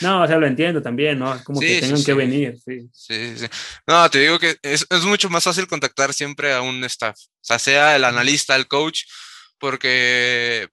[0.00, 1.42] no, o sea, lo entiendo también, ¿no?
[1.44, 2.16] Como sí, que tengan sí, que sí.
[2.18, 2.88] venir, sí.
[2.92, 3.46] Sí, sí.
[3.86, 7.38] No, te digo que es, es, mucho más fácil contactar siempre a un staff, o
[7.40, 9.02] sea, sea el analista, el coach,
[9.58, 10.68] porque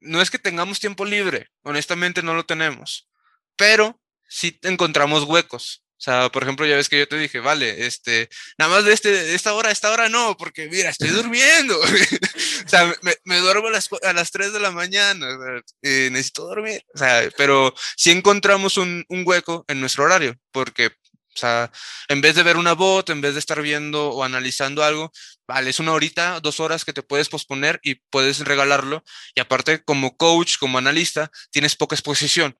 [0.00, 3.08] no es que tengamos tiempo libre, honestamente no lo tenemos,
[3.56, 5.81] pero sí encontramos huecos.
[6.02, 8.92] O sea, por ejemplo, ya ves que yo te dije, vale, este, nada más de,
[8.92, 11.78] este, de esta hora esta hora no, porque mira, estoy durmiendo.
[12.66, 15.62] o sea, me, me, duermo a las, a las 3 de la mañana, o sea,
[15.82, 16.82] eh, necesito dormir.
[16.92, 20.90] O sea, pero sí encontramos un, un hueco en nuestro horario, porque
[21.34, 21.70] o sea,
[22.08, 25.12] en vez de ver una bot, en vez de estar viendo o analizando algo,
[25.46, 29.02] vale, es una horita, dos horas que te puedes posponer y puedes regalarlo.
[29.34, 32.56] Y aparte, como coach, como analista, tienes poca exposición.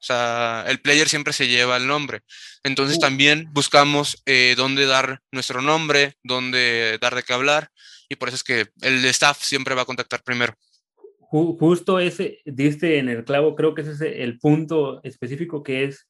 [0.00, 2.20] O sea, el player siempre se lleva el nombre.
[2.62, 3.00] Entonces uh.
[3.00, 7.70] también buscamos eh, dónde dar nuestro nombre, dónde dar de qué hablar.
[8.08, 10.54] y por eso es que el staff siempre va a contactar primero.
[11.18, 16.06] Justo ese, diste en el clavo, creo que ese es el punto específico que es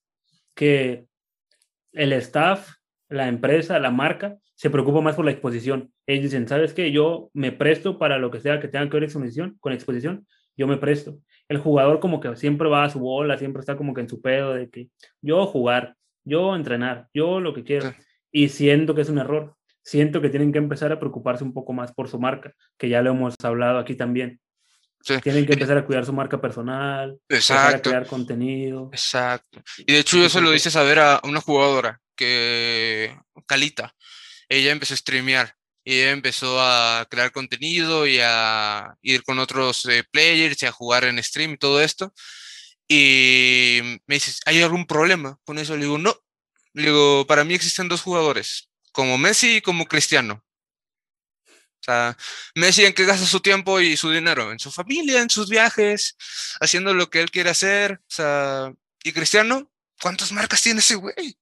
[0.55, 1.07] que
[1.93, 2.75] el staff,
[3.09, 5.93] la empresa, la marca, se preocupa más por la exposición.
[6.07, 6.93] Ellos dicen, ¿sabes qué?
[6.93, 10.67] Yo me presto para lo que sea que tenga que ver exposición, con exposición, yo
[10.67, 11.19] me presto.
[11.49, 14.21] El jugador como que siempre va a su bola, siempre está como que en su
[14.21, 14.89] pedo de que
[15.21, 17.95] yo jugar, yo entrenar, yo lo que quiero.
[18.33, 19.55] Y siento que es un error.
[19.83, 23.03] Siento que tienen que empezar a preocuparse un poco más por su marca, que ya
[23.03, 24.41] lo hemos hablado aquí también.
[25.23, 27.91] Tienen que empezar a cuidar su marca personal, Exacto.
[27.91, 28.89] a crear contenido.
[28.91, 29.63] Exacto.
[29.79, 33.15] Y de hecho, yo se lo hice saber a una jugadora que,
[33.47, 33.95] Calita,
[34.49, 35.55] ella empezó a streamear
[35.85, 41.05] y empezó a crear contenido y a ir con otros eh, players y a jugar
[41.05, 42.13] en stream y todo esto.
[42.89, 45.77] Y me dice, ¿hay algún problema con eso?
[45.77, 46.17] Le digo, no.
[46.73, 50.45] Le digo, para mí existen dos jugadores, como Messi y como Cristiano.
[51.47, 52.17] O sea,
[52.55, 56.17] Messi en qué gasta su tiempo y su dinero, en su familia, en sus viajes,
[56.61, 58.01] haciendo lo que él quiere hacer.
[58.01, 59.71] O sea, y Cristiano,
[60.01, 61.37] ¿cuántas marcas tiene ese güey?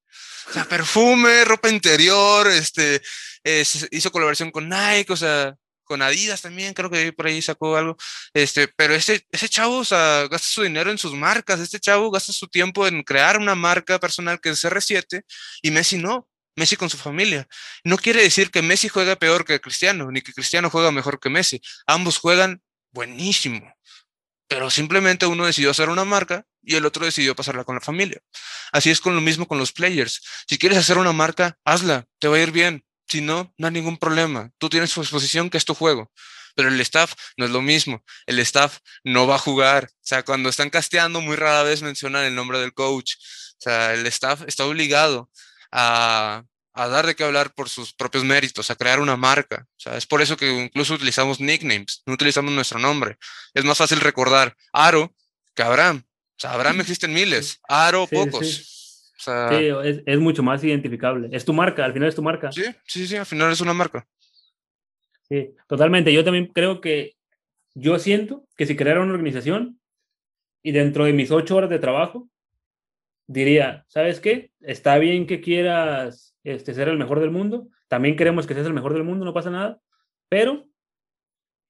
[0.48, 3.01] O sea, perfume, ropa interior, este,
[3.90, 5.55] hizo colaboración con Nike, o sea,
[5.85, 7.97] con Adidas también, creo que por ahí sacó algo.
[8.35, 12.10] Este, pero ese, ese chavo, o sea, gasta su dinero en sus marcas, este chavo
[12.10, 15.23] gasta su tiempo en crear una marca personal que es R7
[15.62, 16.28] y Messi no.
[16.55, 17.48] Messi con su familia.
[17.85, 21.31] No quiere decir que Messi juega peor que Cristiano, ni que Cristiano juega mejor que
[21.31, 21.62] Messi.
[21.86, 23.74] Ambos juegan buenísimo,
[24.48, 28.20] pero simplemente uno decidió hacer una marca y el otro decidió pasarla con la familia.
[28.72, 30.22] Así es con lo mismo con los players.
[30.48, 32.84] Si quieres hacer una marca, hazla, te va a ir bien.
[33.09, 34.51] Si no, no hay ningún problema.
[34.59, 36.10] Tú tienes su exposición, que es tu juego.
[36.55, 38.05] Pero el staff no es lo mismo.
[38.26, 39.84] El staff no va a jugar.
[39.84, 43.14] O sea, cuando están casteando, muy rara vez mencionan el nombre del coach.
[43.59, 45.30] O sea, el staff está obligado
[45.70, 46.44] a,
[46.74, 49.66] dar de qué hablar por sus propios méritos, a crear una marca.
[49.76, 53.18] O sea, es por eso que incluso utilizamos nicknames, no utilizamos nuestro nombre.
[53.55, 55.14] Es más fácil recordar Aro
[55.55, 56.05] que Abraham.
[56.43, 59.14] O sea, Abraham existen miles, Aro pocos.
[59.16, 59.31] Sí,
[59.85, 61.28] es, es, mucho más identificable.
[61.31, 62.51] Es tu marca, al final es tu marca.
[62.51, 64.09] Sí, sí, sí, al final es una marca.
[65.28, 66.12] Sí, totalmente.
[66.12, 67.14] Yo también creo que,
[67.74, 69.78] yo siento que si creara una organización
[70.64, 72.28] y dentro de mis ocho horas de trabajo,
[73.28, 74.51] diría, ¿sabes qué?
[74.62, 78.74] Está bien que quieras este, ser el mejor del mundo, también queremos que seas el
[78.74, 79.81] mejor del mundo, no pasa nada,
[80.28, 80.66] pero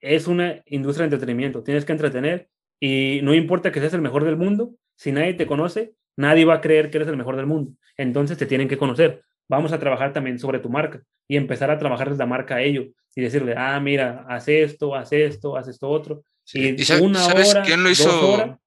[0.00, 2.48] es una industria de entretenimiento, tienes que entretener
[2.82, 6.54] y no importa que seas el mejor del mundo, si nadie te conoce, nadie va
[6.54, 9.22] a creer que eres el mejor del mundo, entonces te tienen que conocer.
[9.48, 12.62] Vamos a trabajar también sobre tu marca y empezar a trabajar desde la marca a
[12.62, 16.24] ello y decirle, ah, mira, haz esto, haz esto, haz esto otro.
[16.52, 18.58] Y, una hora, quién lo hizo?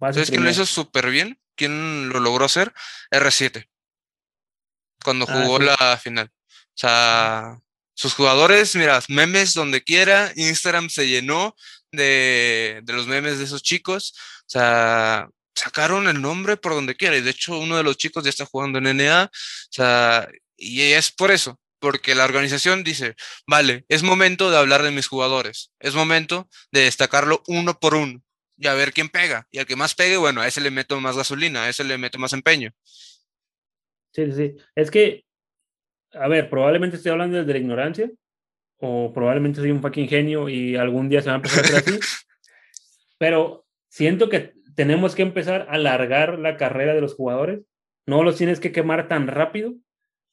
[0.00, 1.38] ¿Sabes quién lo hizo súper bien?
[1.58, 2.72] ¿quién lo logró hacer?
[3.10, 3.68] R7,
[5.04, 6.30] cuando ah, jugó la final.
[6.30, 7.58] O sea,
[7.92, 11.54] sus jugadores, mira, memes donde quiera, Instagram se llenó
[11.92, 14.14] de, de, los memes de esos chicos.
[14.40, 17.16] O sea, sacaron el nombre por donde quiera.
[17.16, 19.24] Y de hecho, uno de los chicos ya está jugando en NA.
[19.24, 19.30] O
[19.70, 23.14] sea, y es por eso, porque la organización dice,
[23.46, 28.20] vale, es momento de hablar de mis jugadores, es momento de destacarlo uno por uno
[28.56, 29.46] y a ver quién pega.
[29.50, 31.96] Y al que más pegue, bueno, a ese le meto más gasolina, a ese le
[31.96, 32.72] meto más empeño.
[34.12, 34.56] Sí, sí.
[34.74, 35.24] Es que,
[36.12, 38.10] a ver, probablemente estoy hablando desde la ignorancia,
[38.78, 41.94] o probablemente soy un fucking genio y algún día se va a empezar a hacer
[41.94, 42.00] así.
[43.18, 47.60] pero siento que tenemos que empezar a alargar la carrera de los jugadores.
[48.06, 49.74] No los tienes que quemar tan rápido.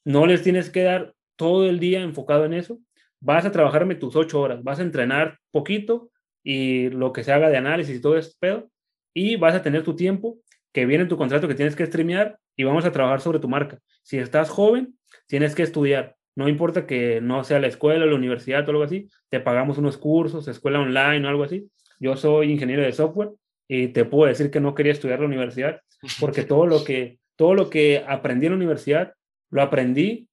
[0.04, 2.78] No les tienes que dar todo el día enfocado en eso.
[3.20, 6.10] Vas a trabajarme tus ocho horas, vas a entrenar poquito,
[6.48, 8.70] y lo que se haga de análisis y todo este pedo,
[9.12, 10.38] y vas a tener tu tiempo
[10.72, 13.48] que viene en tu contrato que tienes que streamear y vamos a trabajar sobre tu
[13.48, 13.80] marca.
[14.04, 14.96] Si estás joven,
[15.26, 16.15] tienes que estudiar.
[16.36, 19.96] No importa que no sea la escuela, la universidad o algo así, te pagamos unos
[19.96, 21.68] cursos, escuela online o algo así.
[21.98, 23.30] Yo soy ingeniero de software
[23.66, 25.80] y te puedo decir que no quería estudiar la universidad
[26.20, 29.14] porque todo lo que, todo lo que aprendí en la universidad
[29.50, 30.28] lo aprendí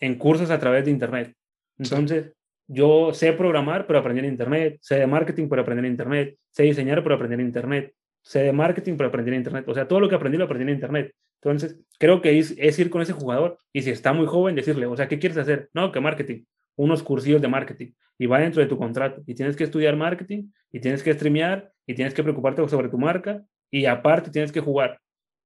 [0.00, 1.36] en cursos a través de internet.
[1.78, 2.32] Entonces,
[2.66, 6.62] yo sé programar, pero aprendí en Internet, sé de marketing, pero aprendí en Internet, sé
[6.62, 9.64] diseñar, pero aprendí en Internet, sé de marketing, pero aprendí en Internet.
[9.68, 11.14] O sea, todo lo que aprendí lo aprendí en Internet.
[11.42, 14.86] Entonces, creo que es, es ir con ese jugador y si está muy joven, decirle,
[14.86, 15.70] o sea, ¿qué quieres hacer?
[15.74, 16.44] No, que marketing,
[16.76, 17.92] unos cursillos de marketing.
[18.18, 21.72] Y va dentro de tu contrato y tienes que estudiar marketing y tienes que streamear
[21.86, 25.00] y tienes que preocuparte sobre tu marca y aparte tienes que jugar,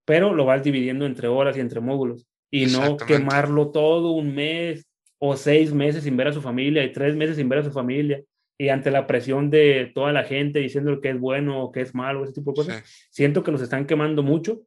[0.05, 4.87] pero lo vas dividiendo entre horas y entre módulos y no quemarlo todo un mes
[5.19, 7.71] o seis meses sin ver a su familia y tres meses sin ver a su
[7.71, 8.23] familia
[8.59, 11.95] y ante la presión de toda la gente diciendo que es bueno o que es
[11.95, 14.63] malo, ese tipo de cosas, siento que los están quemando mucho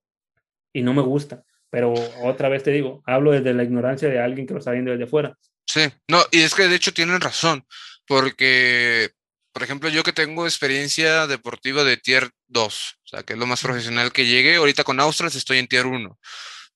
[0.74, 1.44] y no me gusta.
[1.70, 1.94] Pero
[2.24, 5.08] otra vez te digo, hablo desde la ignorancia de alguien que lo está viendo desde
[5.08, 5.38] fuera.
[5.66, 7.64] Sí, no, y es que de hecho tienen razón,
[8.08, 9.12] porque,
[9.54, 13.46] por ejemplo, yo que tengo experiencia deportiva de tier 2, o sea, que es lo
[13.46, 16.20] más profesional que llegué, ahorita con Australs estoy en tier 1,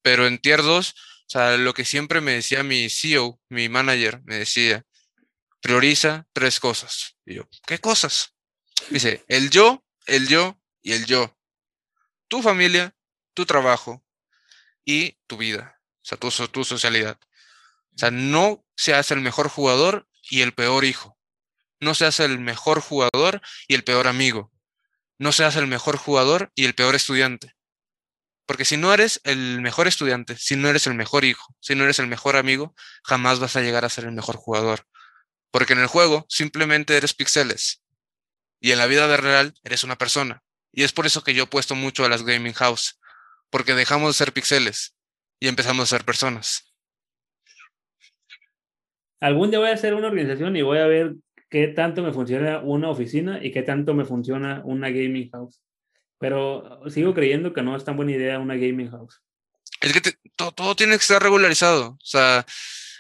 [0.04, 0.94] pero en tier 2, o
[1.26, 4.84] sea, lo que siempre me decía mi CEO, mi manager, me decía,
[5.60, 7.16] prioriza tres cosas.
[7.26, 8.36] Y yo, ¿qué cosas?
[8.90, 11.36] Dice, el yo, el yo y el yo.
[12.28, 12.94] Tu familia,
[13.34, 14.04] tu trabajo
[14.86, 17.20] y tu vida, o sea, tu, tu socialidad.
[17.96, 21.18] O sea, no seas el mejor jugador y el peor hijo.
[21.80, 24.52] No seas el mejor jugador y el peor amigo.
[25.20, 27.56] No seas el mejor jugador y el peor estudiante.
[28.46, 31.84] Porque si no eres el mejor estudiante, si no eres el mejor hijo, si no
[31.84, 34.86] eres el mejor amigo, jamás vas a llegar a ser el mejor jugador.
[35.52, 37.84] Porque en el juego simplemente eres pixeles.
[38.60, 40.44] Y en la vida real eres una persona.
[40.72, 43.00] Y es por eso que yo he puesto mucho a las gaming house.
[43.54, 44.96] Porque dejamos de ser pixeles
[45.40, 46.74] y empezamos a ser personas.
[49.20, 51.14] Algún día voy a hacer una organización y voy a ver
[51.52, 55.62] qué tanto me funciona una oficina y qué tanto me funciona una gaming house.
[56.18, 59.22] Pero sigo creyendo que no es tan buena idea una gaming house.
[59.82, 60.02] Es que
[60.36, 61.90] todo, todo, tiene que estar regularizado.
[61.92, 62.48] O sea,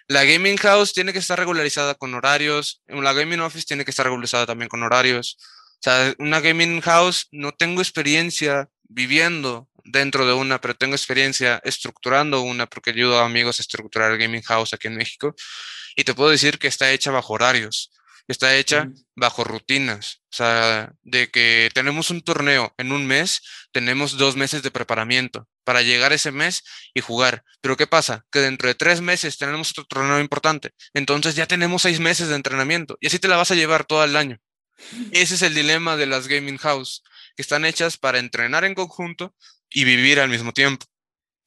[0.07, 4.05] la gaming house tiene que estar regularizada con horarios, la gaming office tiene que estar
[4.05, 5.35] regularizada también con horarios.
[5.39, 11.61] O sea, una gaming house no tengo experiencia viviendo dentro de una, pero tengo experiencia
[11.63, 15.35] estructurando una porque ayudo a amigos a estructurar el gaming house aquí en México.
[15.95, 17.91] Y te puedo decir que está hecha bajo horarios
[18.27, 20.21] está hecha bajo rutinas.
[20.31, 23.41] O sea, de que tenemos un torneo en un mes,
[23.71, 27.43] tenemos dos meses de preparamiento para llegar ese mes y jugar.
[27.61, 28.25] Pero ¿qué pasa?
[28.31, 30.71] Que dentro de tres meses tenemos otro torneo importante.
[30.93, 34.03] Entonces ya tenemos seis meses de entrenamiento y así te la vas a llevar todo
[34.03, 34.39] el año.
[35.11, 37.03] Ese es el dilema de las gaming house,
[37.35, 39.35] que están hechas para entrenar en conjunto
[39.69, 40.85] y vivir al mismo tiempo.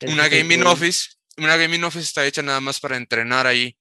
[0.00, 3.76] Una gaming office, una gaming office está hecha nada más para entrenar ahí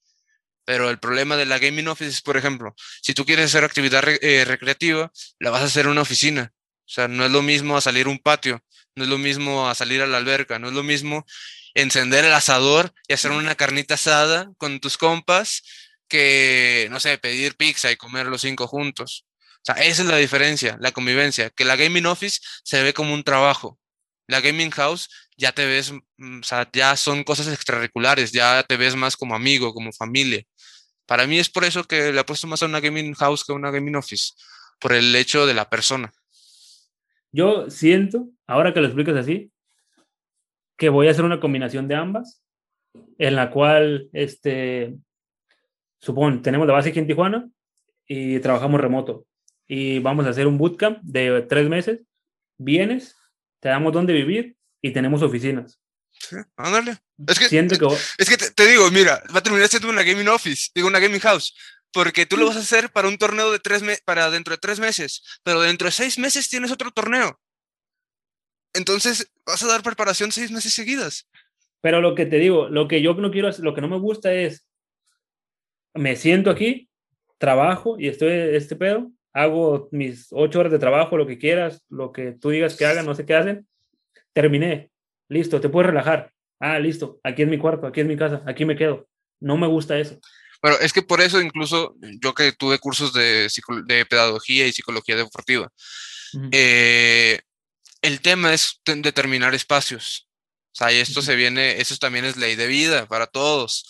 [0.65, 4.03] pero el problema de la gaming office es, por ejemplo, si tú quieres hacer actividad
[4.21, 6.51] eh, recreativa, la vas a hacer en una oficina.
[6.79, 8.63] O sea, no es lo mismo a salir a un patio,
[8.95, 11.25] no es lo mismo a salir a la alberca, no es lo mismo
[11.75, 15.61] encender el asador y hacer una carnita asada con tus compas
[16.07, 19.25] que, no sé, pedir pizza y comer los cinco juntos.
[19.73, 23.79] Esa es la diferencia, la convivencia, que la gaming office se ve como un trabajo.
[24.27, 29.17] La gaming house ya te ves, mm, ya son cosas extracurriculares, ya te ves más
[29.17, 30.43] como amigo, como familia.
[31.07, 33.55] Para mí es por eso que le apuesto más a una gaming house que a
[33.55, 34.33] una gaming office,
[34.79, 36.11] por el hecho de la persona.
[37.31, 39.51] Yo siento, ahora que lo explicas así,
[40.77, 42.43] que voy a hacer una combinación de ambas,
[43.17, 44.95] en la cual, este,
[45.99, 47.49] supón, tenemos la base aquí en Tijuana
[48.07, 49.25] y trabajamos remoto
[49.67, 52.01] y vamos a hacer un bootcamp de tres meses.
[52.57, 53.15] Vienes,
[53.59, 55.79] te damos dónde vivir y tenemos oficinas.
[56.11, 56.97] Sí, ándale.
[57.27, 60.87] Es que, es que te, digo, mira, va a terminar siendo una gaming office, digo,
[60.87, 61.55] una gaming house,
[61.91, 64.57] porque tú lo vas a hacer para un torneo de tres meses, para dentro de
[64.57, 67.39] tres meses, pero dentro de seis meses tienes otro torneo.
[68.73, 71.29] Entonces vas a dar preparación seis meses seguidas.
[71.79, 74.33] Pero lo que te digo, lo que yo no quiero, lo que no me gusta
[74.33, 74.67] es,
[75.93, 76.89] me siento aquí,
[77.37, 82.13] trabajo y estoy este pedo, hago mis ocho horas de trabajo, lo que quieras, lo
[82.13, 83.67] que tú digas que hagan, no sé qué hacen,
[84.33, 84.91] terminé,
[85.27, 86.31] listo, te puedes relajar.
[86.57, 89.07] Ah, listo, aquí es mi cuarto, aquí es mi casa, aquí me quedo.
[89.41, 90.17] No me gusta eso.
[90.61, 93.49] Bueno, es que por eso incluso yo que tuve cursos de,
[93.85, 95.69] de pedagogía y psicología deportiva,
[96.51, 97.41] eh,
[98.01, 100.29] el tema es determinar espacios.
[100.71, 103.83] O sea, y esto se viene, eso también es ley de vida para todos.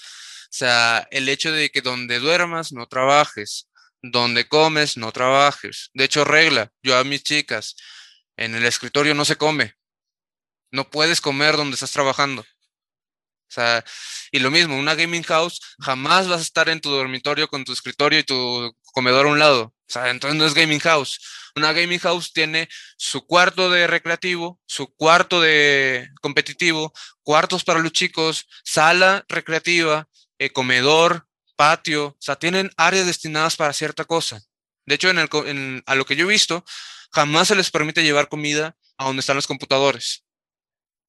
[0.45, 3.67] O sea, el hecho de que donde duermas no trabajes,
[4.11, 5.89] donde comes no trabajes.
[5.93, 7.75] De hecho, regla, yo a mis chicas,
[8.37, 9.75] en el escritorio no se come,
[10.71, 12.41] no puedes comer donde estás trabajando.
[12.41, 13.85] O sea,
[14.31, 17.71] y lo mismo, una gaming house, jamás vas a estar en tu dormitorio con tu
[17.73, 19.73] escritorio y tu comedor a un lado.
[19.87, 21.19] O sea, entonces no es gaming house.
[21.55, 22.67] Una gaming house tiene
[22.97, 26.91] su cuarto de recreativo, su cuarto de competitivo,
[27.23, 31.24] cuartos para los chicos, sala recreativa, eh, comedor,
[31.55, 32.07] patio.
[32.07, 34.41] O sea, tienen áreas destinadas para cierta cosa.
[34.85, 36.63] De hecho, en el, a lo que yo he visto,
[37.11, 40.25] jamás se les permite llevar comida a donde están los computadores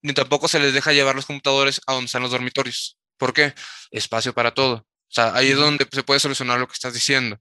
[0.06, 2.96] ni tampoco se les deja llevar los computadores a donde están los dormitorios.
[3.18, 3.54] ¿Por qué?
[3.90, 4.74] Espacio para todo.
[4.76, 7.40] O sea, ahí es donde se puede solucionar lo que estás diciendo.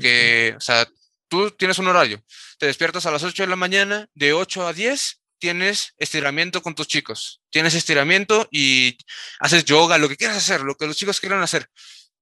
[0.00, 0.88] Que, o sea,
[1.28, 2.22] tú tienes un horario,
[2.58, 6.74] te despiertas a las 8 de la mañana, de 8 a 10 tienes estiramiento con
[6.74, 7.40] tus chicos.
[7.50, 8.98] Tienes estiramiento y
[9.38, 11.70] haces yoga, lo que quieras hacer, lo que los chicos quieran hacer.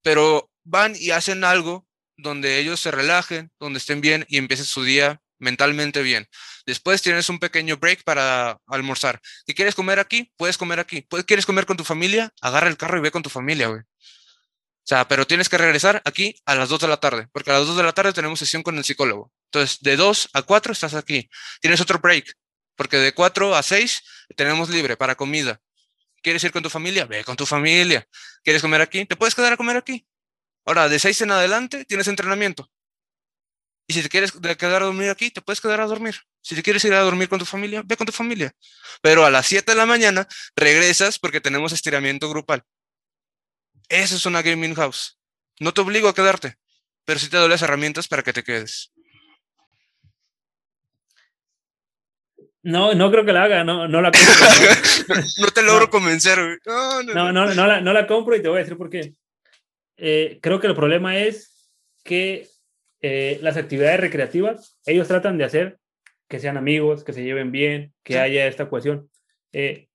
[0.06, 1.84] Pero van y hacen algo
[2.16, 6.28] donde ellos se relajen, donde estén bien y empiecen su día mentalmente bien.
[6.64, 9.20] Después tienes un pequeño break para almorzar.
[9.48, 11.04] Si quieres comer aquí, puedes comer aquí.
[11.26, 12.32] ¿Quieres comer con tu familia?
[12.40, 13.80] Agarra el carro y ve con tu familia, güey.
[13.80, 13.84] O
[14.84, 17.66] sea, pero tienes que regresar aquí a las 2 de la tarde, porque a las
[17.66, 19.32] 2 de la tarde tenemos sesión con el psicólogo.
[19.46, 21.28] Entonces, de 2 a 4 estás aquí.
[21.60, 22.32] Tienes otro break,
[22.76, 24.04] porque de 4 a 6
[24.36, 25.60] tenemos libre para comida.
[26.22, 27.04] ¿Quieres ir con tu familia?
[27.04, 28.06] Ve con tu familia.
[28.42, 29.04] ¿Quieres comer aquí?
[29.04, 30.06] Te puedes quedar a comer aquí.
[30.64, 32.70] Ahora, de 6 en adelante tienes entrenamiento.
[33.88, 36.16] Y si te quieres quedar a dormir aquí, te puedes quedar a dormir.
[36.42, 38.52] Si te quieres ir a dormir con tu familia, ve con tu familia.
[39.00, 40.26] Pero a las 7 de la mañana
[40.56, 42.64] regresas porque tenemos estiramiento grupal.
[43.88, 45.20] Eso es una gaming house.
[45.60, 46.58] No te obligo a quedarte,
[47.04, 48.92] pero sí te doy las herramientas para que te quedes.
[52.66, 55.22] No, no creo que la haga, no, no la compro.
[55.38, 56.36] no, te logro convencer,
[56.66, 59.14] No no, no, no, la, no la compro y te voy a decir por qué.
[59.96, 61.70] Eh, creo que el problema es
[62.02, 62.48] que
[63.02, 65.78] eh, las actividades recreativas, ellos tratan de hacer
[66.28, 69.08] que sean amigos, que se lleven bien, que haya esta cohesión.
[69.52, 69.86] Eh,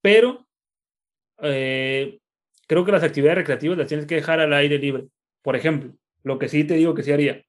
[0.00, 0.46] pero
[1.36, 5.06] creo que las actividades recreativas las tienes que dejar al aire libre.
[5.42, 5.92] Por ejemplo,
[6.22, 7.44] lo que sí te digo que sí haría.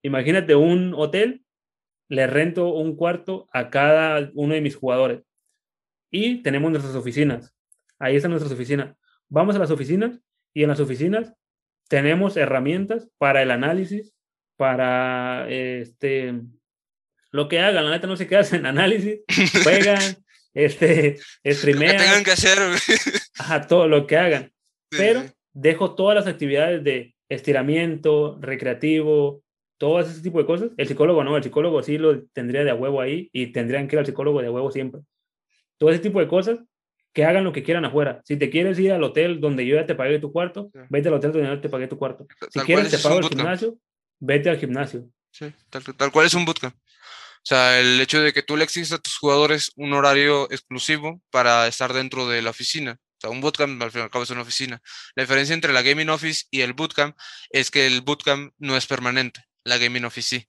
[0.00, 1.44] Imagínate un hotel,
[2.08, 5.22] le rento un cuarto a cada uno de mis jugadores
[6.10, 7.54] y tenemos nuestras oficinas.
[7.98, 8.94] Ahí están nuestras oficinas.
[9.28, 10.20] Vamos a las oficinas
[10.54, 11.34] y en las oficinas
[11.88, 14.14] tenemos herramientas para el análisis,
[14.56, 16.40] para este,
[17.30, 17.84] lo que hagan.
[17.84, 19.20] La neta no sé qué hacen, análisis,
[19.62, 20.00] juegan,
[20.54, 21.94] este, streamean.
[21.94, 22.58] Lo que tengan que hacer.
[23.38, 24.52] a todo lo que hagan.
[24.90, 29.42] Pero dejo todas las actividades de estiramiento, recreativo,
[29.78, 30.70] todo ese tipo de cosas.
[30.76, 33.96] El psicólogo no, el psicólogo sí lo tendría de a huevo ahí y tendrían que
[33.96, 35.02] ir al psicólogo de a huevo siempre.
[35.78, 36.60] Todo ese tipo de cosas
[37.16, 38.20] que hagan lo que quieran afuera.
[38.26, 41.14] Si te quieres ir al hotel donde yo ya te pagué tu cuarto, vete al
[41.14, 42.26] hotel donde yo te pagué tu cuarto.
[42.50, 43.78] Si quieres te pago el gimnasio,
[44.20, 45.08] vete al gimnasio.
[45.30, 46.74] Sí, tal, cual es un bootcamp.
[46.76, 51.22] O sea, el hecho de que tú le exiges a tus jugadores un horario exclusivo
[51.30, 52.98] para estar dentro de la oficina.
[53.00, 54.82] O sea, un bootcamp al fin y al cabo es una oficina.
[55.14, 57.16] La diferencia entre la gaming office y el bootcamp
[57.48, 59.45] es que el bootcamp no es permanente.
[59.66, 60.46] La gaming office sí.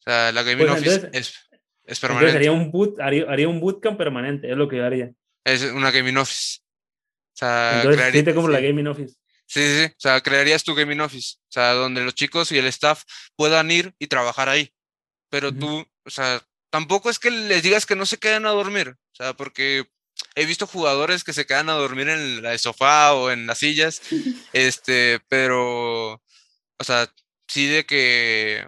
[0.00, 1.34] O sea, la gaming pues office es,
[1.84, 2.36] es permanente.
[2.36, 5.12] haría un, boot, haría, haría un bootcamp permanente, es lo que yo haría
[5.46, 6.58] es una gaming office.
[6.60, 9.14] O sea, Entonces, como la gaming office.
[9.46, 9.84] Sí, sí, sí.
[9.84, 11.36] O sea, crearías tu gaming office.
[11.42, 13.04] O sea, donde los chicos y el staff
[13.36, 14.72] puedan ir y trabajar ahí.
[15.30, 18.88] Pero tú, o sea, tampoco es que les digas que no se queden a dormir.
[18.88, 19.86] O sea, porque
[20.34, 24.00] he visto jugadores que se quedan a dormir en el sofá o en las sillas.
[24.52, 27.12] este, pero, o sea,
[27.48, 28.66] sí de que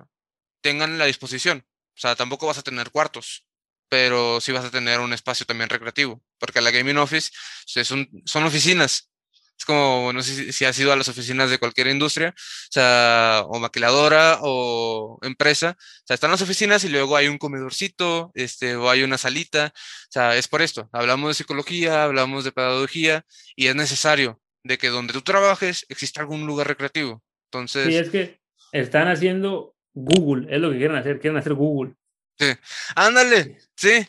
[0.61, 1.67] tengan la disposición.
[1.97, 3.45] O sea, tampoco vas a tener cuartos
[3.89, 7.31] pero sí vas a tener un espacio también recreativo, porque la Gaming Office
[7.67, 9.11] son, son oficinas.
[9.59, 13.43] Es como, no sé si, has ido a las oficinas de cualquier industria, o sea,
[13.49, 15.77] o maquiladora o empresa.
[15.79, 19.73] O sea, están las oficinas y luego hay un comedorcito, este, o hay una salita.
[19.75, 20.89] O sea, es por esto.
[20.93, 23.27] Hablamos de psicología, hablamos de pedagogía
[23.57, 27.25] y es necesario de que donde tú trabajes exista algún lugar recreativo.
[27.47, 27.89] Entonces.
[27.89, 28.38] Sí, es que
[28.73, 31.95] están haciendo Google, es lo que quieren hacer, quieren hacer Google.
[32.39, 32.47] Sí.
[32.95, 34.07] Ándale, sí.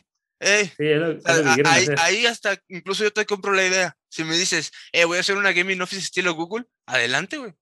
[1.98, 3.96] ahí, hasta incluso yo te compro la idea.
[4.08, 7.52] Si me dices, eh, voy a hacer una gaming office estilo Google, adelante, güey.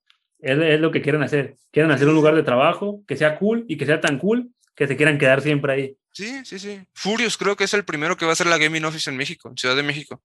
[0.41, 1.57] Es, lo que quieren hacer.
[1.73, 4.87] Quieren hacer un lugar de trabajo que sea cool y que sea tan cool que
[4.87, 5.97] se quieran quedar siempre ahí.
[6.13, 6.81] Sí, sí, sí.
[6.95, 9.49] Furious creo que es el primero que va a hacer la gaming office en México,
[9.49, 10.23] en Ciudad de México.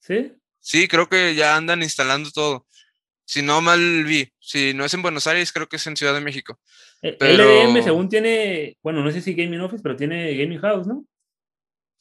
[0.00, 0.32] ¿Sí?
[0.58, 2.66] Sí, creo que ya andan instalando todo.
[3.24, 6.14] Si no mal vi, si no es en Buenos Aires, creo que es en Ciudad
[6.14, 6.58] de México.
[7.00, 11.04] El LDM, según tiene, bueno, no sé si Gaming Office, pero tiene Gaming House, ¿no?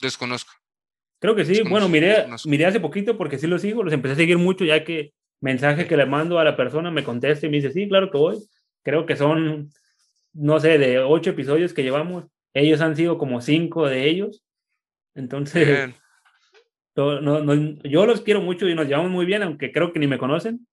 [0.01, 0.51] Desconozco.
[1.19, 1.61] Creo que sí.
[1.61, 4.83] bueno, miré, miré hace poquito porque sí lo sigo, los empecé a seguir mucho ya
[4.83, 8.09] que mensaje que le mando a la persona me contesta y me dice, sí, claro
[8.09, 8.37] que voy.
[8.83, 9.69] Creo que son,
[10.33, 14.43] no sé, de ocho episodios que llevamos, ellos han sido como cinco de ellos.
[15.13, 15.93] Entonces,
[16.95, 20.67] yo los quiero mucho y nos llevamos muy bien, aunque creo que ni me conocen,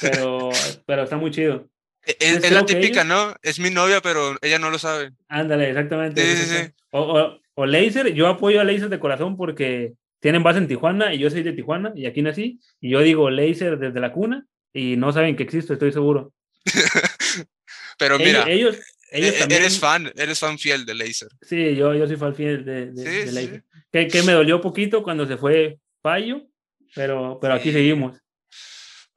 [0.00, 0.50] pero,
[0.86, 1.68] pero está muy chido.
[2.04, 3.34] E-, es, la típica, ¿no?
[3.42, 5.12] Es mi novia, pero ella no lo sabe.
[5.28, 6.22] Ándale, exactamente.
[6.22, 6.72] Sí, sí, sí.
[6.90, 11.14] O, o, o Laser, yo apoyo a Laser de corazón porque tienen base en Tijuana
[11.14, 12.60] y yo soy de Tijuana y aquí nací.
[12.80, 16.32] Y yo digo Laser desde la cuna y no saben que existo, estoy seguro.
[17.98, 18.78] pero mira, ellos,
[19.10, 21.28] ellos, e-, eres fan, eres fan fiel de Laser.
[21.42, 23.64] Sí, yo, yo soy fan fiel de, de, Laser.
[23.90, 26.46] Que, que, me dolió poquito cuando se fue Fallo,
[26.94, 28.18] pero, pero aquí seguimos.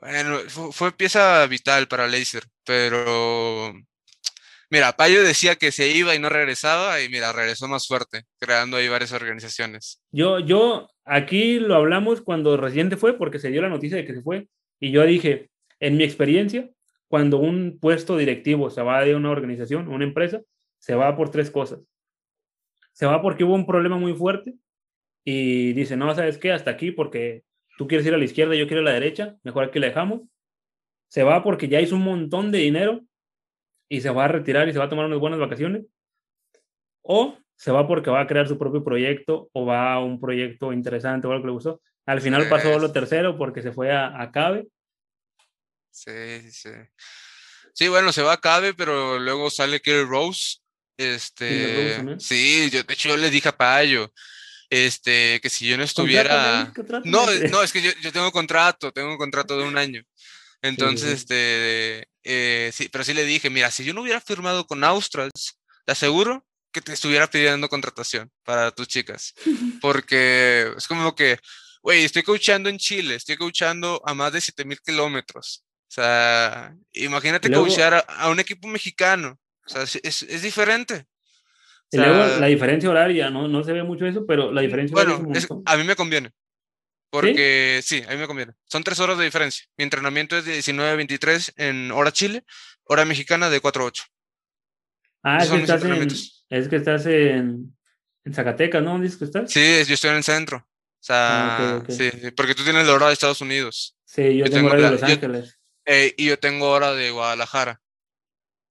[0.05, 0.37] Bueno,
[0.71, 3.73] fue, pieza vital para Laser, pero
[4.69, 8.77] mira, Payo decía que se iba y no regresaba y mira, regresó más fuerte, creando
[8.77, 10.03] ahí varias organizaciones.
[10.11, 14.13] Yo, yo, aquí lo hablamos cuando reciente fue, porque se dio la noticia de que
[14.13, 14.47] se fue,
[14.79, 15.49] y yo dije,
[15.79, 16.69] en mi experiencia,
[17.07, 20.41] cuando un puesto directivo se va de una organización, una empresa,
[20.77, 21.79] se va por tres cosas.
[22.93, 24.53] Se va porque hubo un problema muy fuerte
[25.23, 26.51] y dice, no, ¿sabes qué?
[26.51, 27.43] Hasta aquí porque
[27.77, 30.21] tú quieres ir a la izquierda, yo quiero a la derecha, mejor aquí la dejamos.
[31.09, 33.01] se va porque ya hizo un montón de dinero
[33.89, 35.85] y se va a retirar y se va a tomar unas buenas vacaciones,
[37.01, 40.73] o se va porque va a crear su propio proyecto o va a un proyecto
[40.73, 41.81] interesante o algo que le gustó.
[42.05, 44.67] Al final pasó lo tercero porque se fue a, a Cabe.
[45.89, 46.69] Sí, sí.
[47.73, 50.57] Sí, bueno, se va a Cabe, pero luego sale Kerry Rose.
[50.97, 54.13] Este, sí, yo, de hecho yo le dije a Payo,
[54.69, 56.73] este, que si yo no estuviera...
[57.03, 60.03] No, no, es que yo, yo, tengo contrato, tengo un contrato de un año.
[60.61, 64.83] Entonces, este, eh, sí, pero sí le dije, mira, si yo no hubiera firmado con
[64.83, 69.33] Australs, te aseguro que te estuviera pidiendo contratación para tus chicas.
[69.81, 71.39] Porque es como que,
[71.81, 75.63] güey, estoy coachando en Chile, estoy coachando a más de 7000 kilómetros.
[75.87, 79.39] O sea, imagínate coachar a, un equipo mexicano.
[79.65, 81.05] O sea, es, es diferente.
[81.91, 83.47] Y luego la diferencia horaria, ¿no?
[83.47, 85.23] No se ve mucho eso, pero la diferencia bueno,
[85.65, 86.31] a mí me conviene.
[87.09, 88.03] Porque ¿Sí?
[88.07, 88.53] a mí me conviene.
[88.65, 89.65] Son tres horas de diferencia.
[89.77, 92.43] Mi entrenamiento es de 19 a 23 en hora Chile,
[92.83, 94.03] hora mexicana de 4 a 8.
[95.23, 96.01] Ah, es que, estás en,
[96.49, 97.75] es que, estás en,
[98.25, 98.99] en, Zacatecas, ¿no?
[98.99, 99.51] ¿Dices que estás?
[99.51, 100.57] Sí, yo estoy en el centro.
[100.57, 103.97] O sea, ah, Sí, porque tú tienes la hora de Estados Unidos.
[104.03, 105.59] Sí, yo, tengo, hora de Los Ángeles.
[105.85, 107.81] Eh, y yo tengo hora de Guadalajara.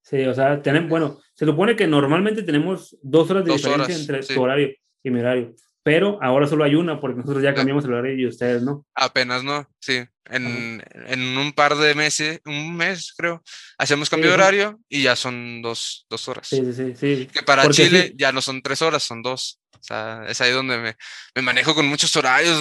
[0.02, 4.20] Sí, o sea, tenemos, bueno, se supone que normalmente tenemos dos horas de diferencia entre
[4.20, 7.92] tu horario y mi horario, pero ahora solo hay una porque nosotros ya cambiamos el
[7.92, 8.86] horario y ustedes no.
[8.94, 10.02] Apenas no, sí.
[10.30, 13.42] En, en un par de meses, un mes creo,
[13.76, 16.48] hacemos cambio de horario y ya son dos, dos horas.
[16.48, 17.28] Sí, sí, sí.
[17.30, 19.60] Que para Chile ya no son tres horas, son dos.
[19.74, 20.96] O sea, es ahí donde me,
[21.34, 22.58] me manejo con muchos horarios.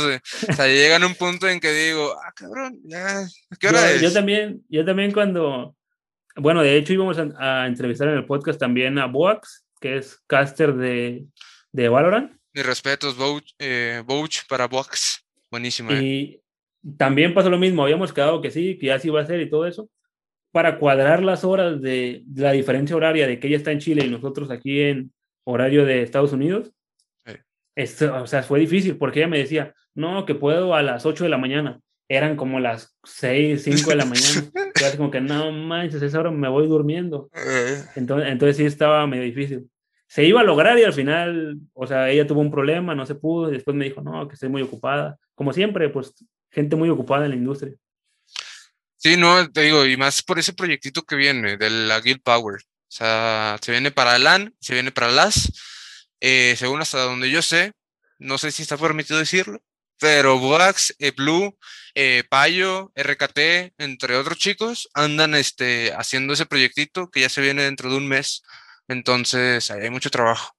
[0.50, 3.26] O sea, llegan a un punto en que digo, ah, cabrón, ya,
[3.58, 4.02] ¿qué hora yo, es?
[4.02, 5.74] Yo también, yo también cuando,
[6.36, 10.74] bueno, de hecho íbamos a, entrevistar en el podcast también a Boax, que es caster
[10.74, 11.26] de,
[11.72, 12.34] de Valorant.
[12.54, 14.04] Mis respetos, Bouch, eh,
[14.48, 15.26] para Boax.
[15.50, 15.92] Buenísimo.
[15.92, 16.04] Eh.
[16.04, 16.42] Y
[16.98, 19.68] también pasó lo mismo, habíamos quedado que sí, que así iba a ser y todo
[19.68, 19.90] eso.
[20.52, 24.10] Para cuadrar las horas de, la diferencia horaria de que ella está en Chile y
[24.10, 25.12] nosotros aquí en
[25.46, 26.72] horario de Estados Unidos,
[27.76, 31.24] esto, o sea, fue difícil porque ella me decía, no, que puedo a las 8
[31.24, 34.50] de la mañana eran como las 6, 5 de la mañana.
[34.80, 37.30] Y así como que no manches, esa hora me voy durmiendo.
[37.36, 37.84] Eh.
[37.96, 39.70] Entonces, entonces sí estaba medio difícil.
[40.08, 43.16] Se iba a lograr y al final, o sea, ella tuvo un problema, no se
[43.16, 45.18] pudo, y después me dijo, no, que estoy muy ocupada.
[45.36, 46.14] Como siempre, pues
[46.52, 47.74] gente muy ocupada en la industria.
[48.98, 52.56] Sí, no, te digo, y más por ese proyectito que viene, de la Guild Power.
[52.56, 55.52] O sea, se viene para LAN, se viene para LAS.
[56.20, 57.74] Eh, según hasta donde yo sé,
[58.18, 59.62] no sé si está permitido decirlo,
[60.00, 61.58] pero Boax, eh, Blue,
[61.96, 67.64] eh, Payo, RKT, entre otros chicos, andan este, haciendo ese proyectito que ya se viene
[67.64, 68.44] dentro de un mes.
[68.88, 70.54] Entonces, hay mucho trabajo.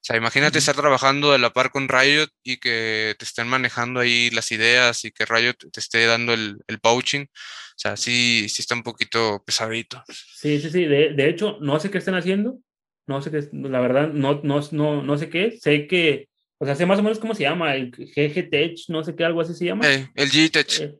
[0.00, 4.00] O sea, imagínate estar trabajando de la par con Riot y que te estén manejando
[4.00, 7.24] ahí las ideas y que Riot te esté dando el, el pouching.
[7.24, 10.02] O sea, sí, sí está un poquito pesadito.
[10.08, 10.86] Sí, sí, sí.
[10.86, 12.58] De, de hecho, no sé qué están haciendo.
[13.06, 15.58] No sé qué, la verdad, no, no, no, no sé qué.
[15.60, 16.29] Sé que
[16.62, 19.40] o sea, sé más o menos cómo se llama, el GGTech, no sé qué, algo
[19.40, 19.90] así se llama.
[19.90, 20.80] Eh, el GTech.
[20.80, 20.94] Eh,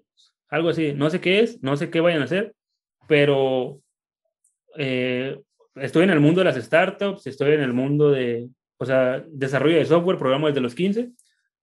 [0.48, 2.54] algo así, no sé qué es, no sé qué vayan a hacer,
[3.06, 3.78] pero
[4.78, 5.38] eh,
[5.74, 9.76] estoy en el mundo de las startups, estoy en el mundo de, o sea, desarrollo
[9.76, 11.10] de software, programa desde los 15,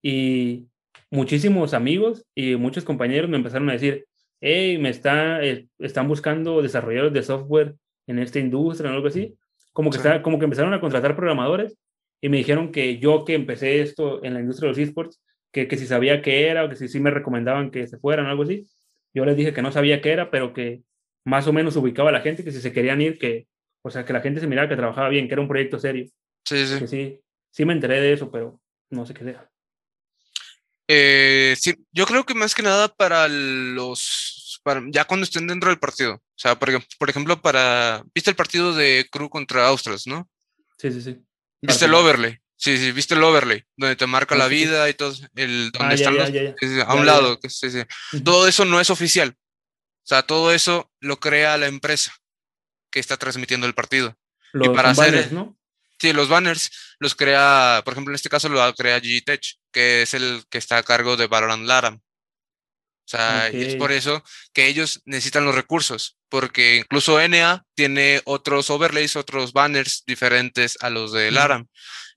[0.04, 0.68] y
[1.10, 4.06] muchísimos amigos y muchos compañeros me empezaron a decir,
[4.42, 5.42] hey, me está,
[5.80, 7.74] están buscando desarrolladores de software
[8.06, 9.36] en esta industria o algo así.
[9.74, 11.76] Como que, está, como que empezaron a contratar programadores
[12.22, 15.22] y me dijeron que yo que empecé esto en la industria de los esports,
[15.52, 18.26] que, que si sabía qué era o que si sí me recomendaban que se fueran
[18.26, 18.68] o algo así.
[19.14, 20.82] Yo les dije que no sabía qué era, pero que
[21.26, 23.48] más o menos ubicaba a la gente, que si se querían ir, que,
[23.82, 26.06] o sea, que la gente se miraba que trabajaba bien, que era un proyecto serio.
[26.46, 26.80] Sí, sí.
[26.80, 27.22] Que sí,
[27.52, 29.50] sí me enteré de eso, pero no sé qué sea.
[30.88, 35.70] Eh, sí, yo creo que más que nada para los, para, ya cuando estén dentro
[35.70, 36.16] del partido.
[36.16, 40.30] O sea, por, por ejemplo, para, viste el partido de Crew contra Australs, ¿no?
[40.78, 41.27] Sí, sí, sí.
[41.62, 42.38] ¿Viste el overlay?
[42.56, 45.94] Sí, sí, viste el overlay, donde te marca la vida y todo, el, donde ah,
[45.94, 47.40] están los, a un lado.
[47.48, 47.84] Sí, sí.
[48.24, 49.38] Todo eso no es oficial.
[49.38, 52.16] O sea, todo eso lo crea la empresa
[52.90, 54.18] que está transmitiendo el partido.
[54.54, 55.58] Los y para hacer, banners, ¿no?
[56.00, 60.14] Sí, los banners los crea, por ejemplo, en este caso lo crea Gtech, que es
[60.14, 61.96] el que está a cargo de Valorant Laram.
[61.96, 68.70] O sea, es por eso que ellos necesitan los recursos, porque incluso NA tiene otros
[68.70, 71.68] overlays, otros banners diferentes a los de LARAM.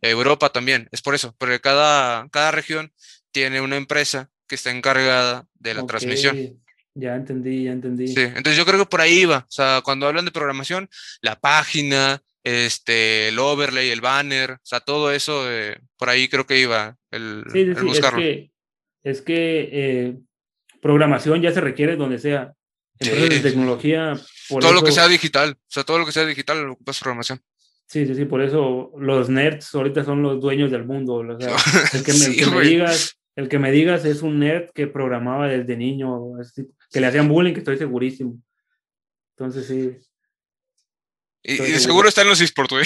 [0.02, 2.92] Europa también, es por eso, porque cada, cada región
[3.32, 6.60] tiene una empresa que está encargada de la transmisión.
[6.94, 8.08] Ya entendí, ya entendí.
[8.08, 9.38] Sí, entonces yo creo que por ahí va.
[9.48, 10.88] O sea, cuando hablan de programación,
[11.22, 16.46] la página, este, el overlay, el banner, o sea, todo eso, eh, por ahí creo
[16.46, 18.18] que iba el, sí, sí, buscarlo.
[18.18, 18.50] Es que,
[19.04, 20.16] es que eh,
[20.80, 22.54] programación ya se requiere donde sea.
[23.01, 24.20] Empresas de tecnología.
[24.48, 27.40] todo lo que sea digital, o sea, todo lo que sea digital lo ocupas programación.
[27.86, 31.14] Sí, sí, sí, por eso los nerds ahorita son los dueños del mundo.
[31.14, 31.56] O sea,
[31.93, 36.35] el que, me, digas, el que me digas es un nerd que programaba desde niño,
[36.93, 38.40] que le hacían bullying, que estoy segurísimo.
[39.36, 39.97] Entonces sí.
[41.43, 42.09] Y, seguro.
[42.09, 42.85] está en los esports, güey.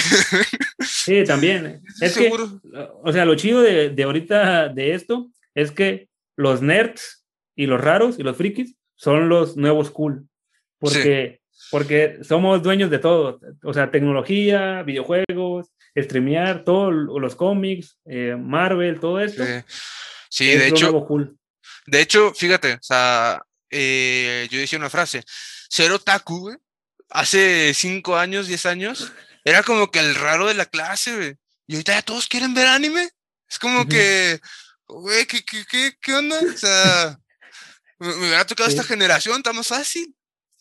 [0.80, 1.82] Sí, también.
[2.00, 2.32] Es que,
[3.02, 7.26] o sea, lo chido de, de ahorita de esto es que los nerds
[7.56, 10.28] y los raros y los frikis son los nuevos cool.
[10.78, 11.40] Porque,
[11.70, 13.40] porque somos dueños de todo.
[13.62, 19.44] O sea, tecnología, videojuegos, streamear, todos los cómics, eh, Marvel, todo esto.
[20.28, 21.06] Sí, de hecho.
[21.86, 25.22] De hecho, fíjate, o sea, eh, yo decía una frase,
[25.68, 26.56] ser otaku,
[27.10, 29.12] hace cinco años, diez años,
[29.44, 31.36] era como que el raro de la clase, güey.
[31.66, 33.10] Y ahorita ya todos quieren ver anime.
[33.48, 34.40] Es como que,
[34.86, 36.38] güey, ¿qué, qué, qué, qué onda?
[36.38, 37.18] O sea,
[37.98, 40.14] me, hubiera tocado esta generación, está más fácil.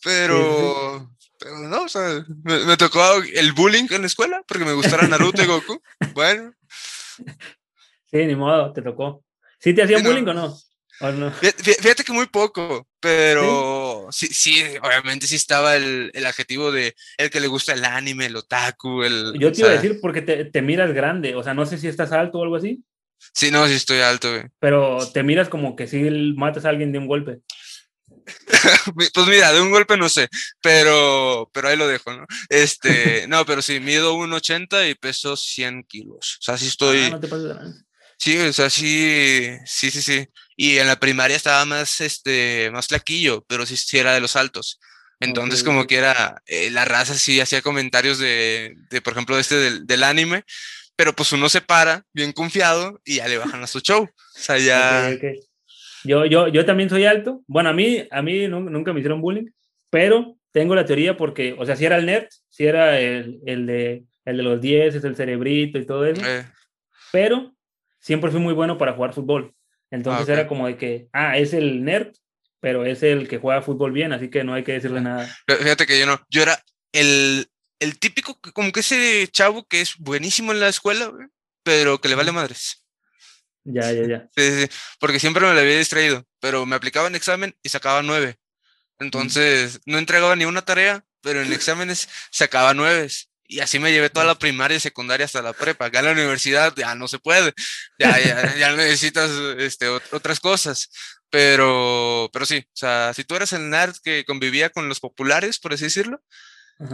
[0.04, 3.02] Pero, pero no, o sea, me, tocó
[3.34, 5.82] el bullying en la escuela porque me gustara Naruto y Goku.
[6.14, 6.54] Bueno.
[8.12, 9.24] Sí, ni modo, te tocó.
[9.60, 10.58] ¿Sí te hacían bullying o no?
[11.00, 14.28] Fíjate que muy poco, pero ¿Sí?
[14.28, 18.36] sí, obviamente sí estaba el, el, adjetivo de el que le gusta el anime, el
[18.36, 19.34] otaku, el...
[19.38, 21.88] Yo te iba a decir porque te, te, miras grande, o sea, no sé si
[21.88, 22.84] estás alto o algo así.
[23.34, 24.44] Sí, no, sí estoy alto, güey.
[24.60, 26.02] Pero te miras como que si
[26.36, 27.40] matas a alguien de un golpe.
[28.96, 30.30] pues mira, de un golpe no sé,
[30.62, 32.26] pero, pero ahí lo dejo, ¿no?
[32.50, 36.38] Este, no, pero sí, mido 1,80 y peso 100 kilos.
[36.40, 37.06] O sea, sí estoy...
[37.06, 37.56] Ah, no te pases
[38.18, 40.26] Sí, o sea, sí, sí, sí, sí.
[40.56, 44.38] Y en la primaria estaba más, este, más flaquillo, pero sí, sí era de los
[44.38, 44.80] altos.
[45.20, 49.42] Entonces, como que era, eh, la raza sí hacía comentarios de, de por ejemplo, de
[49.42, 50.44] este del, del, anime,
[50.96, 54.04] pero pues uno se para bien confiado y ya le bajan a su show.
[54.04, 55.12] O sea, ya...
[56.04, 57.44] Yo, yo, yo también soy alto.
[57.48, 59.50] Bueno, a mí, a mí nunca me hicieron bullying,
[59.90, 63.66] pero tengo la teoría porque, o sea, si era el nerd, si era el, el
[63.66, 66.46] de, el de los 10, es el cerebrito y todo eso, eh.
[67.12, 67.56] pero
[68.00, 69.56] siempre fui muy bueno para jugar fútbol.
[69.92, 72.14] Entonces ah, era como de que, ah, es el nerd,
[72.60, 75.28] pero es el que juega fútbol bien, así que no hay que decirle nada.
[75.48, 76.62] Fíjate que yo no, yo era
[76.92, 77.48] el,
[77.84, 81.12] el típico, como que ese chavo que es buenísimo en la escuela,
[81.64, 82.86] pero que le vale madres.
[83.64, 84.30] Ya, ya, ya.
[84.36, 84.70] Sí, sí,
[85.00, 88.38] porque siempre me lo había distraído, pero me aplicaba en examen y sacaba nueve.
[89.00, 93.08] Entonces, no entregaba ni una tarea, pero en exámenes sacaba nueve.
[93.46, 95.86] Y así me llevé toda la primaria y secundaria hasta la prepa.
[95.86, 97.54] Acá en la universidad ya no se puede,
[98.00, 100.90] ya, ya, ya necesitas este, otras cosas.
[101.30, 105.60] Pero, pero sí, o sea, si tú eras el nerd que convivía con los populares,
[105.60, 106.22] por así decirlo,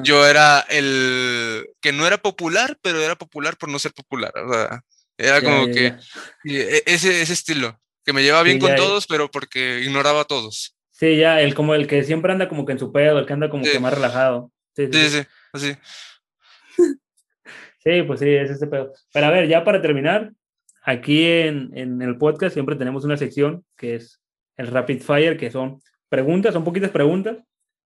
[0.03, 4.31] yo era el que no era popular, pero era popular por no ser popular.
[4.35, 4.83] O sea,
[5.17, 5.95] era como que
[6.45, 10.75] e, ese, ese estilo, que me llevaba bien con todos, pero porque ignoraba a todos.
[10.91, 13.33] Sí, ya, el como el que siempre anda como que en su pedo, el que
[13.33, 14.51] anda como que más relajado.
[14.75, 15.21] Sí, sí, sí,
[15.53, 15.75] así.
[17.81, 18.91] Sí, pues sí, es ese pedo.
[19.13, 20.33] Pero a ver, ya para terminar,
[20.83, 24.19] aquí en, en, el podcast siempre tenemos una sección que es
[24.57, 27.37] el Rapid Fire, que son preguntas, son poquitas preguntas,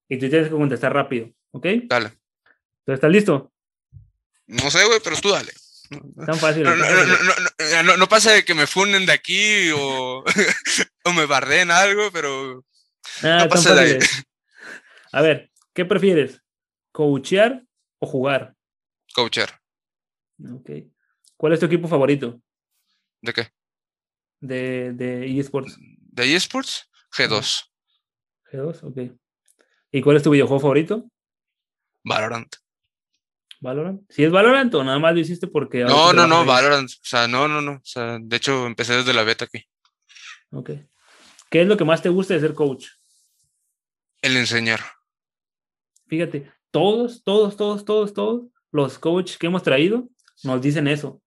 [0.09, 1.65] y tú tienes que contestar rápido, ¿ok?
[1.85, 2.07] Dale.
[2.79, 3.53] Entonces, ¿estás listo?
[4.47, 5.53] No sé, güey, pero tú dale.
[6.25, 6.63] Tan fácil.
[6.63, 10.23] No, no, no, no, pasa de que me funden de aquí o,
[11.05, 12.65] o me barren algo, pero
[13.21, 13.99] ah, no pasa de ahí.
[15.11, 16.41] A ver, ¿qué prefieres?
[16.91, 17.63] ¿Coachear
[17.99, 18.55] o jugar?
[19.13, 19.61] Coachear.
[20.51, 20.71] Ok.
[21.37, 22.41] ¿Cuál es tu equipo favorito?
[23.21, 23.49] ¿De qué?
[24.39, 25.77] De, de eSports.
[25.79, 26.89] ¿De eSports?
[27.15, 27.65] G2.
[28.51, 29.17] G2, ok.
[29.91, 31.09] ¿Y cuál es tu videojuego favorito?
[32.03, 32.55] Valorant.
[33.59, 34.01] ¿Valorant?
[34.09, 35.83] ¿Si es Valorant o nada más lo hiciste porque...
[35.83, 36.89] No, no, no, Valorant.
[36.89, 37.73] O sea, no, no, no.
[37.73, 39.65] O sea, de hecho, empecé desde la beta aquí.
[40.51, 40.71] Ok.
[41.49, 42.87] ¿Qué es lo que más te gusta de ser coach?
[44.21, 44.81] El enseñar.
[46.07, 50.09] Fíjate, todos, todos, todos, todos, todos los coaches que hemos traído
[50.43, 51.21] nos dicen eso.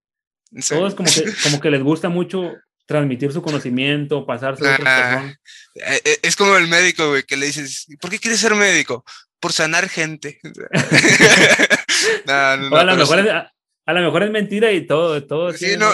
[0.68, 2.52] Todos como que, como que les gusta mucho
[2.86, 5.34] transmitir su conocimiento, pasarse a ah,
[5.74, 9.04] eh, eh, Es como el médico, güey, que le dices, ¿por qué quieres ser médico?
[9.40, 10.40] Por sanar gente.
[12.28, 15.52] a, lo mejor es, a, lo mejor es, mentira y todo, todo.
[15.52, 15.90] Sí, no,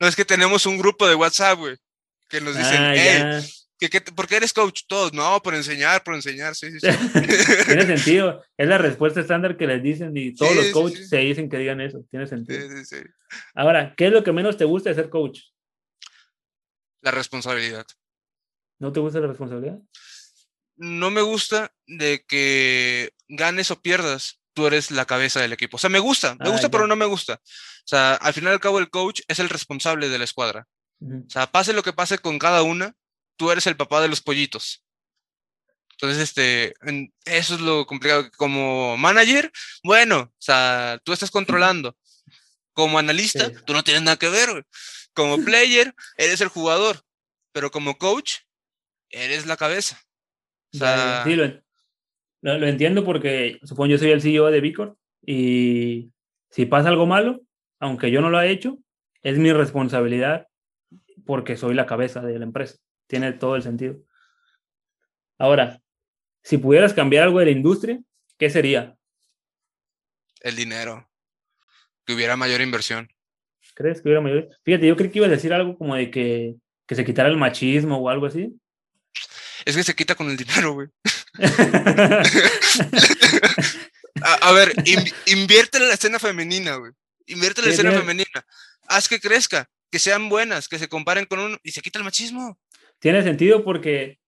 [0.00, 1.76] no, es que tenemos un grupo de WhatsApp, güey,
[2.28, 3.40] que nos dicen, ah,
[4.14, 4.82] ¿Por qué eres coach?
[4.88, 6.88] Todos, no, por enseñar, por enseñar, sí, sí, sí.
[7.66, 8.42] Tiene sentido.
[8.56, 11.80] Es la respuesta estándar que les dicen y todos los coaches se dicen que digan
[11.80, 12.04] eso.
[12.10, 12.68] Tiene sentido.
[13.54, 15.42] Ahora, ¿qué es lo que menos te gusta de ser coach?
[17.02, 17.86] La responsabilidad.
[18.80, 19.78] ¿No te gusta la responsabilidad?
[20.78, 25.76] No me gusta de que ganes o pierdas, tú eres la cabeza del equipo.
[25.76, 27.34] O sea, me gusta, me gusta, ah, pero no me gusta.
[27.34, 30.66] O sea, al final y al cabo, el coach es el responsable de la escuadra.
[31.00, 32.94] O sea, pase lo que pase con cada una,
[33.36, 34.84] tú eres el papá de los pollitos.
[35.92, 36.74] Entonces, este,
[37.24, 38.28] eso es lo complicado.
[38.36, 39.50] Como manager,
[39.82, 41.96] bueno, o sea, tú estás controlando.
[42.72, 44.66] Como analista, tú no tienes nada que ver.
[45.12, 47.02] Como player, eres el jugador.
[47.52, 48.38] Pero como coach,
[49.10, 50.00] eres la cabeza.
[50.72, 51.36] Sí,
[52.40, 56.12] lo, entiendo porque supongo yo soy el CEO de Vicor y
[56.50, 57.40] si pasa algo malo,
[57.80, 58.78] aunque yo no lo haya hecho,
[59.22, 60.46] es mi responsabilidad
[61.26, 62.78] porque soy la cabeza de la empresa.
[63.06, 63.98] Tiene todo el sentido.
[65.38, 65.80] Ahora,
[66.42, 68.00] si pudieras cambiar algo de la industria,
[68.38, 68.96] ¿qué sería?
[70.40, 71.08] El dinero.
[72.04, 73.08] Que hubiera mayor inversión.
[73.74, 74.48] ¿Crees que hubiera mayor?
[74.64, 77.36] Fíjate, yo creo que ibas a decir algo como de que, que se quitara el
[77.36, 78.58] machismo o algo así.
[79.68, 80.88] Es que se quita con el dinero, güey.
[84.22, 84.72] a, ver,
[85.26, 86.92] invierte en la escena femenina, güey.
[87.26, 88.46] Invierte en la escena femenina.
[88.86, 92.06] Haz que crezca, que sean buenas, que se comparen con uno y se quita el
[92.06, 92.58] machismo.
[92.98, 94.18] Tiene sentido porque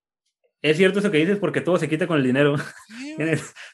[0.60, 2.56] es cierto eso que dices porque todo se quita con el dinero.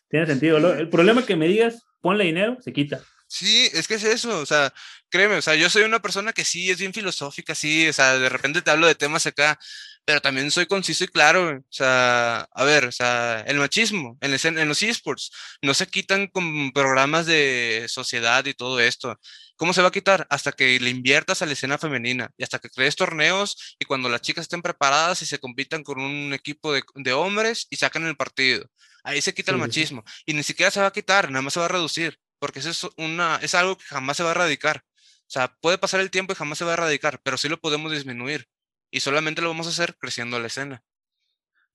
[0.09, 0.73] tiene, sentido.
[0.73, 3.03] el problema es que me digas, ponle dinero, se quita.
[3.27, 4.73] Sí, es que es eso, o sea,
[5.09, 8.21] créeme, o sea, yo soy una persona que sí es bien filosófica, sí, o sea,
[8.21, 9.59] de repente te hablo de temas acá,
[10.07, 14.33] pero también soy conciso y claro, o sea, a ver, o sea, el machismo en,
[14.59, 19.19] en los esports no se quitan con programas de sociedad y todo esto.
[19.57, 20.27] ¿Cómo se va a quitar?
[20.31, 24.09] Hasta que le inviertas a la escena femenina y hasta que crees torneos y cuando
[24.09, 28.07] las chicas estén preparadas y se compitan con un equipo de, de hombres y sacan
[28.07, 28.67] el partido.
[29.03, 30.05] Ahí se quita el machismo.
[30.25, 32.71] Y ni siquiera se va a quitar, nada más se va a reducir, porque eso
[32.71, 34.83] es, una, es algo que jamás se va a erradicar.
[35.29, 37.61] O sea, puede pasar el tiempo y jamás se va a erradicar, pero sí lo
[37.61, 38.49] podemos disminuir.
[38.91, 40.83] Y solamente lo vamos a hacer creciendo la escena.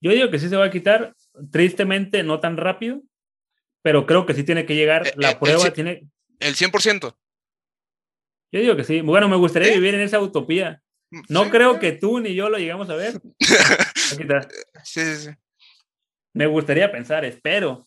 [0.00, 1.14] Yo digo que sí se va a quitar,
[1.50, 3.02] tristemente no tan rápido,
[3.82, 6.08] pero creo que sí tiene que llegar, eh, la eh, prueba el, tiene...
[6.40, 7.16] El 100%.
[8.52, 9.00] Yo digo que sí.
[9.00, 10.82] Bueno, me gustaría vivir en esa utopía.
[11.10, 13.20] Mm, no creo que tú ni yo lo llegamos a ver.
[14.84, 15.30] sí, sí, sí.
[16.34, 17.86] Me gustaría pensar, espero.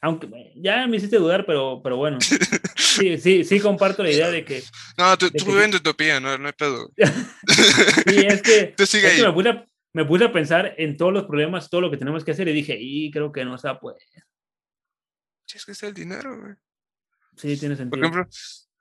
[0.00, 2.18] Aunque ya me hiciste dudar, pero, pero bueno.
[2.98, 4.62] Sí, sí, sí comparto la idea de que.
[4.96, 6.90] No, tú, tú vives en utopía, no, no hay pedo.
[6.96, 11.24] sí, es que, es que me, puse a, me, puse a, pensar en todos los
[11.24, 13.98] problemas, todo lo que tenemos que hacer y dije, y creo que no se puede.
[15.46, 16.54] Sí, es que es el dinero, güey.
[17.36, 17.90] Sí, tiene sentido.
[17.90, 18.28] Por ejemplo,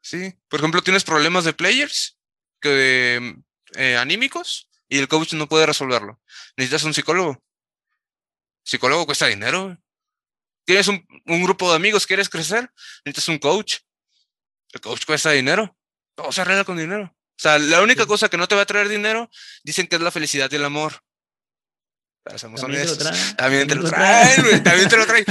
[0.01, 2.17] Sí, por ejemplo, tienes problemas de players,
[2.59, 3.35] que,
[3.75, 6.19] eh, anímicos, y el coach no puede resolverlo.
[6.57, 7.41] Necesitas un psicólogo.
[8.63, 9.77] Psicólogo cuesta dinero.
[10.65, 12.69] Tienes un, grupo de amigos, quieres crecer,
[13.05, 13.77] necesitas un coach.
[14.73, 15.76] El coach cuesta dinero.
[16.15, 17.06] Todo se arregla con dinero.
[17.06, 19.30] O sea, la única cosa que no te va a traer dinero,
[19.64, 20.93] dicen que es la felicidad y el amor.
[22.23, 23.35] Pero somos también honestos.
[23.35, 25.26] también te lo traen, También te lo traen.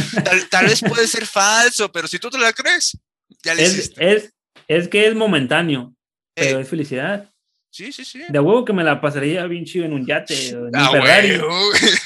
[0.51, 2.99] Tal, vez puede ser falso, pero si tú te la crees,
[3.45, 4.33] ya le es, Es,
[4.67, 5.95] es que es momentáneo,
[6.35, 7.31] pero eh, es felicidad.
[7.71, 8.25] Sí, sí, sí.
[8.29, 11.41] De huevo que me la pasaría bien chido en un yate, en un ah, Ferrari.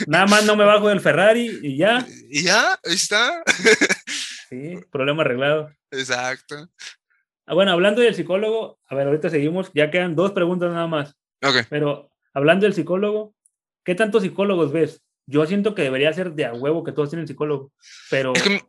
[0.07, 2.07] Nada más no me bajo del Ferrari y ya.
[2.29, 3.43] Y ya, ahí está.
[4.51, 5.75] sí, problema arreglado.
[5.91, 6.69] Exacto.
[7.47, 11.15] Ah, bueno, hablando del psicólogo, a ver, ahorita seguimos, ya quedan dos preguntas nada más.
[11.43, 11.67] Ok.
[11.69, 13.35] Pero hablando del psicólogo,
[13.85, 15.03] ¿qué tantos psicólogos ves?
[15.27, 17.73] Yo siento que debería ser de a huevo que todos tienen psicólogo,
[18.11, 18.33] pero...
[18.35, 18.63] Es que,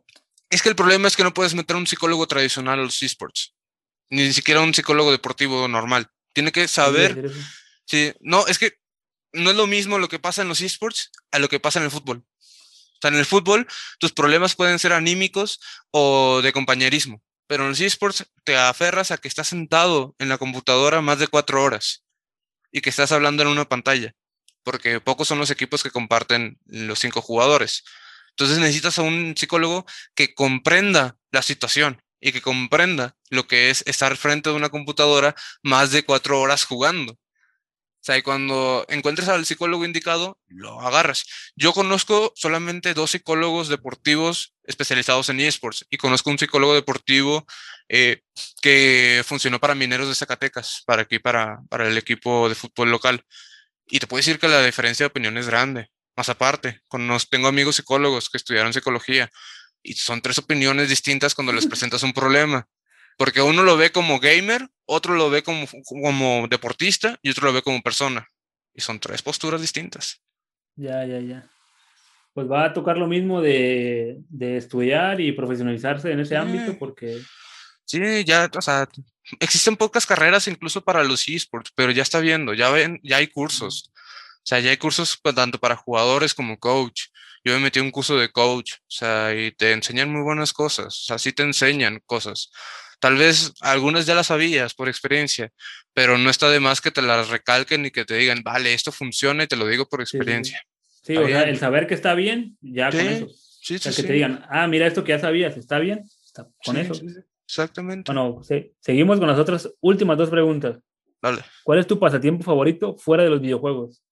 [0.50, 3.56] es que el problema es que no puedes meter un psicólogo tradicional a los esports
[4.10, 6.10] ni siquiera un psicólogo deportivo normal.
[6.32, 7.30] Tiene que saber.
[7.86, 8.74] Sí, no, es que
[9.32, 11.86] no es lo mismo lo que pasa en los esports a lo que pasa en
[11.86, 12.18] el fútbol.
[12.18, 13.66] O sea, en el fútbol
[13.98, 19.18] tus problemas pueden ser anímicos o de compañerismo, pero en los esports te aferras a
[19.18, 22.04] que estás sentado en la computadora más de cuatro horas
[22.72, 24.14] y que estás hablando en una pantalla,
[24.62, 27.84] porque pocos son los equipos que comparten los cinco jugadores.
[28.30, 33.82] Entonces necesitas a un psicólogo que comprenda la situación y que comprenda lo que es
[33.86, 37.18] estar frente a una computadora más de cuatro horas jugando.
[38.06, 41.24] Sea, y cuando encuentres al psicólogo indicado, lo agarras.
[41.56, 47.44] Yo conozco solamente dos psicólogos deportivos especializados en esports y conozco un psicólogo deportivo
[47.88, 48.22] eh,
[48.62, 53.24] que funcionó para Mineros de Zacatecas, para aquí, para, para el equipo de fútbol local.
[53.88, 55.90] Y te puedo decir que la diferencia de opinión es grande.
[56.16, 56.82] Más aparte,
[57.28, 59.28] tengo amigos psicólogos que estudiaron psicología
[59.82, 62.68] y son tres opiniones distintas cuando les presentas un problema.
[63.16, 67.52] Porque uno lo ve como gamer, otro lo ve como, como deportista y otro lo
[67.52, 68.28] ve como persona.
[68.74, 70.20] Y son tres posturas distintas.
[70.74, 71.50] Ya, ya, ya.
[72.34, 77.22] Pues va a tocar lo mismo de, de estudiar y profesionalizarse en ese ámbito porque...
[77.86, 78.86] Sí, ya, o sea,
[79.40, 83.28] existen pocas carreras incluso para los esports, pero ya está viendo, ya ven, ya hay
[83.28, 83.90] cursos.
[84.46, 87.04] O sea, ya hay cursos pues, tanto para jugadores como coach.
[87.44, 90.86] Yo me metí un curso de coach, o sea, y te enseñan muy buenas cosas,
[90.86, 92.50] o sea, sí te enseñan cosas.
[92.98, 95.50] Tal vez algunas ya las sabías por experiencia,
[95.92, 98.92] pero no está de más que te las recalquen y que te digan, vale, esto
[98.92, 100.62] funciona y te lo digo por experiencia.
[101.02, 103.28] Sí, o sea, el saber que está bien, ya con eso.
[103.28, 106.04] Sí, sí, o sea, que te digan, ah, mira esto que ya sabías, está bien,
[106.24, 106.94] está con eso.
[107.46, 108.12] exactamente.
[108.12, 108.40] Bueno,
[108.80, 110.78] seguimos con las otras últimas dos preguntas.
[111.22, 111.42] Dale.
[111.64, 114.02] ¿Cuál es tu pasatiempo favorito fuera de los videojuegos?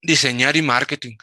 [0.00, 1.16] Diseñar y marketing.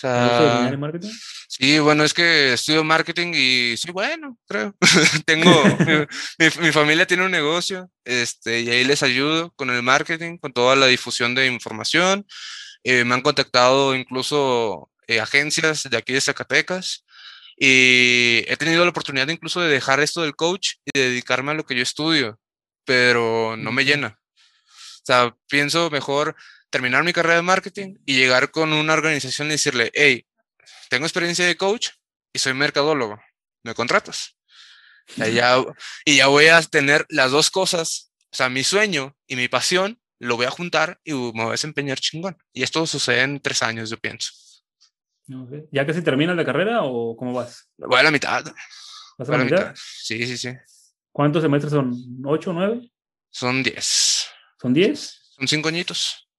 [0.00, 1.10] Sea, y marketing?
[1.46, 4.74] Sí, bueno, es que estudio marketing y sí, bueno, creo.
[5.26, 5.50] Tengo,
[6.38, 10.74] mi, familia tiene un negocio, este, y ahí les ayudo con el marketing, con toda
[10.74, 12.26] la difusión de información.
[12.82, 17.04] Eh, me han contactado incluso eh, agencias de aquí de Zacatecas
[17.58, 21.66] y he tenido la oportunidad incluso de dejar esto del coach y dedicarme a lo
[21.66, 22.40] que yo estudio,
[22.86, 24.18] pero no me llena.
[24.66, 26.36] O sea, pienso mejor
[26.70, 30.26] terminar mi carrera de marketing y llegar con una organización y decirle, hey,
[30.88, 31.90] tengo experiencia de coach
[32.32, 33.20] y soy mercadólogo,
[33.62, 34.36] ¿me contratas?
[35.16, 35.56] Y ya,
[36.04, 40.00] y ya voy a tener las dos cosas, o sea, mi sueño y mi pasión,
[40.20, 42.36] lo voy a juntar y me voy a desempeñar chingón.
[42.52, 44.32] Y esto sucede en tres años, yo pienso.
[45.70, 47.68] ¿Ya que se termina la carrera o cómo vas?
[47.78, 48.44] Voy a la mitad.
[49.16, 49.74] ¿Vas a la, mitad?
[49.76, 50.50] Sí, sí, sí.
[51.12, 51.94] ¿Cuántos semestres son?
[52.24, 52.90] ¿Ocho o nueve?
[53.30, 54.26] Son diez.
[54.60, 55.30] ¿Son diez?
[55.36, 56.29] Son cinco añitos.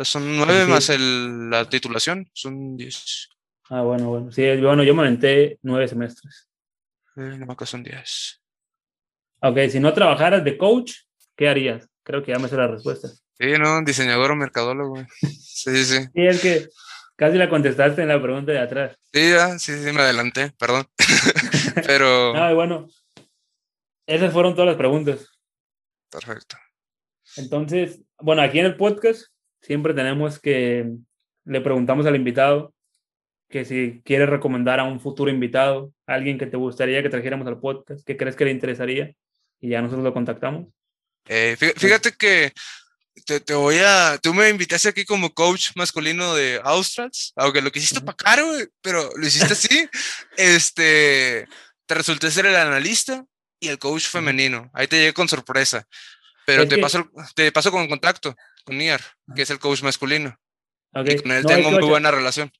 [0.00, 3.28] Son nueve más el, la titulación, son diez.
[3.68, 4.32] Ah, bueno, bueno.
[4.32, 6.48] Sí, bueno, yo me aventé nueve semestres.
[7.16, 8.40] Eh, no, acá son diez.
[9.40, 10.92] Ok, si no trabajaras de coach,
[11.36, 11.88] ¿qué harías?
[12.04, 13.08] Creo que ya me sé la respuesta.
[13.08, 14.96] Sí, no, diseñador o mercadólogo.
[15.58, 15.98] Sí, sí.
[16.14, 16.68] sí, es que
[17.16, 18.96] casi la contestaste en la pregunta de atrás.
[19.12, 20.86] Sí, sí, sí, me adelanté, perdón.
[21.86, 22.32] Pero.
[22.36, 22.88] Ah, bueno.
[24.06, 25.28] Esas fueron todas las preguntas.
[26.10, 26.56] Perfecto.
[27.36, 29.26] Entonces, bueno, aquí en el podcast
[29.68, 30.90] siempre tenemos que,
[31.44, 32.72] le preguntamos al invitado
[33.50, 37.60] que si quiere recomendar a un futuro invitado, alguien que te gustaría que trajéramos al
[37.60, 39.14] podcast, que crees que le interesaría,
[39.60, 40.68] y ya nosotros lo contactamos.
[41.26, 42.52] Eh, fíjate que
[43.26, 47.70] te, te, voy a, tú me invitaste aquí como coach masculino de Australs, aunque lo
[47.70, 48.46] que hiciste para caro,
[48.80, 49.88] pero lo hiciste así,
[50.36, 51.46] este,
[51.86, 53.24] te resulté ser el analista
[53.60, 55.86] y el coach femenino, ahí te llegué con sorpresa,
[56.46, 58.34] pero te, paso, te paso con contacto
[58.68, 59.00] con Niar,
[59.34, 60.38] que es el coach masculino.
[60.94, 62.50] Y con él tengo muy buena relación.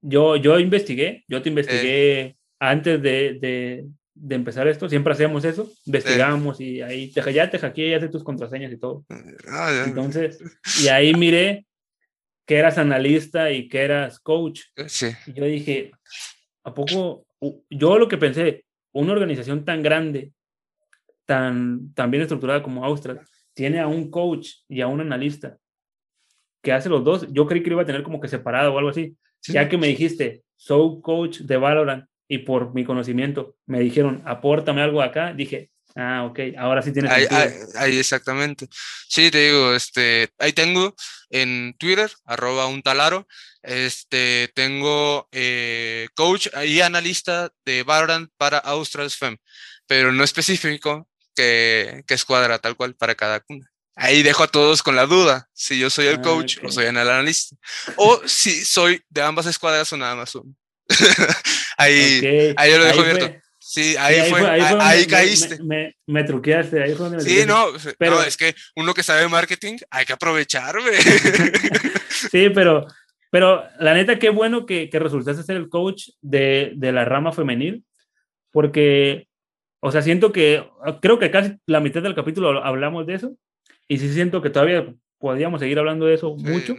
[0.00, 2.36] Yo, yo investigué, yo te investigué eh.
[2.58, 3.84] antes de, de,
[4.14, 8.08] de, empezar esto, siempre hacíamos eso, investigamos y ahí te, ya te hackeé, ya sé
[8.08, 9.04] tus contraseñas y todo.
[9.48, 10.40] Ah, Entonces,
[10.82, 11.66] y ahí miré
[12.44, 14.62] que eras analista y que eras coach.
[14.74, 15.10] Eh, sí.
[15.28, 15.92] Y yo dije,
[16.64, 17.24] ¿a poco?
[17.70, 20.32] Yo lo que pensé, una organización tan grande,
[21.26, 23.20] tan, tan bien estructurada como Austral,
[23.54, 25.58] tiene a un coach y a un analista
[26.62, 27.26] que hace los dos.
[27.30, 29.16] Yo creí que lo iba a tener como que separado o algo así.
[29.48, 34.80] Ya que me dijiste, soy coach de Valorant y por mi conocimiento me dijeron, apórtame
[34.80, 37.26] algo acá, dije, ah, ok, ahora sí tiene ahí,
[37.76, 38.68] ahí, exactamente.
[39.08, 40.94] Sí, te digo, este, ahí tengo
[41.30, 43.26] en Twitter, arroba un talaro,
[43.62, 49.36] este, tengo eh, coach y analista de Valorant para Australs Fem,
[49.86, 53.70] pero no específico que, que escuadra tal cual para cada cuna.
[53.94, 56.86] Ahí dejo a todos con la duda si yo soy el ah, coach o soy
[56.86, 57.56] el analista.
[57.96, 60.54] O si soy de ambas escuadras o nada más uno.
[61.76, 63.42] ahí, ahí yo lo dejo abierto.
[63.58, 65.62] Sí, ahí, fue, ahí, caíste.
[65.62, 69.02] Me, me, truqueaste, ahí fue donde me Sí, no, pero, no, es que uno que
[69.02, 70.74] sabe marketing hay que aprovechar,
[72.30, 72.86] sí, pero,
[73.30, 77.32] pero la neta, qué bueno que, que resultaste ser el coach de, de la rama
[77.32, 77.84] femenil,
[78.50, 79.28] porque
[79.84, 80.64] o sea, siento que,
[81.00, 83.36] creo que casi la mitad del capítulo hablamos de eso,
[83.88, 86.76] y sí siento que todavía podríamos seguir hablando de eso mucho,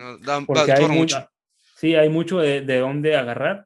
[0.48, 1.28] porque hay mucho.
[1.76, 3.66] Sí, hay mucho de, de, dónde agarrar.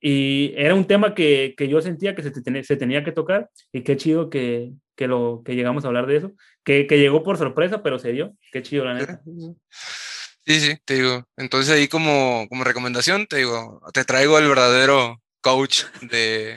[0.00, 3.82] Y era un tema que, que yo sentía que se, se, tenía que tocar, y
[3.82, 6.32] qué chido que, que, lo, que llegamos a hablar de eso,
[6.64, 8.34] que, que llegó por sorpresa, pero se dio.
[8.50, 9.20] Qué chido, la neta.
[10.46, 11.22] Sí, sí, te digo.
[11.36, 16.56] Entonces ahí como, como recomendación, te digo, te traigo el verdadero coach de,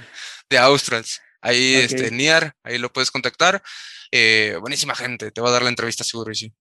[0.49, 1.21] de Australs.
[1.41, 3.61] Ahí, este, Niar, ahí lo puedes contactar.
[4.11, 6.53] Eh, buenísima gente, te va a dar la entrevista seguro y sí.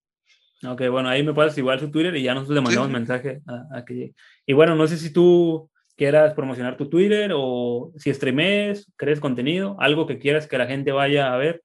[0.64, 3.84] Ok, bueno, ahí me puedes igual su Twitter y ya nosotros le mandamos mensaje a,
[3.84, 4.12] que
[4.44, 9.76] Y bueno, no sé si tú quieras promocionar tu Twitter o si streames, crees contenido,
[9.78, 11.62] algo que quieras que la gente vaya a ver.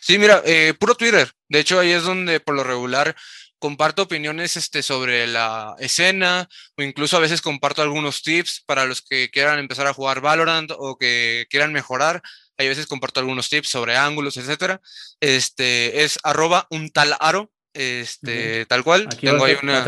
[0.00, 1.30] Sí, mira, eh, puro Twitter.
[1.48, 3.14] De hecho, ahí es donde por lo regular
[3.60, 9.02] comparto opiniones este, sobre la escena o incluso a veces comparto algunos tips para los
[9.02, 12.22] que quieran empezar a jugar Valorant o que quieran mejorar.
[12.56, 14.80] Hay veces comparto algunos tips sobre ángulos, etcétera.
[15.20, 19.06] Este es arroba un tal aro, este, tal cual.
[19.06, 19.84] Aquí tengo ahí una.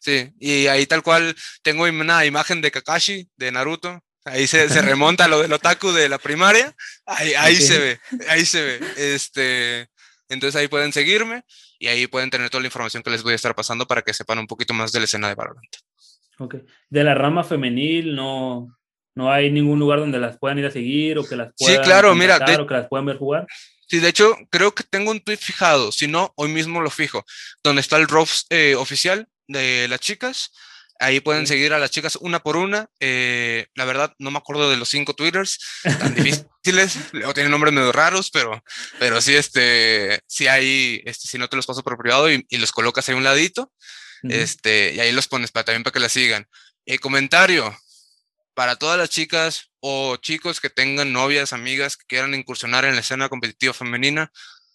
[0.00, 4.02] Sí, y ahí tal cual tengo una imagen de Kakashi de Naruto.
[4.24, 6.74] Ahí se, se remonta a lo del otaku de la primaria.
[7.06, 8.80] Ahí, ahí se ve, ahí se ve.
[9.14, 9.88] Este,
[10.28, 11.44] Entonces ahí pueden seguirme
[11.78, 14.14] y ahí pueden tener toda la información que les voy a estar pasando para que
[14.14, 15.76] sepan un poquito más de la escena de Valorant.
[16.38, 16.56] Ok.
[16.88, 18.78] De la rama femenil, no,
[19.14, 21.82] no hay ningún lugar donde las puedan ir a seguir o que las puedan Sí,
[21.82, 23.46] claro, mira, de, o que las puedan ver jugar.
[23.88, 27.24] Sí, de hecho, creo que tengo un tweet fijado, si no, hoy mismo lo fijo,
[27.64, 30.52] donde está el ROF eh, oficial de las chicas.
[31.00, 31.54] Ahí pueden sí.
[31.54, 32.90] seguir a las chicas una por una.
[32.98, 37.72] Eh, la verdad, no me acuerdo de los cinco Twitters tan difíciles, o tienen nombres
[37.72, 38.62] medio raros, pero,
[38.98, 42.58] pero sí, este, sí hay, este, si no te los paso por privado y, y
[42.58, 43.72] los colocas ahí a un ladito,
[44.22, 44.34] uh -huh.
[44.34, 46.48] este, y ahí los pones para, también para que las sigan.
[46.84, 47.76] Eh, comentario,
[48.54, 53.02] para todas las chicas o chicos que tengan novias, amigas que quieran incursionar en la
[53.02, 54.32] escena competitiva femenina,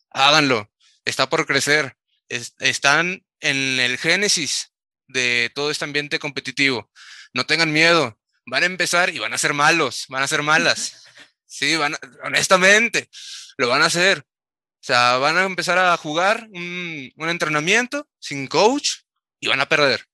[0.10, 0.72] háganlo.
[1.04, 1.98] Está por crecer.
[2.30, 4.73] Es, están en el génesis
[5.14, 6.92] de todo este ambiente competitivo.
[7.34, 8.20] No tengan miedo.
[8.46, 11.00] Van a empezar y van a ser malos, van a ser malas.
[11.46, 13.12] Sí, van a, honestamente,
[13.58, 14.26] lo van a hacer.
[14.26, 19.02] O sea, van a empezar a jugar un, un entrenamiento sin coach
[19.40, 20.08] y van a perder.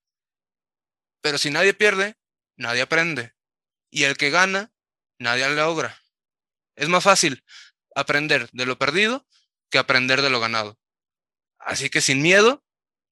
[1.22, 2.18] Pero si nadie pierde,
[2.56, 3.32] nadie aprende.
[3.90, 4.70] Y el que gana,
[5.18, 5.98] nadie lo logra.
[6.76, 7.42] Es más fácil
[7.94, 9.26] aprender de lo perdido
[9.70, 10.78] que aprender de lo ganado.
[11.58, 12.64] Así que sin miedo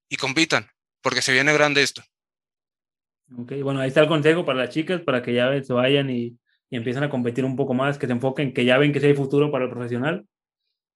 [0.09, 0.70] y compitan,
[1.01, 2.03] porque se viene grande esto.
[3.37, 6.39] Ok, bueno, ahí está el consejo para las chicas, para que ya se vayan y,
[6.70, 9.07] y empiecen a competir un poco más, que se enfoquen, que ya ven que sí
[9.07, 10.27] hay futuro para el profesional.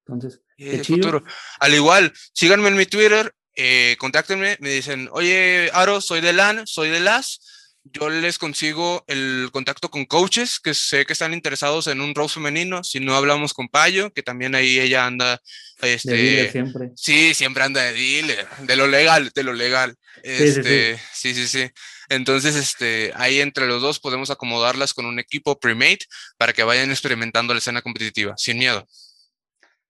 [0.07, 1.09] Entonces, qué chido.
[1.09, 1.25] Futuro.
[1.61, 6.67] Al igual, síganme en mi Twitter, eh, contáctenme, me dicen, oye, Aro, soy de LAN,
[6.67, 11.89] soy de LAS, yo les consigo el contacto con coaches que sé que están interesados
[11.89, 12.85] en un rol femenino.
[12.85, 15.41] Si no hablamos con Payo, que también ahí ella anda.
[15.81, 16.91] Este, de siempre.
[16.95, 19.97] Sí, siempre anda de dealer, de lo legal, de lo legal.
[20.23, 21.47] Este, sí, sí, sí.
[21.47, 21.71] sí, sí.
[22.09, 26.01] Entonces, este, ahí entre los dos podemos acomodarlas con un equipo pre-made
[26.37, 28.87] para que vayan experimentando la escena competitiva, sin miedo.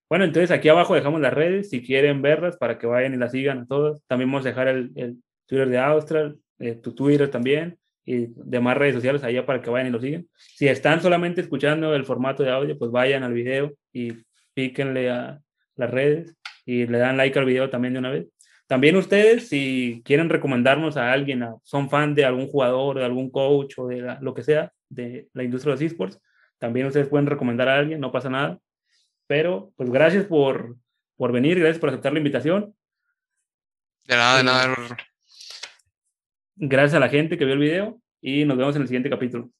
[0.08, 3.32] Bueno, entonces aquí abajo dejamos las redes, si quieren verlas, para que vayan y las
[3.32, 4.00] sigan a todas.
[4.06, 5.16] También vamos a dejar el, el
[5.46, 9.88] Twitter de Austral, eh, tu Twitter también y demás redes sociales allá para que vayan
[9.88, 10.26] y lo sigan.
[10.36, 14.12] Si están solamente escuchando el formato de audio, pues vayan al video y
[14.54, 15.40] píquenle a
[15.76, 18.26] las redes y le dan like al video también de una vez.
[18.66, 23.30] También ustedes, si quieren recomendarnos a alguien, a, son fan de algún jugador, de algún
[23.30, 26.18] coach o de la, lo que sea de la industria de los esports,
[26.58, 28.58] también ustedes pueden recomendar a alguien, no pasa nada.
[29.26, 30.76] Pero, pues gracias por,
[31.16, 32.74] por venir, gracias por aceptar la invitación.
[34.04, 34.96] De nada, de nada.
[36.56, 39.50] Gracias a la gente que vio el video y nos vemos en el siguiente capítulo.